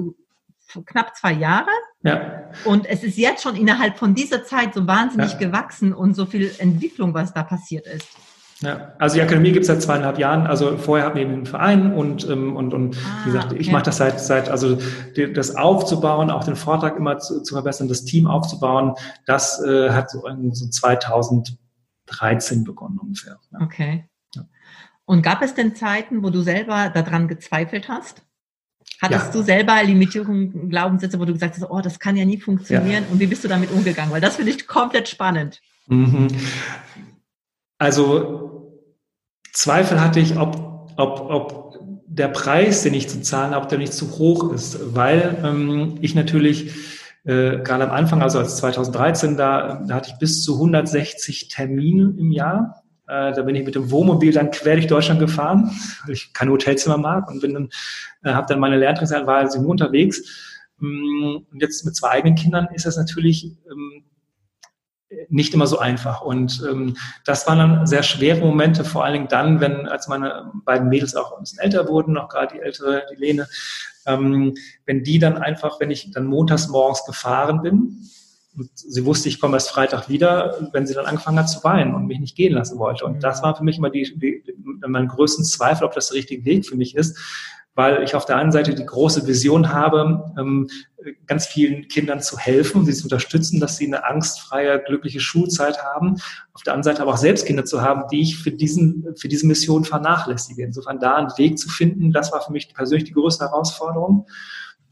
knapp 0.84 1.14
zwei 1.16 1.32
Jahre. 1.32 1.70
Ja. 2.02 2.50
Und 2.64 2.86
es 2.86 3.04
ist 3.04 3.16
jetzt 3.16 3.42
schon 3.42 3.56
innerhalb 3.56 3.98
von 3.98 4.14
dieser 4.14 4.44
Zeit 4.44 4.74
so 4.74 4.86
wahnsinnig 4.86 5.32
ja. 5.32 5.38
gewachsen 5.38 5.92
und 5.92 6.14
so 6.14 6.26
viel 6.26 6.50
Entwicklung, 6.58 7.14
was 7.14 7.32
da 7.32 7.42
passiert 7.42 7.86
ist. 7.86 8.08
Ja, 8.60 8.94
also 8.98 9.16
die 9.16 9.22
Akademie 9.22 9.52
gibt 9.52 9.62
es 9.62 9.66
seit 9.66 9.82
zweieinhalb 9.82 10.18
Jahren. 10.18 10.46
Also 10.46 10.78
vorher 10.78 11.06
hatten 11.06 11.18
wir 11.18 11.26
einen 11.26 11.44
Verein 11.44 11.92
und, 11.92 12.26
ähm, 12.28 12.56
und, 12.56 12.72
und 12.72 12.96
ah, 12.96 13.20
wie 13.24 13.32
gesagt, 13.32 13.52
okay. 13.52 13.60
ich 13.60 13.70
mache 13.70 13.84
das 13.84 13.98
seit, 13.98 14.18
seit, 14.18 14.48
also 14.48 14.78
das 15.34 15.56
aufzubauen, 15.56 16.30
auch 16.30 16.44
den 16.44 16.56
Vortrag 16.56 16.96
immer 16.96 17.18
zu, 17.18 17.42
zu 17.42 17.54
verbessern, 17.54 17.88
das 17.88 18.04
Team 18.04 18.26
aufzubauen, 18.26 18.94
das 19.26 19.62
äh, 19.62 19.90
hat 19.90 20.10
so, 20.10 20.22
so 20.52 20.68
2013 20.68 22.64
begonnen 22.64 22.98
ungefähr. 22.98 23.38
Ja. 23.52 23.60
Okay. 23.60 24.08
Ja. 24.34 24.46
Und 25.04 25.20
gab 25.22 25.42
es 25.42 25.54
denn 25.54 25.74
Zeiten, 25.74 26.22
wo 26.22 26.30
du 26.30 26.40
selber 26.40 26.88
daran 26.88 27.28
gezweifelt 27.28 27.90
hast? 27.90 28.22
Hattest 29.02 29.26
ja. 29.26 29.32
du 29.32 29.42
selber 29.42 29.82
Limitierungen, 29.82 30.70
Glaubenssätze, 30.70 31.20
wo 31.20 31.26
du 31.26 31.34
gesagt 31.34 31.56
hast, 31.56 31.70
oh, 31.70 31.80
das 31.82 31.98
kann 31.98 32.16
ja 32.16 32.24
nie 32.24 32.40
funktionieren? 32.40 33.04
Und 33.10 33.20
wie 33.20 33.26
bist 33.26 33.44
du 33.44 33.48
damit 33.48 33.70
umgegangen? 33.70 34.10
Weil 34.10 34.22
das 34.22 34.36
finde 34.36 34.52
ich 34.52 34.66
komplett 34.66 35.08
spannend. 35.08 35.60
Mhm. 35.88 36.28
Also 37.78 38.82
Zweifel 39.52 40.00
hatte 40.00 40.20
ich, 40.20 40.36
ob, 40.38 40.92
ob, 40.96 41.30
ob 41.30 41.66
der 42.06 42.28
Preis, 42.28 42.82
den 42.82 42.94
ich 42.94 43.08
zu 43.08 43.20
zahlen 43.20 43.54
habe, 43.54 43.68
der 43.68 43.78
nicht 43.78 43.92
zu 43.92 44.18
hoch 44.18 44.52
ist, 44.52 44.94
weil 44.94 45.38
ähm, 45.44 45.98
ich 46.00 46.14
natürlich 46.14 46.74
äh, 47.24 47.58
gerade 47.58 47.84
am 47.84 47.90
Anfang, 47.90 48.22
also 48.22 48.38
als 48.38 48.56
2013, 48.58 49.36
da, 49.36 49.82
da 49.86 49.94
hatte 49.94 50.10
ich 50.12 50.18
bis 50.18 50.42
zu 50.42 50.54
160 50.54 51.48
Termine 51.48 52.14
im 52.16 52.30
Jahr. 52.30 52.84
Äh, 53.08 53.32
da 53.32 53.42
bin 53.42 53.54
ich 53.54 53.64
mit 53.64 53.74
dem 53.74 53.90
Wohnmobil 53.90 54.32
dann 54.32 54.50
quer 54.50 54.74
durch 54.74 54.86
Deutschland 54.86 55.20
gefahren, 55.20 55.70
weil 56.04 56.14
ich 56.14 56.32
kein 56.32 56.50
Hotelzimmer 56.50 56.96
mag 56.96 57.30
und 57.30 57.40
bin 57.40 57.54
dann, 57.54 57.68
äh, 58.22 58.32
habe 58.32 58.46
dann 58.48 58.60
meine 58.60 58.78
Lerntrainingseinheit, 58.78 59.26
war 59.26 59.38
also 59.38 59.60
nur 59.60 59.70
unterwegs. 59.70 60.22
Mm, 60.78 61.36
und 61.50 61.60
jetzt 61.60 61.84
mit 61.84 61.96
zwei 61.96 62.10
eigenen 62.10 62.36
Kindern 62.36 62.68
ist 62.74 62.86
das 62.86 62.96
natürlich 62.96 63.56
ähm, 63.70 64.04
nicht 65.28 65.54
immer 65.54 65.66
so 65.66 65.78
einfach. 65.78 66.22
Und 66.22 66.62
ähm, 66.68 66.96
das 67.24 67.46
waren 67.46 67.58
dann 67.58 67.86
sehr 67.86 68.02
schwere 68.02 68.40
Momente, 68.40 68.84
vor 68.84 69.04
allen 69.04 69.14
Dingen 69.14 69.28
dann, 69.28 69.60
wenn, 69.60 69.86
als 69.86 70.08
meine 70.08 70.50
beiden 70.64 70.88
Mädels 70.88 71.14
auch 71.14 71.36
ein 71.36 71.42
bisschen 71.42 71.60
älter 71.60 71.88
wurden, 71.88 72.14
noch 72.14 72.28
gerade 72.28 72.54
die 72.54 72.60
ältere, 72.60 73.04
die 73.10 73.16
Lene, 73.16 73.48
ähm, 74.06 74.54
wenn 74.84 75.04
die 75.04 75.18
dann 75.18 75.38
einfach, 75.38 75.80
wenn 75.80 75.90
ich 75.90 76.10
dann 76.10 76.26
montags 76.26 76.68
morgens 76.68 77.04
gefahren 77.04 77.62
bin, 77.62 78.08
und 78.58 78.70
sie 78.74 79.04
wusste, 79.04 79.28
ich 79.28 79.38
komme 79.38 79.56
erst 79.56 79.70
Freitag 79.70 80.08
wieder, 80.08 80.70
wenn 80.72 80.86
sie 80.86 80.94
dann 80.94 81.04
angefangen 81.04 81.38
hat 81.38 81.50
zu 81.50 81.62
weinen 81.62 81.94
und 81.94 82.06
mich 82.06 82.18
nicht 82.18 82.36
gehen 82.36 82.54
lassen 82.54 82.78
wollte. 82.78 83.04
Und 83.04 83.22
das 83.22 83.42
war 83.42 83.54
für 83.54 83.64
mich 83.64 83.76
immer 83.76 83.90
die, 83.90 84.18
die, 84.18 84.42
mein 84.86 85.08
größten 85.08 85.44
Zweifel, 85.44 85.84
ob 85.84 85.92
das 85.92 86.08
der 86.08 86.16
richtige 86.16 86.44
Weg 86.46 86.66
für 86.66 86.76
mich 86.76 86.96
ist, 86.96 87.18
weil 87.76 88.02
ich 88.02 88.14
auf 88.14 88.24
der 88.24 88.36
einen 88.36 88.52
Seite 88.52 88.74
die 88.74 88.86
große 88.86 89.26
Vision 89.26 89.72
habe, 89.72 90.32
ähm, 90.38 90.68
ganz 91.26 91.46
vielen 91.46 91.88
Kindern 91.88 92.20
zu 92.20 92.38
helfen, 92.38 92.86
sie 92.86 92.94
zu 92.94 93.04
unterstützen, 93.04 93.60
dass 93.60 93.76
sie 93.76 93.86
eine 93.86 94.04
angstfreie, 94.04 94.82
glückliche 94.82 95.20
Schulzeit 95.20 95.84
haben. 95.84 96.16
Auf 96.54 96.62
der 96.62 96.72
anderen 96.72 96.94
Seite 96.94 97.02
aber 97.02 97.12
auch 97.12 97.18
selbst 97.18 97.46
Kinder 97.46 97.66
zu 97.66 97.82
haben, 97.82 98.04
die 98.10 98.22
ich 98.22 98.38
für, 98.38 98.50
diesen, 98.50 99.14
für 99.16 99.28
diese 99.28 99.46
Mission 99.46 99.84
vernachlässige. 99.84 100.64
Insofern 100.64 100.98
da 100.98 101.16
einen 101.16 101.36
Weg 101.36 101.58
zu 101.58 101.68
finden, 101.68 102.12
das 102.12 102.32
war 102.32 102.40
für 102.40 102.50
mich 102.50 102.72
persönlich 102.74 103.04
die 103.04 103.12
größte 103.12 103.44
Herausforderung. 103.44 104.26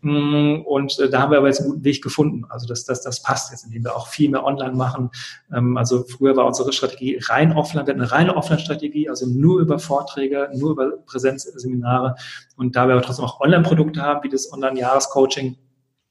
Mm, 0.04 0.60
und 0.66 0.98
äh, 0.98 1.08
da 1.08 1.22
haben 1.22 1.30
wir 1.30 1.38
aber 1.38 1.46
jetzt 1.46 1.60
einen 1.60 1.70
guten 1.70 1.84
Weg 1.84 2.02
gefunden. 2.02 2.44
Also 2.50 2.66
das, 2.66 2.84
das, 2.84 3.00
das 3.00 3.22
passt 3.22 3.50
jetzt, 3.50 3.64
indem 3.64 3.84
wir 3.84 3.96
auch 3.96 4.08
viel 4.08 4.30
mehr 4.30 4.44
online 4.44 4.74
machen. 4.74 5.08
Ähm, 5.50 5.78
also 5.78 6.04
früher 6.04 6.36
war 6.36 6.46
unsere 6.46 6.74
Strategie 6.74 7.18
rein 7.24 7.52
offline, 7.52 7.86
wir 7.86 7.94
hatten 7.94 8.02
eine 8.02 8.12
reine 8.12 8.36
Offline-Strategie, 8.36 9.08
also 9.08 9.26
nur 9.26 9.60
über 9.60 9.78
Vorträge, 9.78 10.50
nur 10.54 10.72
über 10.72 10.90
Präsenzseminare. 11.06 12.16
Und 12.56 12.76
da 12.76 12.86
wir 12.86 12.92
aber 12.92 13.02
trotzdem 13.02 13.24
auch 13.24 13.40
Online-Produkte 13.40 14.02
haben, 14.02 14.22
wie 14.22 14.28
das 14.28 14.52
Online-Jahrescoaching, 14.52 15.56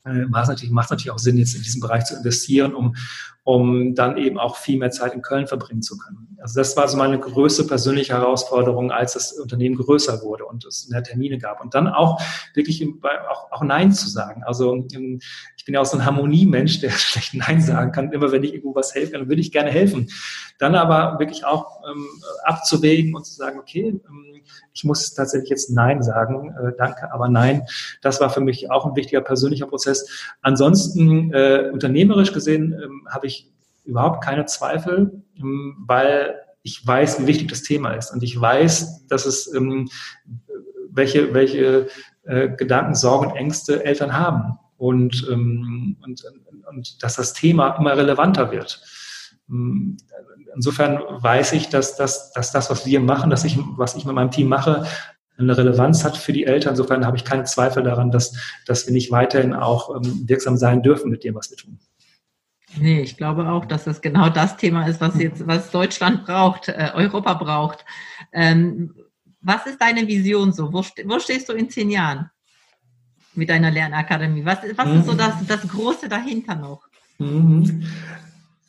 äh, 0.06 0.26
macht 0.26 0.44
es 0.44 0.50
natürlich, 0.50 0.72
macht 0.72 0.90
natürlich 0.90 1.12
auch 1.12 1.20
Sinn, 1.20 1.38
jetzt 1.38 1.56
in 1.56 1.62
diesem 1.62 1.80
Bereich 1.80 2.06
zu 2.06 2.16
investieren, 2.16 2.74
um, 2.74 2.96
um 3.44 3.94
dann 3.94 4.18
eben 4.18 4.40
auch 4.40 4.56
viel 4.56 4.80
mehr 4.80 4.92
Zeit 4.92 5.14
in 5.14 5.22
Köln 5.22 5.48
verbringen 5.48 5.82
zu 5.82 5.98
können. 5.98 6.38
Also 6.42 6.60
das 6.60 6.78
war 6.78 6.88
so 6.88 6.98
meine 6.98 7.20
größte 7.20 7.66
persönliche 7.66 8.14
Herausforderung, 8.14 8.92
als 8.92 9.14
das 9.14 9.34
Unternehmen 9.34 9.76
größer 9.76 10.22
wurde 10.22 10.46
und 10.46 10.66
es 10.66 10.88
mehr 10.90 11.04
Termine 11.04 11.38
gab. 11.38 11.62
Und 11.62 11.74
dann 11.74 11.88
auch 11.88 12.22
wirklich 12.54 12.86
auch, 13.30 13.52
auch 13.52 13.64
Nein 13.64 13.92
zu 13.92 14.10
sagen. 14.10 14.44
Also 14.44 14.86
ähm, 14.94 15.20
ich 15.64 15.66
bin 15.68 15.76
ja 15.76 15.80
auch 15.82 15.86
so 15.86 15.96
ein 15.96 16.06
Harmoniemensch, 16.06 16.82
der 16.82 16.90
schlecht 16.92 17.34
Nein 17.36 17.62
sagen 17.62 17.94
kann. 17.94 18.12
Immer 18.12 18.34
wenn 18.34 18.44
ich 18.44 18.54
irgendwo 18.54 18.76
was 18.76 18.94
helfen 18.94 19.14
kann, 19.14 19.30
würde 19.30 19.40
ich 19.40 19.54
gerne 19.54 19.72
helfen. 19.72 20.10
Dann 20.60 20.76
aber 20.76 21.18
wirklich 21.20 21.46
auch 21.46 21.80
ähm, 21.90 22.06
abzuwägen 22.44 23.16
und 23.16 23.26
zu 23.26 23.34
sagen, 23.34 23.60
okay, 23.60 23.88
ähm, 23.88 24.42
ich 24.74 24.84
muss 24.84 25.14
tatsächlich 25.14 25.50
jetzt 25.52 25.72
Nein 25.72 26.04
sagen, 26.04 26.54
äh, 26.62 26.74
danke, 26.78 27.14
aber 27.14 27.30
nein. 27.30 27.66
Das 28.02 28.20
war 28.20 28.30
für 28.30 28.42
mich 28.42 28.72
auch 28.72 28.86
ein 28.86 28.98
wichtiger 28.98 29.22
persönlicher 29.22 29.66
Prozess. 29.66 30.06
Ansonsten, 30.42 31.32
äh, 31.32 31.70
unternehmerisch 31.72 32.34
gesehen, 32.34 32.74
ähm, 32.74 33.08
habe 33.10 33.28
ich 33.28 33.50
überhaupt 33.86 34.22
keine 34.22 34.46
Zweifel, 34.48 35.24
ähm, 35.38 35.78
weil 35.88 36.42
ich 36.62 36.86
weiß, 36.86 37.22
wie 37.22 37.28
wichtig 37.28 37.48
das 37.48 37.62
Thema 37.62 37.94
ist 37.94 38.12
und 38.12 38.22
ich 38.22 38.40
weiß, 38.40 39.08
dass 39.08 39.26
es 39.26 39.54
ähm, 39.54 39.90
welche 40.90 41.34
welche 41.34 41.88
äh, 42.24 42.50
Gedanken, 42.50 42.96
Sorgen 42.96 43.32
und 43.32 43.38
Ängste 43.38 43.86
Eltern 43.86 44.12
haben 44.12 44.60
und, 44.84 45.28
ähm, 45.32 45.98
und 46.04 46.24
und 46.70 47.04
dass 47.04 47.16
das 47.16 47.34
Thema 47.34 47.70
immer 47.78 47.96
relevanter 47.96 48.52
wird. 48.52 48.82
Insofern 50.56 51.00
weiß 51.10 51.54
ich, 51.54 51.70
dass, 51.70 51.96
dass, 51.96 52.32
dass 52.32 52.52
das, 52.52 52.70
was 52.70 52.86
wir 52.86 53.00
machen, 53.00 53.30
dass 53.30 53.44
ich, 53.44 53.58
was 53.78 53.96
ich 53.96 54.06
mit 54.06 54.16
meinem 54.16 54.32
Team 54.32 54.48
mache, 54.48 54.86
eine 55.38 55.58
Relevanz 55.58 56.04
hat 56.04 56.18
für 56.18 56.34
die 56.34 56.46
Eltern. 56.46 56.72
Insofern 56.72 57.06
habe 57.06 57.18
ich 57.18 57.26
keine 57.26 57.44
Zweifel 57.44 57.84
daran, 57.84 58.12
dass, 58.12 58.36
dass 58.66 58.86
wir 58.86 58.94
nicht 58.94 59.12
weiterhin 59.12 59.54
auch 59.54 59.96
ähm, 59.96 60.24
wirksam 60.28 60.58
sein 60.58 60.84
dürfen 60.84 61.10
mit 61.10 61.24
dem, 61.24 61.36
was 61.36 61.50
wir 61.50 61.58
tun. 61.58 61.80
Nee, 62.78 63.02
ich 63.02 63.18
glaube 63.18 63.48
auch, 63.50 63.66
dass 63.66 63.84
das 63.84 64.02
genau 64.02 64.30
das 64.30 64.58
Thema 64.58 64.88
ist, 64.88 65.02
was 65.02 65.20
jetzt, 65.20 65.46
was 65.48 65.72
Deutschland 65.72 66.26
braucht, 66.26 66.70
äh, 66.70 66.92
Europa 66.94 67.34
braucht. 67.36 67.86
Ähm, 68.32 68.94
was 69.42 69.66
ist 69.66 69.82
deine 69.82 70.08
Vision 70.08 70.54
so? 70.54 70.72
Wo, 70.72 70.84
wo, 71.06 71.20
stehst 71.20 71.50
du 71.50 71.54
in 71.54 71.70
zehn 71.70 71.90
Jahren 71.90 72.30
mit 73.36 73.50
deiner 73.50 73.72
Lernakademie? 73.72 74.46
Was, 74.46 74.60
was 74.76 74.88
mhm. 74.88 75.00
ist 75.00 75.06
so 75.06 75.14
das, 75.14 75.34
das 75.48 75.68
Große 75.68 76.10
dahinter 76.10 76.56
noch? 76.56 76.82
Mhm. 77.20 77.84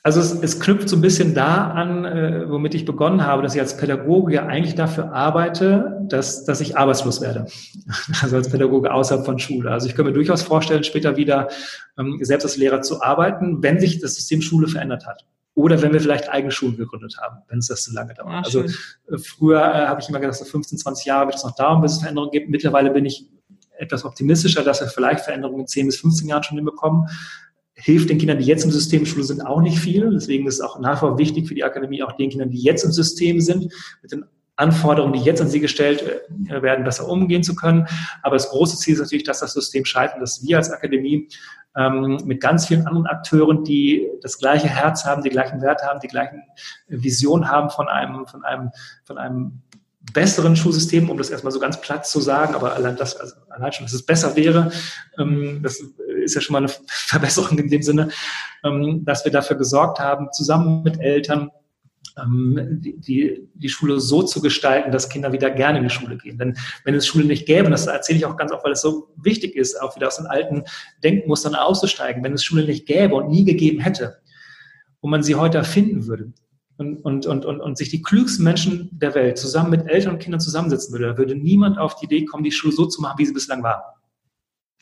Also 0.05 0.20
es, 0.20 0.35
es 0.35 0.61
knüpft 0.61 0.90
so 0.90 0.96
ein 0.96 1.00
bisschen 1.00 1.33
da 1.33 1.70
an, 1.70 2.05
äh, 2.05 2.44
womit 2.50 2.74
ich 2.74 2.85
begonnen 2.85 3.24
habe, 3.24 3.42
dass 3.42 3.55
ich 3.55 3.61
als 3.62 3.79
Pädagoge 3.79 4.35
ja 4.35 4.46
eigentlich 4.46 4.74
dafür 4.74 5.14
arbeite, 5.14 5.98
dass, 6.11 6.44
dass 6.44 6.61
ich 6.61 6.77
arbeitslos 6.77 7.22
werde. 7.22 7.46
Also 8.22 8.37
als 8.37 8.50
Pädagoge 8.50 8.92
außerhalb 8.92 9.24
von 9.24 9.38
Schule. 9.38 9.70
Also 9.70 9.88
ich 9.88 9.94
kann 9.94 10.05
mir 10.05 10.12
durchaus 10.12 10.42
vorstellen, 10.42 10.85
später 10.85 11.16
wieder 11.16 11.48
ähm, 11.98 12.18
selbst 12.20 12.44
als 12.44 12.59
Lehrer 12.59 12.83
zu 12.83 13.03
arbeiten, 13.03 13.62
wenn 13.62 13.81
sich 13.81 13.98
das 13.98 14.14
System 14.14 14.42
Schule 14.42 14.68
verändert 14.68 15.07
hat. 15.07 15.24
Oder 15.55 15.81
wenn 15.81 15.92
wir 15.92 16.00
vielleicht 16.00 16.29
eigene 16.29 16.50
Schulen 16.50 16.77
gegründet 16.77 17.16
haben, 17.22 17.38
wenn 17.48 17.61
es 17.61 17.68
das 17.68 17.85
zu 17.85 17.94
lange 17.94 18.12
dauert. 18.12 18.31
Ach, 18.31 18.44
also 18.44 18.61
äh, 18.61 19.18
früher 19.18 19.61
äh, 19.61 19.87
habe 19.87 20.03
ich 20.03 20.09
immer 20.11 20.20
gedacht, 20.20 20.37
so 20.37 20.44
15, 20.44 20.79
20 20.79 21.07
Jahre 21.07 21.27
wird 21.29 21.37
es 21.37 21.44
noch 21.44 21.55
dauern, 21.55 21.81
bis 21.81 21.92
es 21.92 22.00
Veränderungen 22.00 22.31
gibt. 22.31 22.50
Mittlerweile 22.50 22.90
bin 22.90 23.07
ich 23.07 23.27
etwas 23.78 24.04
optimistischer, 24.04 24.62
dass 24.62 24.80
wir 24.80 24.88
vielleicht 24.88 25.24
Veränderungen 25.24 25.60
in 25.60 25.66
10 25.66 25.87
bis 25.87 25.96
15 25.96 26.28
Jahren 26.28 26.42
schon 26.42 26.56
hinbekommen 26.56 27.08
hilft 27.74 28.08
den 28.08 28.18
Kindern, 28.18 28.38
die 28.38 28.44
jetzt 28.44 28.64
im 28.64 28.70
System 28.70 29.04
Schule 29.04 29.24
sind, 29.24 29.44
auch 29.44 29.60
nicht 29.60 29.78
viel. 29.78 30.10
Deswegen 30.12 30.46
ist 30.46 30.54
es 30.54 30.60
auch 30.60 30.78
nach 30.78 30.96
wie 30.96 31.00
vor 31.00 31.18
wichtig 31.18 31.48
für 31.48 31.54
die 31.54 31.64
Akademie, 31.64 32.02
auch 32.02 32.12
den 32.12 32.30
Kindern, 32.30 32.50
die 32.50 32.62
jetzt 32.62 32.84
im 32.84 32.92
System 32.92 33.40
sind, 33.40 33.72
mit 34.00 34.12
den 34.12 34.24
Anforderungen, 34.56 35.14
die 35.14 35.20
jetzt 35.20 35.40
an 35.40 35.48
sie 35.48 35.58
gestellt 35.58 36.02
äh, 36.48 36.62
werden, 36.62 36.84
besser 36.84 37.08
umgehen 37.08 37.42
zu 37.42 37.56
können. 37.56 37.88
Aber 38.22 38.37
das 38.37 38.50
große 38.50 38.76
Ziel 38.78 38.94
ist 38.94 39.00
natürlich, 39.00 39.24
dass 39.24 39.40
das 39.40 39.52
System 39.52 39.84
scheitert, 39.84 40.22
dass 40.22 40.44
wir 40.44 40.58
als 40.58 40.70
Akademie 40.70 41.28
ähm, 41.76 42.20
mit 42.24 42.40
ganz 42.40 42.66
vielen 42.66 42.87
anderen 42.87 43.06
Akteuren, 43.06 43.64
die 43.64 44.08
das 44.22 44.38
gleiche 44.38 44.68
Herz 44.68 45.04
haben, 45.04 45.22
die 45.22 45.30
gleichen 45.30 45.60
Werte 45.60 45.87
haben, 45.87 45.98
die 45.98 46.06
gleichen 46.06 46.42
Visionen 46.87 47.50
haben 47.50 47.70
von 47.70 47.88
einem, 47.88 48.26
von 48.26 48.44
einem, 48.44 48.70
von 49.02 49.18
einem 49.18 49.62
besseren 50.12 50.56
Schulsystem, 50.56 51.08
um 51.10 51.18
das 51.18 51.30
erstmal 51.30 51.52
so 51.52 51.58
ganz 51.58 51.80
platt 51.80 52.06
zu 52.06 52.20
sagen, 52.20 52.54
aber 52.54 52.74
allein 52.74 52.96
das, 52.96 53.16
also 53.16 53.34
allein 53.48 53.72
schon, 53.72 53.86
dass 53.86 53.94
es 53.94 54.04
besser 54.04 54.36
wäre, 54.36 54.70
ähm, 55.18 55.60
das 55.62 55.82
ist 56.22 56.34
ja 56.34 56.40
schon 56.40 56.52
mal 56.52 56.58
eine 56.58 56.72
Verbesserung 56.86 57.58
in 57.58 57.68
dem 57.68 57.82
Sinne, 57.82 58.10
ähm, 58.64 59.04
dass 59.04 59.24
wir 59.24 59.32
dafür 59.32 59.56
gesorgt 59.56 59.98
haben, 59.98 60.28
zusammen 60.32 60.82
mit 60.82 61.00
Eltern, 61.00 61.50
ähm, 62.16 62.80
die, 62.80 63.48
die, 63.54 63.68
Schule 63.68 63.98
so 63.98 64.22
zu 64.22 64.40
gestalten, 64.40 64.92
dass 64.92 65.08
Kinder 65.08 65.32
wieder 65.32 65.50
gerne 65.50 65.78
in 65.78 65.84
die 65.84 65.90
Schule 65.90 66.16
gehen. 66.16 66.38
Denn 66.38 66.56
wenn 66.84 66.94
es 66.94 67.06
Schule 67.06 67.24
nicht 67.24 67.46
gäbe, 67.46 67.64
und 67.64 67.72
das 67.72 67.86
erzähle 67.86 68.18
ich 68.18 68.26
auch 68.26 68.36
ganz 68.36 68.52
oft, 68.52 68.64
weil 68.64 68.72
es 68.72 68.82
so 68.82 69.08
wichtig 69.16 69.56
ist, 69.56 69.80
auch 69.80 69.96
wieder 69.96 70.06
aus 70.06 70.18
den 70.18 70.26
alten 70.26 70.64
Denkmustern 71.02 71.54
auszusteigen, 71.54 72.22
wenn 72.22 72.34
es 72.34 72.44
Schule 72.44 72.64
nicht 72.64 72.86
gäbe 72.86 73.14
und 73.14 73.28
nie 73.28 73.44
gegeben 73.44 73.80
hätte, 73.80 74.18
und 75.00 75.10
man 75.10 75.22
sie 75.22 75.34
heute 75.34 75.58
erfinden 75.58 76.06
würde, 76.06 76.32
und, 76.76 77.04
und, 77.04 77.26
und, 77.26 77.44
und, 77.44 77.60
und 77.60 77.78
sich 77.78 77.88
die 77.88 78.02
klügsten 78.02 78.44
Menschen 78.44 78.88
der 78.92 79.14
Welt 79.14 79.38
zusammen 79.38 79.70
mit 79.70 79.87
Eltern 79.87 80.14
und 80.14 80.18
Kindern 80.18 80.40
zusammensetzen 80.40 80.92
würde, 80.92 81.06
da 81.06 81.18
würde 81.18 81.37
niemand 81.37 81.78
auf 81.78 81.96
die 81.96 82.06
Idee 82.06 82.24
kommen, 82.24 82.44
die 82.44 82.52
Schule 82.52 82.74
so 82.74 82.87
zu 82.87 83.00
machen, 83.00 83.18
wie 83.18 83.26
sie 83.26 83.32
bislang 83.32 83.62
war. 83.62 84.00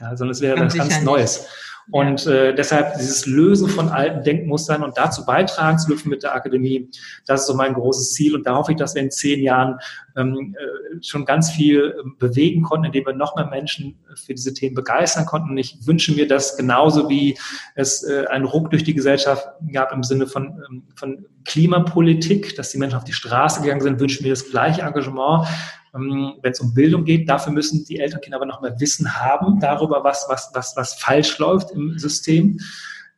Ja, 0.01 0.17
sondern 0.17 0.33
es 0.33 0.41
wäre 0.41 0.57
ganz, 0.57 0.75
ganz 0.75 1.03
Neues. 1.03 1.47
Und 1.91 2.27
äh, 2.27 2.55
deshalb 2.55 2.95
dieses 2.95 3.27
Lösen 3.27 3.69
von 3.69 3.89
alten 3.89 4.23
Denkmustern 4.23 4.83
und 4.83 4.97
dazu 4.97 5.25
beitragen 5.25 5.79
zu 5.79 5.89
dürfen 5.89 6.11
mit 6.11 6.23
der 6.23 6.35
Akademie, 6.35 6.89
das 7.27 7.43
ist 7.43 7.47
so 7.49 7.55
mein 7.55 7.75
großes 7.75 8.13
Ziel. 8.13 8.35
Und 8.35 8.47
da 8.47 8.55
hoffe 8.55 8.73
ich, 8.73 8.79
dass 8.79 8.95
wir 8.95 9.03
in 9.03 9.11
zehn 9.11 9.43
Jahren 9.43 9.79
ähm, 10.17 10.55
äh, 10.59 11.03
schon 11.03 11.25
ganz 11.25 11.51
viel 11.51 11.95
ähm, 11.99 12.17
bewegen 12.19 12.63
konnten, 12.63 12.87
indem 12.87 13.07
wir 13.07 13.15
noch 13.15 13.35
mehr 13.37 13.47
Menschen 13.47 13.99
für 14.15 14.35
diese 14.35 14.55
Themen 14.55 14.75
begeistern 14.75 15.27
konnten. 15.27 15.51
Und 15.51 15.59
ich 15.59 15.87
wünsche 15.87 16.13
mir 16.13 16.29
das 16.29 16.57
genauso 16.57 17.09
wie 17.09 17.37
es 17.75 18.05
äh, 18.05 18.27
einen 18.27 18.45
Ruck 18.45 18.71
durch 18.71 18.85
die 18.85 18.95
Gesellschaft 18.95 19.47
gab 19.73 19.93
im 19.93 20.03
Sinne 20.05 20.27
von, 20.27 20.63
ähm, 20.71 20.83
von 20.95 21.27
Klimapolitik, 21.45 22.55
dass 22.57 22.71
die 22.71 22.79
Menschen 22.79 22.97
auf 22.97 23.05
die 23.05 23.13
Straße 23.13 23.61
gegangen 23.61 23.81
sind, 23.81 24.01
wünsche 24.01 24.23
mir 24.23 24.31
das 24.31 24.51
gleiche 24.51 24.83
Engagement 24.83 25.47
wenn 25.93 26.53
es 26.53 26.61
um 26.61 26.75
Bildung 26.75 27.05
geht. 27.05 27.29
Dafür 27.29 27.53
müssen 27.53 27.85
die 27.85 27.99
Elternkinder 27.99 28.37
aber 28.37 28.47
noch 28.47 28.63
mehr 28.63 28.79
Wissen 28.81 29.15
haben 29.15 29.61
darüber, 29.61 30.03
was, 30.05 30.27
was, 30.29 30.51
was, 30.55 30.75
was 30.77 30.95
falsch 30.95 31.39
läuft 31.39 31.71
im 31.73 31.99
System, 31.99 32.59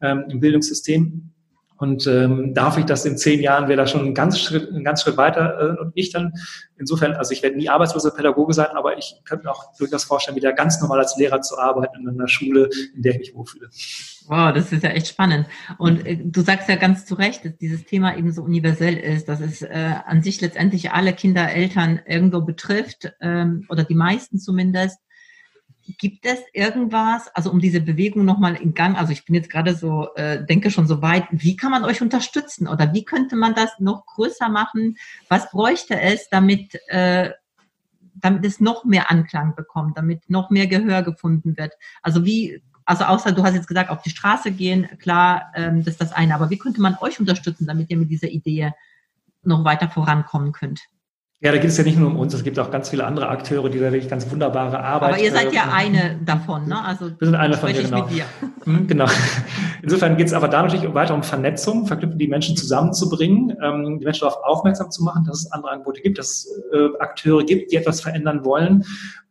ähm, 0.01 0.25
im 0.29 0.41
Bildungssystem. 0.41 1.31
Und 1.77 2.07
ähm, 2.07 2.55
da 2.55 2.67
hoffe 2.67 2.81
ich, 2.81 2.87
dass 2.87 3.05
in 3.05 3.19
zehn 3.19 3.41
Jahren 3.41 3.69
wir 3.69 3.77
da 3.77 3.87
schon 3.87 4.01
einen 4.01 4.15
ganz 4.15 4.39
Schritt, 4.39 4.69
einen 4.71 4.85
ganz 4.85 5.03
Schritt 5.03 5.17
weiter 5.17 5.77
äh, 5.77 5.81
und 5.81 5.93
ich 5.95 6.13
dann 6.13 6.33
insofern, 6.79 7.15
also 7.15 7.33
ich 7.33 7.43
werde 7.43 7.57
nie 7.57 7.69
arbeitsloser 7.69 8.13
Pädagoge 8.13 8.55
sein, 8.55 8.69
aber 8.75 8.97
ich 8.97 9.17
könnte 9.25 9.47
mir 9.47 9.51
auch 9.51 9.77
durchaus 9.77 10.05
vorstellen, 10.05 10.37
wieder 10.37 10.53
ganz 10.53 10.81
normal 10.81 11.01
als 11.01 11.17
Lehrer 11.17 11.41
zu 11.41 11.59
arbeiten 11.59 12.09
in 12.09 12.09
einer 12.09 12.29
Schule, 12.29 12.71
in 12.95 13.03
der 13.03 13.13
ich 13.15 13.19
mich 13.19 13.35
wohlfühle. 13.35 13.71
Wow, 14.27 14.55
das 14.55 14.73
ist 14.73 14.83
ja 14.83 14.91
echt 14.91 15.09
spannend. 15.09 15.47
Und 15.77 16.07
äh, 16.07 16.17
du 16.17 16.41
sagst 16.41 16.69
ja 16.69 16.77
ganz 16.77 17.05
zu 17.05 17.15
Recht, 17.15 17.45
dass 17.45 17.57
dieses 17.59 17.85
Thema 17.85 18.17
eben 18.17 18.33
so 18.33 18.43
universell 18.43 18.97
ist, 18.97 19.29
dass 19.29 19.41
es 19.41 19.63
äh, 19.63 19.95
an 20.07 20.23
sich 20.23 20.41
letztendlich 20.41 20.93
alle 20.93 21.13
Kinder, 21.13 21.51
Eltern 21.53 22.01
irgendwo 22.07 22.41
betrifft, 22.41 23.13
ähm, 23.21 23.67
oder 23.69 23.85
die 23.85 23.95
meisten 23.95 24.39
zumindest. 24.39 24.99
Gibt 25.99 26.25
es 26.25 26.39
irgendwas, 26.55 27.29
also 27.35 27.51
um 27.51 27.61
diese 27.61 27.83
Bewegung 27.83 28.25
nochmal 28.25 28.57
in 28.57 28.73
Gang, 28.73 28.97
also 28.97 29.13
ich 29.13 29.27
bin 29.27 29.35
jetzt 29.35 29.51
gerade 29.51 29.75
so, 29.75 30.09
äh, 30.15 30.43
denke 30.47 30.71
schon 30.71 30.87
so 30.87 31.03
weit, 31.03 31.27
wie 31.31 31.57
kann 31.57 31.71
man 31.71 31.85
euch 31.85 32.01
unterstützen 32.01 32.67
oder 32.67 32.95
wie 32.95 33.05
könnte 33.05 33.37
man 33.37 33.55
das 33.55 33.79
noch 33.81 34.07
größer 34.07 34.49
machen? 34.49 34.97
Was 35.29 35.51
bräuchte 35.51 36.01
es, 36.01 36.31
damit, 36.31 36.81
äh, 36.89 37.33
damit 38.15 38.47
es 38.47 38.61
noch 38.61 38.87
mehr 38.87 39.11
Anklang 39.11 39.55
bekommt, 39.55 39.99
damit 39.99 40.31
noch 40.31 40.49
mehr 40.49 40.67
Gehör 40.67 41.03
gefunden 41.03 41.59
wird? 41.59 41.75
Also 42.01 42.25
wie 42.25 42.63
also 42.85 43.05
außer 43.05 43.33
du 43.33 43.43
hast 43.43 43.55
jetzt 43.55 43.69
gesagt, 43.69 43.91
auf 43.91 44.03
die 44.03 44.11
Straße 44.11 44.51
gehen, 44.51 44.89
klar, 44.99 45.53
ähm, 45.55 45.79
das 45.85 45.95
ist 45.95 46.01
das 46.01 46.13
eine. 46.13 46.35
Aber 46.35 46.51
wie 46.51 46.59
könnte 46.59 46.81
man 46.81 46.97
euch 47.01 47.19
unterstützen, 47.19 47.67
damit 47.67 47.91
ihr 47.91 47.97
mit 47.97 48.11
dieser 48.11 48.29
Idee 48.29 48.73
noch 49.43 49.65
weiter 49.65 49.89
vorankommen 49.89 50.53
könnt? 50.53 50.81
Ja, 51.45 51.53
da 51.53 51.59
geht 51.59 51.69
es 51.69 51.77
ja 51.77 51.85
nicht 51.85 51.99
nur 51.99 52.09
um 52.09 52.17
uns, 52.17 52.33
es 52.33 52.43
gibt 52.43 52.59
auch 52.59 52.71
ganz 52.71 52.89
viele 52.89 53.05
andere 53.05 53.29
Akteure, 53.29 53.69
die 53.69 53.79
da 53.79 53.93
wirklich 53.93 54.09
ganz 54.09 54.31
wunderbare 54.31 54.83
Arbeit. 54.83 55.11
Aber 55.11 55.23
ihr 55.23 55.31
seid 55.31 55.53
ja 55.53 55.65
eine 55.71 56.19
davon, 56.25 56.67
ne? 56.67 56.83
Also 56.83 57.11
wir 57.11 57.27
sind 57.27 57.35
eine 57.35 57.55
von 57.59 57.71
dir, 57.71 57.83
genau. 57.83 58.09
Hm, 58.65 58.87
genau. 58.87 59.05
Insofern 59.83 60.17
geht 60.17 60.29
es 60.29 60.33
aber 60.33 60.49
da 60.49 60.63
natürlich 60.63 60.95
weiter 60.95 61.13
um 61.13 61.23
Vernetzung, 61.23 61.87
verknüpfen 61.87 62.19
die 62.19 62.29
Menschen 62.29 62.57
zusammenzubringen, 62.57 63.55
ähm, 63.63 63.99
die 63.99 64.07
Menschen 64.07 64.21
darauf 64.21 64.43
aufmerksam 64.43 64.91
zu 64.91 65.05
machen, 65.05 65.27
dass 65.27 65.41
es 65.41 65.53
andere 65.53 65.73
Angebote 65.73 66.01
gibt, 66.01 66.17
dass 66.17 66.29
es 66.29 66.63
äh, 66.73 66.89
Akteure 66.99 67.45
gibt, 67.45 67.73
die 67.73 67.77
etwas 67.77 68.01
verändern 68.01 68.43
wollen. 68.47 68.83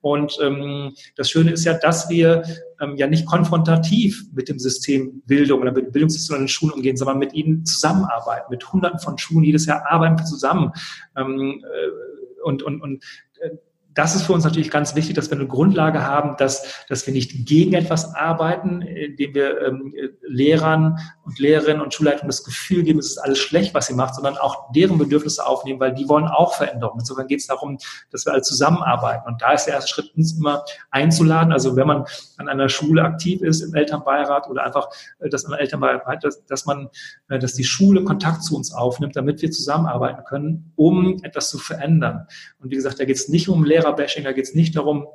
Und 0.02 0.38
ähm, 0.44 0.94
das 1.16 1.32
Schöne 1.32 1.50
ist 1.50 1.64
ja, 1.64 1.74
dass 1.74 2.10
wir 2.10 2.44
ähm, 2.84 2.96
ja 2.98 3.08
nicht 3.08 3.26
konfrontativ 3.26 4.26
mit 4.34 4.50
dem 4.50 4.60
System 4.60 5.22
Bildung 5.26 5.62
oder 5.62 5.72
mit 5.72 5.92
Bildungssystem 5.92 6.36
in 6.36 6.42
den 6.44 6.48
Schulen 6.48 6.74
umgehen, 6.74 6.98
sondern 6.98 7.20
mit 7.20 7.34
ihnen 7.34 7.66
zusammenarbeiten. 7.66 8.48
Mit 8.50 8.72
Hunderten 8.72 9.00
von 9.00 9.18
Schulen 9.18 9.44
jedes 9.44 9.66
Jahr 9.66 9.90
arbeiten 9.90 10.18
wir 10.18 10.26
zusammen. 10.26 10.72
Ähm, 11.16 11.64
äh, 11.64 12.42
und, 12.44 12.64
und, 12.64 12.82
und 12.82 13.04
äh, 13.40 13.52
das 13.94 14.16
ist 14.16 14.24
für 14.24 14.34
uns 14.34 14.44
natürlich 14.44 14.72
ganz 14.72 14.96
wichtig, 14.96 15.16
dass 15.16 15.30
wir 15.30 15.38
eine 15.38 15.48
Grundlage 15.48 16.04
haben, 16.04 16.36
dass, 16.38 16.86
dass 16.88 17.06
wir 17.06 17.14
nicht 17.14 17.46
gegen 17.46 17.74
etwas 17.74 18.16
arbeiten, 18.16 18.82
indem 18.82 19.36
wir 19.36 19.62
ähm, 19.62 19.94
Lehrern 20.22 21.00
und 21.24 21.40
Lehrerinnen 21.40 21.82
und 21.82 21.94
Schulleitungen 21.94 22.30
das 22.30 22.44
Gefühl 22.44 22.84
geben, 22.84 23.00
es 23.00 23.12
ist 23.12 23.18
alles 23.18 23.40
schlecht, 23.40 23.74
was 23.74 23.88
sie 23.88 23.94
macht, 23.94 24.16
sondern 24.16 24.38
auch 24.38 24.72
deren 24.72 24.98
Bedürfnisse 24.98 25.46
aufnehmen, 25.46 25.80
weil 25.80 25.94
die 25.94 26.08
wollen 26.10 26.28
auch 26.28 26.56
Veränderungen. 26.56 27.02
Insofern 27.02 27.28
geht 27.28 27.40
es 27.40 27.48
darum, 27.48 27.78
dass 28.12 28.26
wir 28.26 28.34
alle 28.34 28.42
zusammenarbeiten. 28.42 29.28
Und 29.28 29.42
da 29.42 29.54
ist 29.54 29.66
der 29.66 29.76
erste 29.76 29.90
Schritt, 29.90 30.12
uns 30.16 30.34
immer 30.34 30.64
einzuladen. 30.92 31.52
Also 31.52 31.76
wenn 31.76 31.88
man 31.88 32.06
an 32.38 32.50
einer 32.50 32.70
Schule 32.70 33.04
aktiv 33.04 33.42
ist, 33.42 33.62
im 33.62 33.74
Elternbeirat 33.74 34.50
oder 34.50 34.64
einfach 34.64 34.90
äh, 35.20 35.30
das 35.30 35.46
an 35.46 35.54
Elternbeirat, 35.54 36.24
dass, 36.24 36.46
dass 36.46 36.66
man, 36.66 36.90
äh, 37.30 37.40
dass 37.40 37.54
die 37.54 37.64
Schule 37.64 38.04
Kontakt 38.04 38.44
zu 38.44 38.56
uns 38.56 38.74
aufnimmt, 38.74 39.16
damit 39.16 39.42
wir 39.42 39.52
zusammenarbeiten 39.52 40.24
können, 40.26 40.74
um 40.76 41.24
etwas 41.24 41.50
zu 41.50 41.58
verändern. 41.58 42.28
Und 42.60 42.72
wie 42.72 42.76
gesagt, 42.76 43.00
da 43.00 43.06
geht 43.06 43.16
es 43.16 43.30
nicht 43.30 43.50
um 43.50 43.64
Lehrerbashing, 43.84 44.24
da 44.24 44.32
geht 44.32 44.46
es 44.46 44.56
nicht 44.56 44.76
darum, 44.76 45.08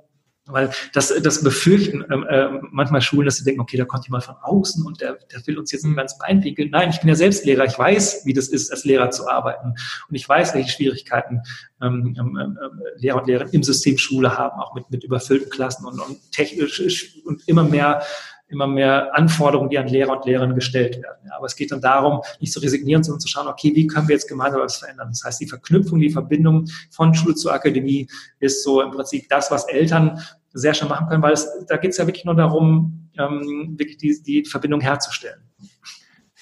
weil 0.49 0.71
das, 0.95 1.13
das 1.23 1.43
befürchten 1.43 2.03
äh, 2.11 2.49
manchmal 2.71 3.03
Schulen, 3.03 3.27
dass 3.27 3.37
sie 3.37 3.45
denken, 3.45 3.61
okay, 3.61 3.77
da 3.77 3.85
kommt 3.85 4.07
jemand 4.07 4.25
von 4.25 4.35
außen 4.41 4.85
und 4.85 5.01
der, 5.01 5.19
der 5.31 5.47
will 5.47 5.59
uns 5.59 5.73
jetzt 5.73 5.85
ein 5.85 5.95
ganz 5.95 6.17
Bein 6.19 6.41
pinkeln. 6.41 6.71
Nein, 6.71 6.91
ich 6.91 7.01
bin 7.01 7.09
ja 7.09 7.15
selbst 7.15 7.45
Lehrer. 7.45 7.65
Ich 7.67 7.79
weiß, 7.79 8.23
wie 8.25 8.33
das 8.33 8.49
ist, 8.49 8.71
als 8.71 8.85
Lehrer 8.85 9.11
zu 9.11 9.29
arbeiten. 9.29 9.75
Und 10.09 10.15
ich 10.15 10.27
weiß, 10.27 10.55
welche 10.55 10.71
Schwierigkeiten 10.71 11.43
ähm, 11.83 12.17
ähm, 12.19 12.39
ähm 12.41 12.59
Lehrer 12.97 13.21
und 13.21 13.27
Lehrerinnen 13.27 13.55
im 13.55 13.63
System 13.63 13.99
Schule 13.99 14.39
haben, 14.39 14.59
auch 14.59 14.75
mit, 14.75 14.91
mit 14.91 15.05
überfüllten 15.05 15.51
Klassen 15.51 15.85
und, 15.87 16.01
und 16.01 16.33
technisch 16.33 17.21
und 17.25 17.47
immer 17.47 17.65
mehr 17.65 18.03
immer 18.49 18.67
mehr 18.67 19.15
Anforderungen, 19.15 19.71
die 19.71 19.79
an 19.79 19.89
Lehrer 19.89 20.17
und 20.17 20.25
Lehrerinnen 20.25 20.55
gestellt 20.55 21.03
werden. 21.03 21.19
Ja, 21.27 21.37
aber 21.37 21.47
es 21.47 21.57
geht 21.57 21.71
dann 21.71 21.81
darum, 21.81 22.23
nicht 22.41 22.53
zu 22.53 22.61
resignieren, 22.61 23.03
sondern 23.03 23.21
zu 23.21 23.29
schauen, 23.29 23.47
okay, 23.47 23.73
wie 23.75 23.87
können 23.87 24.09
wir 24.09 24.15
jetzt 24.15 24.29
gemeinsam 24.29 24.61
was 24.61 24.79
verändern? 24.79 25.09
Das 25.11 25.23
heißt, 25.25 25.41
die 25.41 25.47
Verknüpfung, 25.47 26.01
die 26.01 26.11
Verbindung 26.11 26.67
von 26.91 27.15
Schule 27.15 27.35
zur 27.35 27.53
Akademie 27.53 28.09
ist 28.41 28.65
so 28.65 28.81
im 28.81 28.91
Prinzip 28.91 29.29
das, 29.29 29.51
was 29.51 29.69
Eltern 29.69 30.21
sehr 30.53 30.75
schnell 30.75 30.89
machen 30.89 31.09
können, 31.09 31.23
weil 31.23 31.35
es, 31.35 31.49
da 31.69 31.77
geht 31.77 31.91
es 31.91 31.99
ja 31.99 32.07
wirklich 32.07 32.25
nur 32.25 32.35
darum, 32.35 33.11
ähm, 33.19 33.75
wirklich 33.79 33.99
die, 33.99 34.23
die 34.23 34.45
Verbindung 34.45 34.81
herzustellen. 34.81 35.43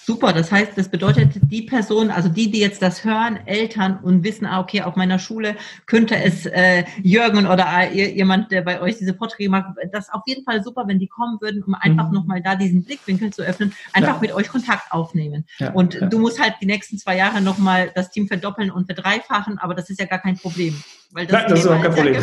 Super, 0.07 0.33
das 0.33 0.53
heißt, 0.53 0.79
das 0.79 0.88
bedeutet, 0.88 1.33
die 1.51 1.62
Person, 1.62 2.12
also 2.12 2.29
die, 2.29 2.49
die 2.49 2.61
jetzt 2.61 2.81
das 2.81 3.05
hören, 3.05 3.40
Eltern 3.45 3.99
und 4.01 4.23
wissen, 4.23 4.47
ah, 4.47 4.61
okay, 4.61 4.83
auf 4.83 4.95
meiner 4.95 5.19
Schule 5.19 5.57
könnte 5.87 6.14
es 6.14 6.47
äh, 6.47 6.85
Jürgen 7.03 7.49
oder 7.49 7.66
äh, 7.90 8.14
jemand, 8.14 8.53
der 8.53 8.62
bei 8.62 8.81
euch 8.81 8.99
diese 8.99 9.14
Vorträge 9.14 9.51
macht, 9.51 9.75
das 9.90 10.05
ist 10.05 10.14
auf 10.14 10.23
jeden 10.27 10.45
Fall 10.45 10.62
super, 10.62 10.85
wenn 10.87 11.01
die 11.01 11.09
kommen 11.09 11.40
würden, 11.40 11.64
um 11.64 11.75
einfach 11.75 12.07
mhm. 12.07 12.14
nochmal 12.14 12.40
da 12.40 12.55
diesen 12.55 12.85
Blickwinkel 12.85 13.33
zu 13.33 13.42
öffnen, 13.42 13.73
einfach 13.95 14.14
ja. 14.14 14.21
mit 14.21 14.33
euch 14.33 14.49
Kontakt 14.49 14.92
aufnehmen. 14.92 15.45
Ja, 15.59 15.73
und 15.73 15.95
ja. 15.95 16.07
du 16.07 16.21
musst 16.21 16.40
halt 16.40 16.55
die 16.61 16.66
nächsten 16.66 16.99
zwei 16.99 17.16
Jahre 17.16 17.40
nochmal 17.40 17.90
das 17.92 18.12
Team 18.12 18.29
verdoppeln 18.29 18.71
und 18.71 18.87
verdreifachen, 18.87 19.59
aber 19.59 19.75
das 19.75 19.90
ist 19.90 19.99
ja 19.99 20.07
gar 20.07 20.21
kein 20.21 20.38
Problem. 20.38 20.81
Weil 21.12 21.27
das, 21.27 21.33
Nein, 21.33 21.51
das 21.51 21.61
ist 21.61 21.66
auch 21.66 21.83
kein 21.83 21.95
Problem. 21.95 22.14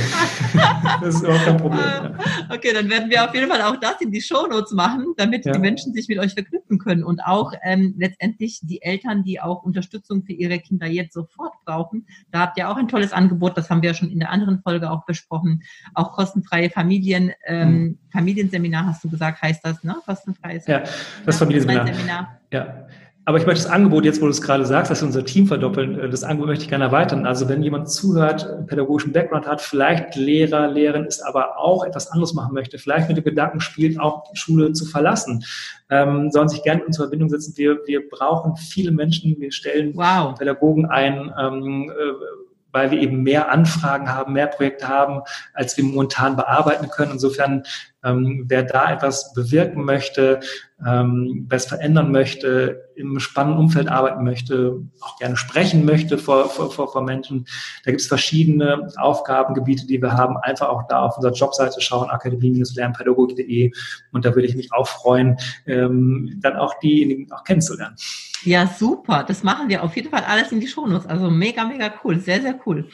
das 1.01 1.15
ist 1.15 1.25
auch 1.25 1.45
kein 1.45 1.57
Problem. 1.57 1.79
Okay, 2.49 2.73
dann 2.73 2.89
werden 2.89 3.09
wir 3.09 3.23
auf 3.23 3.33
jeden 3.33 3.49
Fall 3.49 3.61
auch 3.61 3.77
das 3.77 3.99
in 4.01 4.11
die 4.11 4.21
Shownotes 4.21 4.73
machen, 4.73 5.13
damit 5.17 5.45
die 5.45 5.57
Menschen 5.57 5.93
sich 5.93 6.07
mit 6.07 6.19
euch 6.19 6.33
verknüpfen 6.33 6.77
können 6.77 7.03
und 7.03 7.21
auch 7.21 7.53
ähm, 7.73 7.95
letztendlich 7.97 8.59
die 8.61 8.81
Eltern, 8.81 9.23
die 9.23 9.41
auch 9.41 9.63
Unterstützung 9.63 10.23
für 10.23 10.33
ihre 10.33 10.59
Kinder 10.59 10.87
jetzt 10.87 11.13
sofort 11.13 11.53
brauchen. 11.65 12.05
Da 12.31 12.41
habt 12.41 12.57
ihr 12.57 12.69
auch 12.69 12.77
ein 12.77 12.87
tolles 12.87 13.13
Angebot, 13.13 13.57
das 13.57 13.69
haben 13.69 13.81
wir 13.81 13.89
ja 13.89 13.93
schon 13.93 14.09
in 14.09 14.19
der 14.19 14.29
anderen 14.29 14.61
Folge 14.61 14.91
auch 14.91 15.05
besprochen. 15.05 15.63
Auch 15.93 16.13
kostenfreie 16.13 16.69
Familien, 16.69 17.31
ähm, 17.45 17.69
mhm. 17.69 17.99
Familienseminar 18.11 18.85
hast 18.85 19.03
du 19.03 19.09
gesagt, 19.09 19.41
heißt 19.41 19.65
das, 19.65 19.83
ne? 19.83 19.95
Kostenfreies 20.05 20.67
ja, 20.67 20.83
das 21.25 21.37
Familienseminar. 21.37 22.39
Ja. 22.51 22.87
Aber 23.25 23.37
ich 23.37 23.45
möchte 23.45 23.63
das 23.63 23.71
Angebot, 23.71 24.03
jetzt 24.03 24.21
wo 24.21 24.25
du 24.25 24.31
es 24.31 24.41
gerade 24.41 24.65
sagst, 24.65 24.91
dass 24.91 25.01
wir 25.01 25.07
unser 25.07 25.23
Team 25.23 25.47
verdoppeln, 25.47 25.97
äh, 25.97 26.09
das 26.09 26.23
Angebot 26.23 26.47
möchte 26.47 26.63
ich 26.63 26.69
gerne 26.69 26.85
erweitern. 26.85 27.25
Also 27.25 27.47
wenn 27.47 27.63
jemand 27.63 27.89
zuhört, 27.89 28.45
einen 28.45 28.65
pädagogischen 28.65 29.13
Background 29.13 29.47
hat, 29.47 29.61
vielleicht 29.61 30.15
Lehrer, 30.15 30.67
Lehrerin 30.67 31.05
ist, 31.05 31.21
aber 31.21 31.57
auch 31.57 31.85
etwas 31.85 32.11
anderes 32.11 32.33
machen 32.33 32.53
möchte, 32.53 32.77
vielleicht 32.77 33.07
mit 33.07 33.17
dem 33.17 33.23
Gedanken 33.23 33.61
spielt, 33.61 33.99
auch 33.99 34.23
die 34.29 34.37
Schule 34.37 34.73
zu 34.73 34.85
verlassen, 34.85 35.45
ähm, 35.89 36.31
sollen 36.31 36.49
sich 36.49 36.63
gerne 36.63 36.81
in 36.81 36.87
unsere 36.87 37.05
Verbindung 37.05 37.29
setzen. 37.29 37.53
Wir, 37.55 37.79
wir 37.85 38.09
brauchen 38.09 38.57
viele 38.57 38.91
Menschen, 38.91 39.39
wir 39.39 39.53
stellen 39.53 39.93
wow. 39.95 40.37
Pädagogen 40.37 40.85
ein, 40.87 41.31
ähm, 41.39 41.91
äh, 41.91 42.13
weil 42.73 42.91
wir 42.91 42.99
eben 42.99 43.23
mehr 43.23 43.51
Anfragen 43.51 44.09
haben, 44.09 44.33
mehr 44.33 44.47
Projekte 44.47 44.87
haben, 44.89 45.21
als 45.53 45.77
wir 45.77 45.85
momentan 45.85 46.35
bearbeiten 46.35 46.89
können. 46.89 47.13
Insofern, 47.13 47.63
ähm, 48.03 48.45
wer 48.47 48.63
da 48.63 48.91
etwas 48.93 49.33
bewirken 49.33 49.85
möchte, 49.85 50.39
ähm, 50.85 51.45
was 51.49 51.65
verändern 51.65 52.11
möchte, 52.11 52.89
im 52.95 53.19
spannenden 53.19 53.59
Umfeld 53.59 53.87
arbeiten 53.87 54.23
möchte, 54.23 54.81
auch 55.01 55.17
gerne 55.17 55.37
sprechen 55.37 55.85
möchte 55.85 56.17
vor, 56.17 56.49
vor, 56.49 56.71
vor, 56.71 57.01
Menschen. 57.01 57.45
Da 57.85 57.91
gibt 57.91 58.01
es 58.01 58.07
verschiedene 58.07 58.89
Aufgabengebiete, 58.97 59.87
die 59.87 60.01
wir 60.01 60.13
haben. 60.13 60.37
Einfach 60.37 60.69
auch 60.69 60.87
da 60.87 61.03
auf 61.03 61.17
unserer 61.17 61.33
Jobseite 61.33 61.81
schauen, 61.81 62.09
akademie-lernpädagogik.de. 62.09 63.71
Und 64.11 64.25
da 64.25 64.35
würde 64.35 64.47
ich 64.47 64.55
mich 64.55 64.73
auch 64.73 64.87
freuen, 64.87 65.37
ähm, 65.65 66.39
dann 66.41 66.55
auch 66.55 66.79
diejenigen 66.79 67.31
auch 67.31 67.43
kennenzulernen. 67.43 67.95
Ja, 68.45 68.67
super. 68.67 69.23
Das 69.25 69.41
machen 69.43 69.69
wir 69.69 69.83
auf 69.83 69.95
jeden 69.95 70.09
Fall 70.09 70.23
alles 70.27 70.51
in 70.51 70.59
die 70.59 70.67
Shownotes. 70.67 71.07
Also 71.07 71.29
mega, 71.29 71.63
mega 71.65 71.93
cool. 72.03 72.19
Sehr, 72.19 72.41
sehr 72.41 72.59
cool. 72.65 72.89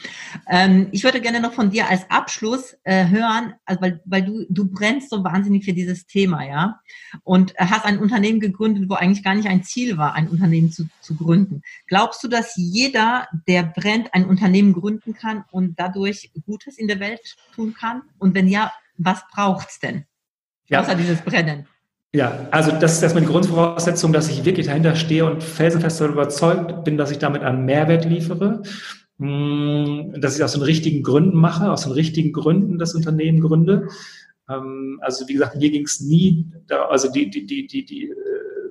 Ähm, 0.48 0.88
ich 0.92 1.02
würde 1.02 1.20
gerne 1.20 1.40
noch 1.40 1.52
von 1.52 1.70
dir 1.70 1.88
als 1.88 2.08
Abschluss 2.08 2.76
äh, 2.84 3.08
hören, 3.08 3.54
also 3.64 3.82
weil, 3.82 4.00
weil 4.04 4.22
du, 4.22 4.46
du 4.48 4.70
brennst 4.70 4.99
so 5.08 5.24
wahnsinnig 5.24 5.64
für 5.64 5.72
dieses 5.72 6.06
Thema, 6.06 6.44
ja. 6.44 6.80
Und 7.24 7.52
äh, 7.58 7.66
hast 7.66 7.84
ein 7.84 7.98
Unternehmen 7.98 8.40
gegründet, 8.40 8.88
wo 8.88 8.94
eigentlich 8.94 9.24
gar 9.24 9.34
nicht 9.34 9.48
ein 9.48 9.64
Ziel 9.64 9.96
war, 9.96 10.14
ein 10.14 10.28
Unternehmen 10.28 10.70
zu, 10.70 10.88
zu 11.00 11.14
gründen. 11.14 11.62
Glaubst 11.86 12.22
du, 12.22 12.28
dass 12.28 12.54
jeder, 12.56 13.28
der 13.46 13.62
brennt, 13.62 14.12
ein 14.12 14.26
Unternehmen 14.26 14.72
gründen 14.72 15.14
kann 15.14 15.44
und 15.50 15.78
dadurch 15.78 16.30
Gutes 16.44 16.76
in 16.76 16.88
der 16.88 17.00
Welt 17.00 17.36
tun 17.54 17.74
kann? 17.74 18.02
Und 18.18 18.34
wenn 18.34 18.48
ja, 18.48 18.72
was 18.96 19.22
braucht's 19.32 19.78
denn? 19.80 20.04
Ja. 20.68 20.80
Außer 20.80 20.94
dieses 20.94 21.20
Brennen. 21.22 21.66
Ja, 22.12 22.48
also 22.50 22.72
das 22.72 22.94
ist 22.94 23.02
erstmal 23.02 23.22
die 23.22 23.30
Grundvoraussetzung, 23.30 24.12
dass 24.12 24.28
ich 24.28 24.44
wirklich 24.44 24.66
dahinter 24.66 24.96
stehe 24.96 25.24
und 25.24 25.44
felsenfest 25.44 26.00
darüber 26.00 26.22
überzeugt 26.22 26.82
bin, 26.84 26.96
dass 26.96 27.12
ich 27.12 27.18
damit 27.18 27.42
einen 27.42 27.64
Mehrwert 27.64 28.04
liefere, 28.04 28.62
hm, 29.20 30.14
dass 30.20 30.36
ich 30.36 30.42
aus 30.42 30.52
den 30.52 30.62
richtigen 30.62 31.04
Gründen 31.04 31.36
mache, 31.36 31.70
aus 31.70 31.82
den 31.82 31.92
richtigen 31.92 32.32
Gründen 32.32 32.78
das 32.78 32.94
Unternehmen 32.94 33.40
gründe. 33.40 33.88
Ähm, 34.50 34.98
also 35.02 35.26
wie 35.28 35.34
gesagt, 35.34 35.56
mir 35.56 35.70
ging 35.70 35.84
es 35.84 36.00
nie, 36.00 36.46
also 36.88 37.10
die, 37.10 37.30
die, 37.30 37.46
die, 37.46 37.66
die, 37.66 37.84
die 37.84 38.04
äh, 38.04 38.14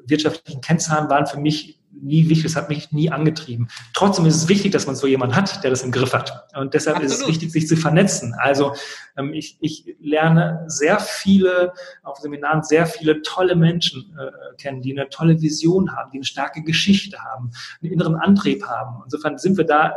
wirtschaftlichen 0.05 0.61
Kennzahlen 0.61 1.09
waren 1.09 1.25
für 1.25 1.39
mich 1.39 1.79
nie 2.01 2.29
wichtig, 2.29 2.43
das 2.43 2.55
hat 2.55 2.69
mich 2.69 2.91
nie 2.91 3.11
angetrieben. 3.11 3.67
Trotzdem 3.93 4.25
ist 4.25 4.35
es 4.35 4.47
wichtig, 4.47 4.71
dass 4.71 4.85
man 4.85 4.95
so 4.95 5.07
jemanden 5.07 5.35
hat, 5.35 5.63
der 5.63 5.69
das 5.69 5.83
im 5.83 5.91
Griff 5.91 6.13
hat. 6.13 6.47
Und 6.55 6.73
deshalb 6.73 6.97
Absolut. 6.97 7.13
ist 7.13 7.21
es 7.21 7.27
wichtig, 7.27 7.51
sich 7.51 7.67
zu 7.67 7.75
vernetzen. 7.75 8.33
Also 8.37 8.73
ähm, 9.17 9.33
ich, 9.33 9.57
ich 9.59 9.95
lerne 9.99 10.63
sehr 10.67 10.99
viele, 10.99 11.73
auf 12.03 12.17
Seminaren 12.17 12.63
sehr 12.63 12.85
viele 12.85 13.21
tolle 13.21 13.55
Menschen 13.55 14.15
äh, 14.17 14.55
kennen, 14.57 14.81
die 14.81 14.97
eine 14.97 15.09
tolle 15.09 15.41
Vision 15.41 15.95
haben, 15.95 16.11
die 16.11 16.17
eine 16.17 16.25
starke 16.25 16.63
Geschichte 16.63 17.17
haben, 17.19 17.51
einen 17.81 17.91
inneren 17.91 18.15
Antrieb 18.15 18.65
haben. 18.65 19.01
Insofern 19.03 19.37
sind 19.37 19.57
wir 19.57 19.65
da 19.65 19.93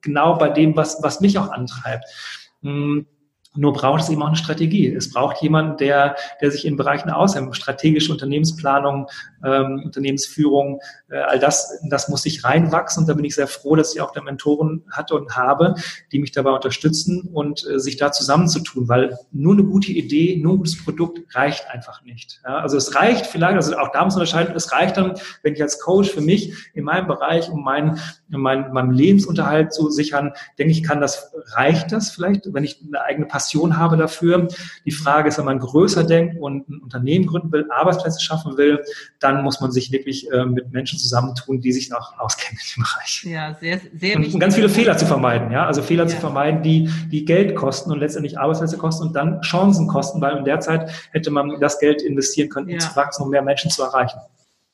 genau 0.00 0.36
bei 0.36 0.48
dem, 0.48 0.76
was, 0.76 1.02
was 1.02 1.20
mich 1.20 1.38
auch 1.38 1.50
antreibt. 1.50 2.04
Hm 2.62 3.06
nur 3.54 3.72
braucht 3.72 4.02
es 4.02 4.08
eben 4.08 4.22
auch 4.22 4.28
eine 4.28 4.36
Strategie. 4.36 4.94
Es 4.94 5.10
braucht 5.10 5.42
jemanden, 5.42 5.76
der, 5.76 6.16
der 6.40 6.50
sich 6.50 6.64
in 6.64 6.76
Bereichen 6.76 7.10
auskennt, 7.10 7.54
strategische 7.54 8.12
Unternehmensplanung, 8.12 9.08
ähm, 9.44 9.82
Unternehmensführung, 9.84 10.80
äh, 11.10 11.16
all 11.16 11.38
das, 11.38 11.80
das 11.88 12.08
muss 12.08 12.22
sich 12.22 12.44
reinwachsen. 12.44 13.02
Und 13.02 13.08
da 13.08 13.14
bin 13.14 13.24
ich 13.24 13.34
sehr 13.34 13.46
froh, 13.46 13.76
dass 13.76 13.94
ich 13.94 14.00
auch 14.00 14.12
der 14.12 14.22
Mentoren 14.22 14.84
hatte 14.90 15.14
und 15.14 15.36
habe, 15.36 15.74
die 16.12 16.18
mich 16.18 16.32
dabei 16.32 16.50
unterstützen 16.50 17.28
und 17.32 17.66
äh, 17.66 17.78
sich 17.78 17.96
da 17.96 18.10
zusammenzutun, 18.12 18.88
weil 18.88 19.18
nur 19.32 19.52
eine 19.52 19.64
gute 19.64 19.92
Idee, 19.92 20.40
nur 20.42 20.54
ein 20.54 20.58
gutes 20.58 20.82
Produkt 20.82 21.20
reicht 21.34 21.68
einfach 21.68 22.02
nicht. 22.02 22.40
Ja, 22.44 22.58
also 22.58 22.76
es 22.76 22.94
reicht 22.94 23.26
vielleicht, 23.26 23.56
also 23.56 23.76
auch 23.76 23.92
da 23.92 24.04
muss 24.04 24.14
man 24.14 24.22
unterscheiden, 24.22 24.54
es 24.56 24.72
reicht 24.72 24.96
dann, 24.96 25.14
wenn 25.42 25.54
ich 25.54 25.62
als 25.62 25.78
Coach 25.78 26.10
für 26.10 26.22
mich 26.22 26.54
in 26.74 26.84
meinem 26.84 27.06
Bereich, 27.06 27.50
um 27.50 27.62
meinen, 27.62 27.98
mein, 28.38 28.72
meinen 28.72 28.92
Lebensunterhalt 28.92 29.72
zu 29.72 29.90
sichern, 29.90 30.32
denke 30.58 30.72
ich, 30.72 30.82
kann 30.82 31.00
das, 31.00 31.32
reicht 31.52 31.92
das 31.92 32.10
vielleicht, 32.10 32.52
wenn 32.52 32.64
ich 32.64 32.80
eine 32.86 33.02
eigene 33.02 33.26
Passion 33.26 33.76
habe 33.76 33.96
dafür. 33.96 34.48
Die 34.84 34.90
Frage 34.90 35.28
ist, 35.28 35.38
wenn 35.38 35.44
man 35.44 35.58
größer 35.58 36.04
denkt 36.04 36.40
und 36.40 36.68
ein 36.68 36.78
Unternehmen 36.78 37.26
gründen 37.26 37.52
will, 37.52 37.66
Arbeitsplätze 37.70 38.20
schaffen 38.20 38.56
will, 38.56 38.82
dann 39.20 39.42
muss 39.42 39.60
man 39.60 39.70
sich 39.70 39.92
wirklich 39.92 40.30
äh, 40.30 40.44
mit 40.44 40.72
Menschen 40.72 40.98
zusammentun, 40.98 41.60
die 41.60 41.72
sich 41.72 41.90
noch 41.90 42.18
auskennen 42.18 42.58
in 42.62 42.82
dem 42.82 42.84
Bereich. 42.84 43.24
Ja, 43.24 43.54
sehr, 43.54 43.80
sehr 43.98 44.16
und, 44.16 44.22
wichtig. 44.22 44.34
Und 44.34 44.40
ganz 44.40 44.54
viele 44.54 44.68
Fehler 44.68 44.96
zu 44.96 45.06
vermeiden, 45.06 45.50
ja, 45.50 45.66
also 45.66 45.82
Fehler 45.82 46.04
ja. 46.04 46.10
zu 46.10 46.16
vermeiden, 46.16 46.62
die, 46.62 46.90
die 47.10 47.24
Geld 47.24 47.54
kosten 47.54 47.92
und 47.92 48.00
letztendlich 48.00 48.38
Arbeitsplätze 48.38 48.78
kosten 48.78 49.08
und 49.08 49.16
dann 49.16 49.40
Chancen 49.42 49.86
kosten, 49.88 50.20
weil 50.20 50.36
in 50.36 50.44
der 50.44 50.60
Zeit 50.60 50.90
hätte 51.10 51.30
man 51.30 51.60
das 51.60 51.78
Geld 51.78 52.02
investieren 52.02 52.48
können, 52.48 52.70
um 52.70 52.78
zu 52.78 52.94
wachsen, 52.96 53.22
um 53.22 53.30
mehr 53.30 53.42
Menschen 53.42 53.70
zu 53.70 53.82
erreichen. 53.82 54.20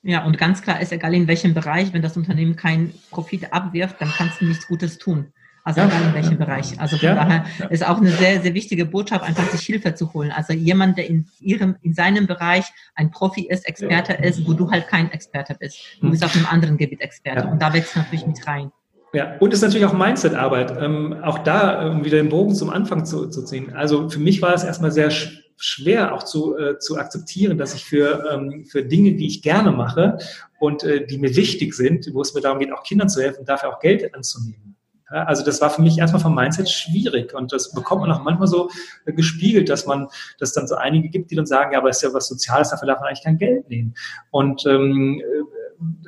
Ja, 0.01 0.23
und 0.25 0.37
ganz 0.37 0.61
klar 0.61 0.79
ist, 0.79 0.91
egal 0.91 1.13
in 1.13 1.27
welchem 1.27 1.53
Bereich, 1.53 1.91
wenn 1.93 2.01
das 2.01 2.15
Unternehmen 2.15 2.55
keinen 2.55 2.93
Profit 3.11 3.51
abwirft, 3.51 3.99
dann 3.99 4.09
kannst 4.09 4.39
du 4.39 4.45
nichts 4.45 4.67
Gutes 4.67 4.97
tun. 4.97 5.33
Also 5.63 5.81
ja. 5.81 5.87
egal 5.87 6.01
in 6.03 6.13
welchem 6.13 6.37
Bereich. 6.37 6.79
Also 6.79 6.97
von 6.97 7.09
ja. 7.09 7.15
daher 7.15 7.45
ist 7.69 7.85
auch 7.85 7.97
eine 7.97 8.11
sehr, 8.11 8.41
sehr 8.41 8.53
wichtige 8.53 8.85
Botschaft, 8.85 9.23
einfach 9.23 9.47
sich 9.49 9.61
Hilfe 9.61 9.93
zu 9.93 10.13
holen. 10.13 10.31
Also 10.31 10.53
jemand, 10.53 10.97
der 10.97 11.07
in 11.09 11.27
ihrem, 11.41 11.75
in 11.81 11.93
seinem 11.93 12.27
Bereich 12.27 12.65
ein 12.95 13.11
Profi 13.11 13.47
ist, 13.47 13.67
Experte 13.67 14.13
ist, 14.13 14.47
wo 14.47 14.53
du 14.53 14.71
halt 14.71 14.87
kein 14.87 15.11
Experte 15.11 15.55
bist. 15.59 15.77
Du 15.99 16.03
hm. 16.03 16.11
bist 16.11 16.23
auf 16.23 16.35
einem 16.35 16.45
anderen 16.45 16.77
Gebiet 16.77 17.01
Experte. 17.01 17.47
Und 17.47 17.61
da 17.61 17.73
wächst 17.73 17.95
natürlich 17.95 18.25
mit 18.25 18.47
rein. 18.47 18.71
Ja, 19.13 19.37
und 19.39 19.53
es 19.53 19.59
ist 19.59 19.67
natürlich 19.67 19.85
auch 19.85 19.93
Mindset-Arbeit. 19.93 20.81
Ähm, 20.81 21.17
auch 21.23 21.39
da, 21.39 21.89
um 21.89 22.05
wieder 22.05 22.17
den 22.17 22.29
Bogen 22.29 22.55
zum 22.55 22.69
Anfang 22.69 23.05
zu, 23.05 23.27
zu 23.29 23.43
ziehen. 23.43 23.73
Also 23.73 24.09
für 24.09 24.19
mich 24.19 24.41
war 24.41 24.53
es 24.53 24.63
erstmal 24.63 24.91
sehr 24.91 25.11
schwer 25.59 26.15
auch 26.15 26.23
zu, 26.23 26.57
äh, 26.57 26.79
zu 26.79 26.97
akzeptieren, 26.97 27.57
dass 27.57 27.75
ich 27.75 27.83
für, 27.83 28.31
ähm, 28.31 28.65
für 28.65 28.83
Dinge, 28.83 29.13
die 29.13 29.27
ich 29.27 29.41
gerne 29.41 29.71
mache 29.71 30.17
und 30.59 30.83
äh, 30.83 31.05
die 31.05 31.17
mir 31.17 31.35
wichtig 31.35 31.73
sind, 31.73 32.09
wo 32.13 32.21
es 32.21 32.33
mir 32.33 32.41
darum 32.41 32.59
geht, 32.59 32.71
auch 32.71 32.83
Kindern 32.83 33.09
zu 33.09 33.21
helfen, 33.21 33.45
dafür 33.45 33.69
auch 33.69 33.79
Geld 33.79 34.15
anzunehmen. 34.15 34.77
Also 35.09 35.43
das 35.43 35.59
war 35.59 35.71
für 35.71 35.81
mich 35.81 35.97
erstmal 35.97 36.21
vom 36.21 36.35
Mindset 36.35 36.69
schwierig 36.69 37.33
und 37.33 37.51
das 37.51 37.73
bekommt 37.73 38.01
man 38.01 38.11
auch 38.11 38.23
manchmal 38.23 38.47
so 38.47 38.69
äh, 39.05 39.11
gespiegelt, 39.11 39.67
dass 39.67 39.85
man, 39.85 40.07
dass 40.39 40.53
dann 40.53 40.67
so 40.67 40.75
einige 40.75 41.09
gibt, 41.09 41.31
die 41.31 41.35
dann 41.35 41.47
sagen, 41.47 41.73
ja, 41.73 41.79
aber 41.79 41.89
es 41.89 41.97
ist 41.97 42.03
ja 42.03 42.13
was 42.13 42.27
Soziales, 42.27 42.69
dafür 42.69 42.87
darf 42.87 42.99
man 42.99 43.09
eigentlich 43.09 43.23
kein 43.23 43.37
Geld 43.37 43.69
nehmen. 43.69 43.95
Und 44.29 44.65
ähm, 44.65 45.21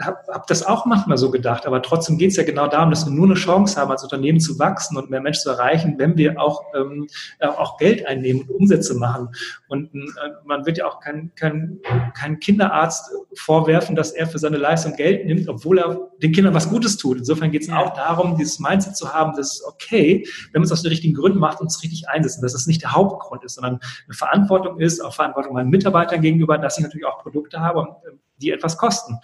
habe 0.01 0.17
hab 0.27 0.47
das 0.47 0.65
auch 0.65 0.85
manchmal 0.85 1.17
so 1.17 1.31
gedacht, 1.31 1.65
aber 1.65 1.81
trotzdem 1.81 2.17
geht 2.17 2.31
es 2.31 2.37
ja 2.37 2.43
genau 2.43 2.67
darum, 2.67 2.89
dass 2.89 3.05
wir 3.05 3.13
nur 3.13 3.25
eine 3.25 3.35
Chance 3.35 3.79
haben, 3.79 3.89
als 3.89 4.03
Unternehmen 4.03 4.39
zu 4.39 4.59
wachsen 4.59 4.97
und 4.97 5.09
mehr 5.09 5.21
Menschen 5.21 5.43
zu 5.43 5.49
erreichen, 5.49 5.95
wenn 5.97 6.17
wir 6.17 6.39
auch, 6.41 6.63
ähm, 6.75 7.07
auch 7.39 7.77
Geld 7.77 8.05
einnehmen 8.05 8.41
und 8.41 8.49
Umsätze 8.49 8.95
machen. 8.95 9.29
Und 9.69 9.93
äh, 9.93 9.99
man 10.45 10.65
wird 10.65 10.77
ja 10.77 10.87
auch 10.87 10.99
kein, 10.99 11.31
kein, 11.35 11.79
kein 12.13 12.39
Kinderarzt 12.39 13.11
vorwerfen, 13.35 13.95
dass 13.95 14.11
er 14.11 14.27
für 14.27 14.39
seine 14.39 14.57
Leistung 14.57 14.95
Geld 14.95 15.25
nimmt, 15.25 15.47
obwohl 15.47 15.79
er 15.79 16.09
den 16.21 16.33
Kindern 16.33 16.53
was 16.53 16.69
Gutes 16.69 16.97
tut. 16.97 17.19
Insofern 17.19 17.51
geht 17.51 17.63
es 17.63 17.69
auch 17.69 17.93
darum, 17.93 18.35
dieses 18.37 18.59
Mindset 18.59 18.97
zu 18.97 19.13
haben, 19.13 19.35
dass 19.37 19.53
es 19.53 19.65
okay, 19.65 20.27
wenn 20.51 20.61
man 20.61 20.65
es 20.65 20.71
aus 20.71 20.81
den 20.81 20.89
richtigen 20.89 21.13
Gründen 21.13 21.39
macht 21.39 21.61
und 21.61 21.67
es 21.67 21.81
richtig 21.81 22.09
einsetzt, 22.09 22.43
dass 22.43 22.53
es 22.53 22.67
nicht 22.67 22.81
der 22.81 22.91
Hauptgrund 22.91 23.43
ist, 23.43 23.55
sondern 23.55 23.79
eine 24.05 24.13
Verantwortung 24.13 24.79
ist, 24.79 24.99
auch 24.99 25.13
Verantwortung 25.13 25.53
meinen 25.53 25.69
Mitarbeitern 25.69 26.21
gegenüber, 26.21 26.57
dass 26.57 26.77
ich 26.77 26.83
natürlich 26.83 27.05
auch 27.05 27.19
Produkte 27.19 27.61
habe 27.61 27.79
und 27.79 27.89
äh, 28.05 28.17
die 28.41 28.51
etwas 28.51 28.77
kosten. 28.77 29.19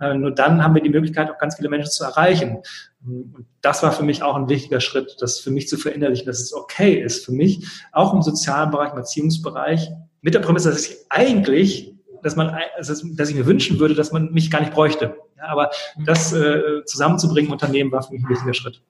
Äh, 0.00 0.14
nur 0.14 0.32
dann 0.32 0.62
haben 0.62 0.74
wir 0.74 0.82
die 0.82 0.90
Möglichkeit, 0.90 1.30
auch 1.30 1.38
ganz 1.38 1.56
viele 1.56 1.68
Menschen 1.68 1.90
zu 1.90 2.04
erreichen. 2.04 2.58
Und 3.04 3.46
das 3.60 3.82
war 3.82 3.92
für 3.92 4.04
mich 4.04 4.22
auch 4.22 4.36
ein 4.36 4.48
wichtiger 4.48 4.80
Schritt, 4.80 5.16
das 5.20 5.40
für 5.40 5.50
mich 5.50 5.68
zu 5.68 5.76
verinnerlichen, 5.76 6.26
dass 6.26 6.40
es 6.40 6.54
okay 6.54 6.94
ist 6.94 7.24
für 7.24 7.32
mich, 7.32 7.66
auch 7.92 8.14
im 8.14 8.22
sozialen 8.22 8.70
Bereich, 8.70 8.92
im 8.92 8.98
Erziehungsbereich, 8.98 9.90
mit 10.20 10.34
der 10.34 10.40
Prämisse, 10.40 10.70
dass 10.70 10.88
ich 10.88 10.96
eigentlich, 11.08 11.94
dass 12.22 12.36
man, 12.36 12.56
dass 12.78 13.28
ich 13.28 13.34
mir 13.34 13.46
wünschen 13.46 13.78
würde, 13.78 13.94
dass 13.94 14.12
man 14.12 14.32
mich 14.32 14.50
gar 14.50 14.60
nicht 14.60 14.72
bräuchte. 14.72 15.16
Ja, 15.36 15.48
aber 15.48 15.70
das 16.06 16.32
äh, 16.32 16.84
zusammenzubringen 16.84 17.48
im 17.48 17.52
Unternehmen 17.52 17.90
war 17.90 18.02
für 18.02 18.12
mich 18.12 18.22
ein 18.22 18.28
wichtiger 18.28 18.54
Schritt. 18.54 18.80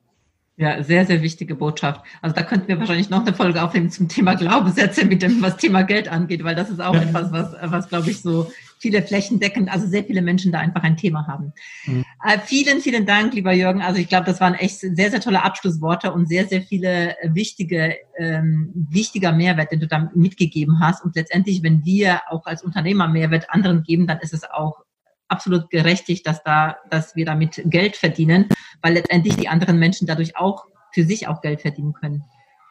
Ja, 0.56 0.82
sehr, 0.82 1.06
sehr 1.06 1.22
wichtige 1.22 1.54
Botschaft. 1.54 2.02
Also 2.20 2.36
da 2.36 2.42
könnten 2.42 2.68
wir 2.68 2.78
wahrscheinlich 2.78 3.08
noch 3.08 3.22
eine 3.22 3.32
Folge 3.32 3.62
aufnehmen 3.62 3.90
zum 3.90 4.08
Thema 4.08 4.34
Glaubenssätze 4.34 5.06
mit 5.06 5.22
dem, 5.22 5.40
was 5.40 5.56
Thema 5.56 5.82
Geld 5.82 6.08
angeht, 6.08 6.44
weil 6.44 6.54
das 6.54 6.68
ist 6.68 6.80
auch 6.80 6.94
etwas, 6.94 7.32
was, 7.32 7.56
was 7.64 7.88
glaube 7.88 8.10
ich 8.10 8.20
so 8.20 8.52
viele 8.82 9.02
flächendeckend, 9.02 9.72
also 9.72 9.86
sehr 9.86 10.04
viele 10.04 10.20
Menschen 10.20 10.52
da 10.52 10.58
einfach 10.58 10.82
ein 10.82 10.96
Thema 10.96 11.26
haben. 11.26 11.52
Mhm. 11.86 12.04
Äh, 12.26 12.38
vielen, 12.40 12.80
vielen 12.80 13.06
Dank, 13.06 13.32
lieber 13.32 13.52
Jürgen. 13.52 13.80
Also 13.80 14.00
ich 14.00 14.08
glaube, 14.08 14.26
das 14.26 14.40
waren 14.40 14.54
echt 14.54 14.80
sehr, 14.80 15.10
sehr 15.10 15.20
tolle 15.20 15.42
Abschlussworte 15.42 16.12
und 16.12 16.28
sehr, 16.28 16.46
sehr 16.46 16.62
viele 16.62 17.16
wichtige, 17.22 17.96
ähm, 18.18 18.70
wichtiger 18.74 19.32
Mehrwert, 19.32 19.72
den 19.72 19.80
du 19.80 19.86
da 19.86 20.10
mitgegeben 20.14 20.80
hast. 20.80 21.04
Und 21.04 21.16
letztendlich, 21.16 21.62
wenn 21.62 21.84
wir 21.84 22.20
auch 22.28 22.44
als 22.44 22.62
Unternehmer 22.62 23.08
Mehrwert 23.08 23.48
anderen 23.48 23.84
geben, 23.84 24.06
dann 24.06 24.18
ist 24.18 24.34
es 24.34 24.44
auch 24.44 24.84
absolut 25.28 25.70
gerechtigt, 25.70 26.26
dass 26.26 26.42
da, 26.42 26.76
dass 26.90 27.16
wir 27.16 27.24
damit 27.24 27.62
Geld 27.64 27.96
verdienen, 27.96 28.48
weil 28.82 28.94
letztendlich 28.94 29.36
die 29.36 29.48
anderen 29.48 29.78
Menschen 29.78 30.06
dadurch 30.06 30.36
auch 30.36 30.66
für 30.92 31.04
sich 31.04 31.28
auch 31.28 31.40
Geld 31.40 31.62
verdienen 31.62 31.94
können. 31.94 32.24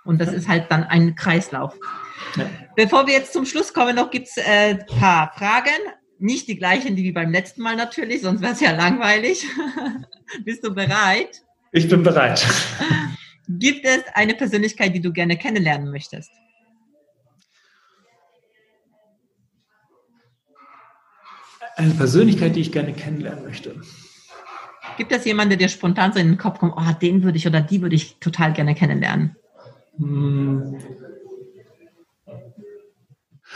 Und 0.03 0.19
das 0.19 0.33
ist 0.33 0.47
halt 0.47 0.71
dann 0.71 0.83
ein 0.83 1.15
Kreislauf. 1.15 1.75
Ja. 2.35 2.45
Bevor 2.75 3.07
wir 3.07 3.13
jetzt 3.13 3.33
zum 3.33 3.45
Schluss 3.45 3.73
kommen, 3.73 3.95
noch 3.95 4.09
gibt's 4.09 4.37
äh, 4.37 4.75
paar 4.99 5.31
Fragen. 5.33 5.69
Nicht 6.21 6.47
die 6.47 6.55
gleichen 6.55 6.95
wie 6.95 7.11
beim 7.11 7.31
letzten 7.31 7.63
Mal 7.63 7.75
natürlich, 7.75 8.21
sonst 8.21 8.41
wäre 8.41 8.53
es 8.53 8.59
ja 8.59 8.71
langweilig. 8.75 9.43
Bist 10.45 10.63
du 10.63 10.71
bereit? 10.71 11.41
Ich 11.71 11.89
bin 11.89 12.03
bereit. 12.03 12.45
Gibt 13.49 13.85
es 13.85 14.03
eine 14.13 14.35
Persönlichkeit, 14.35 14.93
die 14.93 15.01
du 15.01 15.11
gerne 15.11 15.35
kennenlernen 15.35 15.89
möchtest? 15.89 16.29
Eine 21.75 21.95
Persönlichkeit, 21.95 22.55
die 22.55 22.61
ich 22.61 22.71
gerne 22.71 22.93
kennenlernen 22.93 23.43
möchte. 23.43 23.81
Gibt 24.97 25.11
es 25.11 25.25
jemanden, 25.25 25.49
der 25.49 25.57
dir 25.57 25.69
spontan 25.69 26.13
so 26.13 26.19
in 26.19 26.27
den 26.27 26.37
Kopf 26.37 26.59
kommt, 26.59 26.75
oh, 26.77 26.91
den 27.01 27.23
würde 27.23 27.39
ich 27.39 27.47
oder 27.47 27.61
die 27.61 27.81
würde 27.81 27.95
ich 27.95 28.19
total 28.19 28.53
gerne 28.53 28.75
kennenlernen? 28.75 29.35
Hm. 29.97 30.77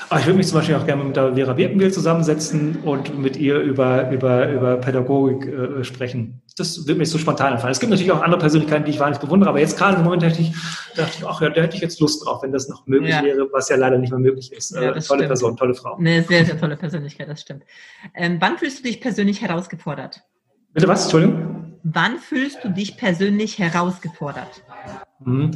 Ah, 0.09 0.19
ich 0.19 0.25
würde 0.25 0.37
mich 0.37 0.47
zum 0.47 0.59
Beispiel 0.59 0.75
auch 0.75 0.85
gerne 0.85 1.03
mit 1.03 1.15
der 1.15 1.33
Vera 1.35 1.53
Birkenbiel 1.53 1.91
zusammensetzen 1.91 2.77
und 2.83 3.17
mit 3.17 3.37
ihr 3.37 3.59
über, 3.59 4.11
über, 4.11 4.49
über 4.49 4.77
Pädagogik 4.77 5.47
äh, 5.47 5.83
sprechen. 5.83 6.41
Das 6.57 6.85
würde 6.85 6.99
mir 6.99 7.05
so 7.05 7.17
spontan 7.17 7.53
einfallen. 7.53 7.71
Es 7.71 7.79
gibt 7.79 7.89
natürlich 7.89 8.11
auch 8.11 8.21
andere 8.21 8.39
Persönlichkeiten, 8.39 8.85
die 8.85 8.91
ich 8.91 8.99
wahrlich 8.99 9.17
bewundere, 9.19 9.49
aber 9.49 9.59
jetzt 9.59 9.77
gerade 9.77 9.97
im 9.97 10.03
Moment 10.03 10.23
dachte 10.23 10.41
ich, 10.41 10.53
dachte 10.95 11.11
ich, 11.17 11.25
ach 11.25 11.41
ja, 11.41 11.49
da 11.49 11.61
hätte 11.61 11.75
ich 11.75 11.81
jetzt 11.81 11.99
Lust 11.99 12.25
drauf, 12.25 12.43
wenn 12.43 12.51
das 12.51 12.69
noch 12.69 12.85
möglich 12.85 13.11
ja. 13.11 13.23
wäre, 13.23 13.47
was 13.51 13.69
ja 13.69 13.77
leider 13.77 13.97
nicht 13.97 14.11
mehr 14.11 14.19
möglich 14.19 14.51
ist. 14.51 14.75
Ja, 14.75 14.81
äh, 14.81 14.85
tolle 14.85 15.01
stimmt. 15.01 15.27
Person, 15.27 15.57
tolle 15.57 15.73
Frau. 15.73 15.95
Eine 15.95 16.23
sehr, 16.23 16.45
sehr 16.45 16.59
tolle 16.59 16.77
Persönlichkeit, 16.77 17.27
das 17.27 17.41
stimmt. 17.41 17.63
Ähm, 18.13 18.37
wann 18.39 18.57
fühlst 18.57 18.79
du 18.79 18.83
dich 18.83 19.01
persönlich 19.01 19.41
herausgefordert? 19.41 20.21
Bitte 20.73 20.87
was? 20.87 21.03
Entschuldigung? 21.03 21.79
Wann 21.83 22.19
fühlst 22.19 22.63
du 22.63 22.69
dich 22.69 22.97
persönlich 22.97 23.59
herausgefordert? 23.59 24.63
Mhm. 25.25 25.51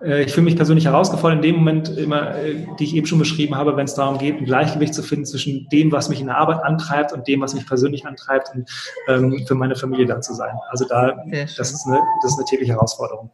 Ich 0.00 0.32
fühle 0.32 0.44
mich 0.44 0.54
persönlich 0.54 0.84
herausgefordert 0.84 1.38
in 1.38 1.42
dem 1.42 1.56
Moment 1.56 1.88
immer, 1.88 2.36
äh, 2.36 2.64
die 2.78 2.84
ich 2.84 2.94
eben 2.94 3.06
schon 3.06 3.18
beschrieben 3.18 3.56
habe, 3.56 3.76
wenn 3.76 3.84
es 3.84 3.94
darum 3.94 4.16
geht, 4.16 4.36
ein 4.36 4.44
Gleichgewicht 4.44 4.94
zu 4.94 5.02
finden 5.02 5.26
zwischen 5.26 5.68
dem, 5.70 5.90
was 5.90 6.08
mich 6.08 6.20
in 6.20 6.26
der 6.26 6.38
Arbeit 6.38 6.62
antreibt 6.62 7.12
und 7.12 7.26
dem, 7.26 7.40
was 7.40 7.52
mich 7.52 7.66
persönlich 7.66 8.06
antreibt 8.06 8.54
und 8.54 8.70
ähm, 9.08 9.44
für 9.48 9.56
meine 9.56 9.74
Familie 9.74 10.06
da 10.06 10.20
zu 10.20 10.34
sein. 10.34 10.54
Also 10.68 10.86
da, 10.86 11.16
das 11.32 11.72
ist, 11.72 11.84
eine, 11.88 12.00
das 12.22 12.30
ist 12.30 12.38
eine 12.38 12.44
tägliche 12.44 12.74
Herausforderung. 12.74 13.32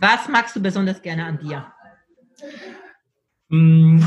Was 0.00 0.28
magst 0.28 0.56
du 0.56 0.60
besonders 0.60 1.00
gerne 1.00 1.24
an 1.24 1.38
dir? 1.38 1.64
Mm, 3.48 4.00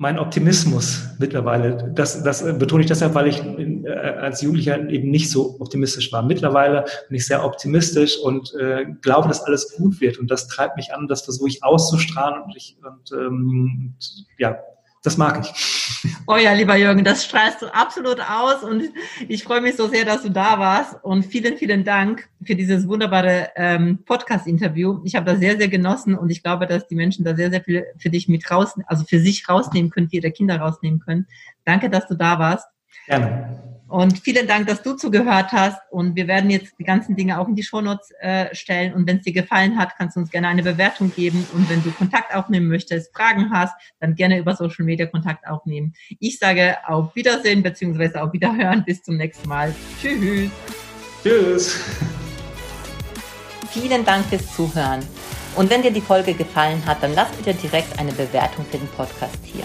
mein 0.00 0.18
Optimismus 0.18 1.10
mittlerweile. 1.18 1.92
Das, 1.94 2.22
das 2.22 2.42
betone 2.58 2.80
ich 2.80 2.88
deshalb, 2.88 3.14
weil 3.14 3.26
ich 3.26 3.42
äh, 3.44 3.86
als 3.86 4.40
Jugendlicher 4.40 4.88
eben 4.88 5.10
nicht 5.10 5.28
so 5.30 5.60
optimistisch 5.60 6.10
war. 6.10 6.22
Mittlerweile 6.22 6.86
bin 7.08 7.18
ich 7.18 7.26
sehr 7.26 7.44
optimistisch 7.44 8.18
und 8.18 8.54
äh, 8.54 8.86
glaube, 9.02 9.28
dass 9.28 9.44
alles 9.44 9.76
gut 9.76 10.00
wird. 10.00 10.16
Und 10.16 10.30
das 10.30 10.48
treibt 10.48 10.78
mich 10.78 10.94
an, 10.94 11.06
das 11.06 11.20
versuche 11.20 11.50
ich 11.50 11.62
auszustrahlen 11.62 12.44
und, 12.44 12.56
ich, 12.56 12.78
und 12.82 13.12
ähm, 13.12 13.94
ja, 14.38 14.56
das 15.02 15.18
mag 15.18 15.38
ich. 15.44 15.79
Oh 16.26 16.36
ja, 16.36 16.52
lieber 16.52 16.76
Jürgen, 16.76 17.04
das 17.04 17.24
strahlst 17.24 17.62
du 17.62 17.66
absolut 17.66 18.20
aus 18.20 18.62
und 18.62 18.84
ich 19.28 19.44
freue 19.44 19.60
mich 19.60 19.76
so 19.76 19.88
sehr, 19.88 20.04
dass 20.04 20.22
du 20.22 20.30
da 20.30 20.58
warst 20.58 20.96
und 21.02 21.24
vielen, 21.24 21.56
vielen 21.56 21.84
Dank 21.84 22.28
für 22.42 22.54
dieses 22.54 22.88
wunderbare 22.88 23.50
ähm, 23.56 23.98
Podcast-Interview. 24.04 25.00
Ich 25.04 25.14
habe 25.14 25.26
das 25.26 25.40
sehr, 25.40 25.56
sehr 25.58 25.68
genossen 25.68 26.14
und 26.16 26.30
ich 26.30 26.42
glaube, 26.42 26.66
dass 26.66 26.86
die 26.86 26.94
Menschen 26.94 27.24
da 27.24 27.34
sehr, 27.34 27.50
sehr 27.50 27.62
viel 27.62 27.84
für 27.98 28.10
dich 28.10 28.28
mit 28.28 28.50
raus, 28.50 28.74
also 28.86 29.04
für 29.04 29.20
sich 29.20 29.48
rausnehmen 29.48 29.90
können, 29.90 30.08
für 30.08 30.16
ihre 30.16 30.30
Kinder 30.30 30.58
rausnehmen 30.58 31.00
können. 31.00 31.26
Danke, 31.64 31.90
dass 31.90 32.06
du 32.06 32.14
da 32.14 32.38
warst. 32.38 32.66
Gerne. 33.06 33.70
Und 33.90 34.20
vielen 34.20 34.46
Dank, 34.46 34.68
dass 34.68 34.82
du 34.82 34.94
zugehört 34.94 35.50
hast. 35.50 35.80
Und 35.90 36.14
wir 36.14 36.28
werden 36.28 36.48
jetzt 36.48 36.74
die 36.78 36.84
ganzen 36.84 37.16
Dinge 37.16 37.40
auch 37.40 37.48
in 37.48 37.56
die 37.56 37.64
Shownotes 37.64 38.12
äh, 38.20 38.54
stellen. 38.54 38.94
Und 38.94 39.08
wenn 39.08 39.16
es 39.16 39.24
dir 39.24 39.32
gefallen 39.32 39.76
hat, 39.76 39.96
kannst 39.98 40.14
du 40.14 40.20
uns 40.20 40.30
gerne 40.30 40.46
eine 40.46 40.62
Bewertung 40.62 41.12
geben. 41.12 41.44
Und 41.54 41.68
wenn 41.68 41.82
du 41.82 41.90
Kontakt 41.90 42.32
aufnehmen 42.32 42.68
möchtest, 42.68 43.12
Fragen 43.14 43.50
hast, 43.52 43.74
dann 43.98 44.14
gerne 44.14 44.38
über 44.38 44.54
Social 44.54 44.84
Media 44.84 45.06
Kontakt 45.06 45.44
aufnehmen. 45.44 45.92
Ich 46.20 46.38
sage 46.38 46.76
auf 46.86 47.16
Wiedersehen 47.16 47.64
bzw. 47.64 48.18
auf 48.18 48.32
Wiederhören. 48.32 48.84
Bis 48.84 49.02
zum 49.02 49.16
nächsten 49.16 49.48
Mal. 49.48 49.74
Tschüss. 50.00 50.50
Tschüss. 51.24 51.80
Vielen 53.70 54.04
Dank 54.04 54.24
fürs 54.26 54.54
Zuhören. 54.54 55.00
Und 55.56 55.68
wenn 55.68 55.82
dir 55.82 55.90
die 55.90 56.00
Folge 56.00 56.34
gefallen 56.34 56.80
hat, 56.86 57.02
dann 57.02 57.14
lass 57.14 57.30
bitte 57.32 57.54
direkt 57.54 57.98
eine 57.98 58.12
Bewertung 58.12 58.64
für 58.70 58.78
den 58.78 58.88
Podcast 58.88 59.38
hier. 59.42 59.64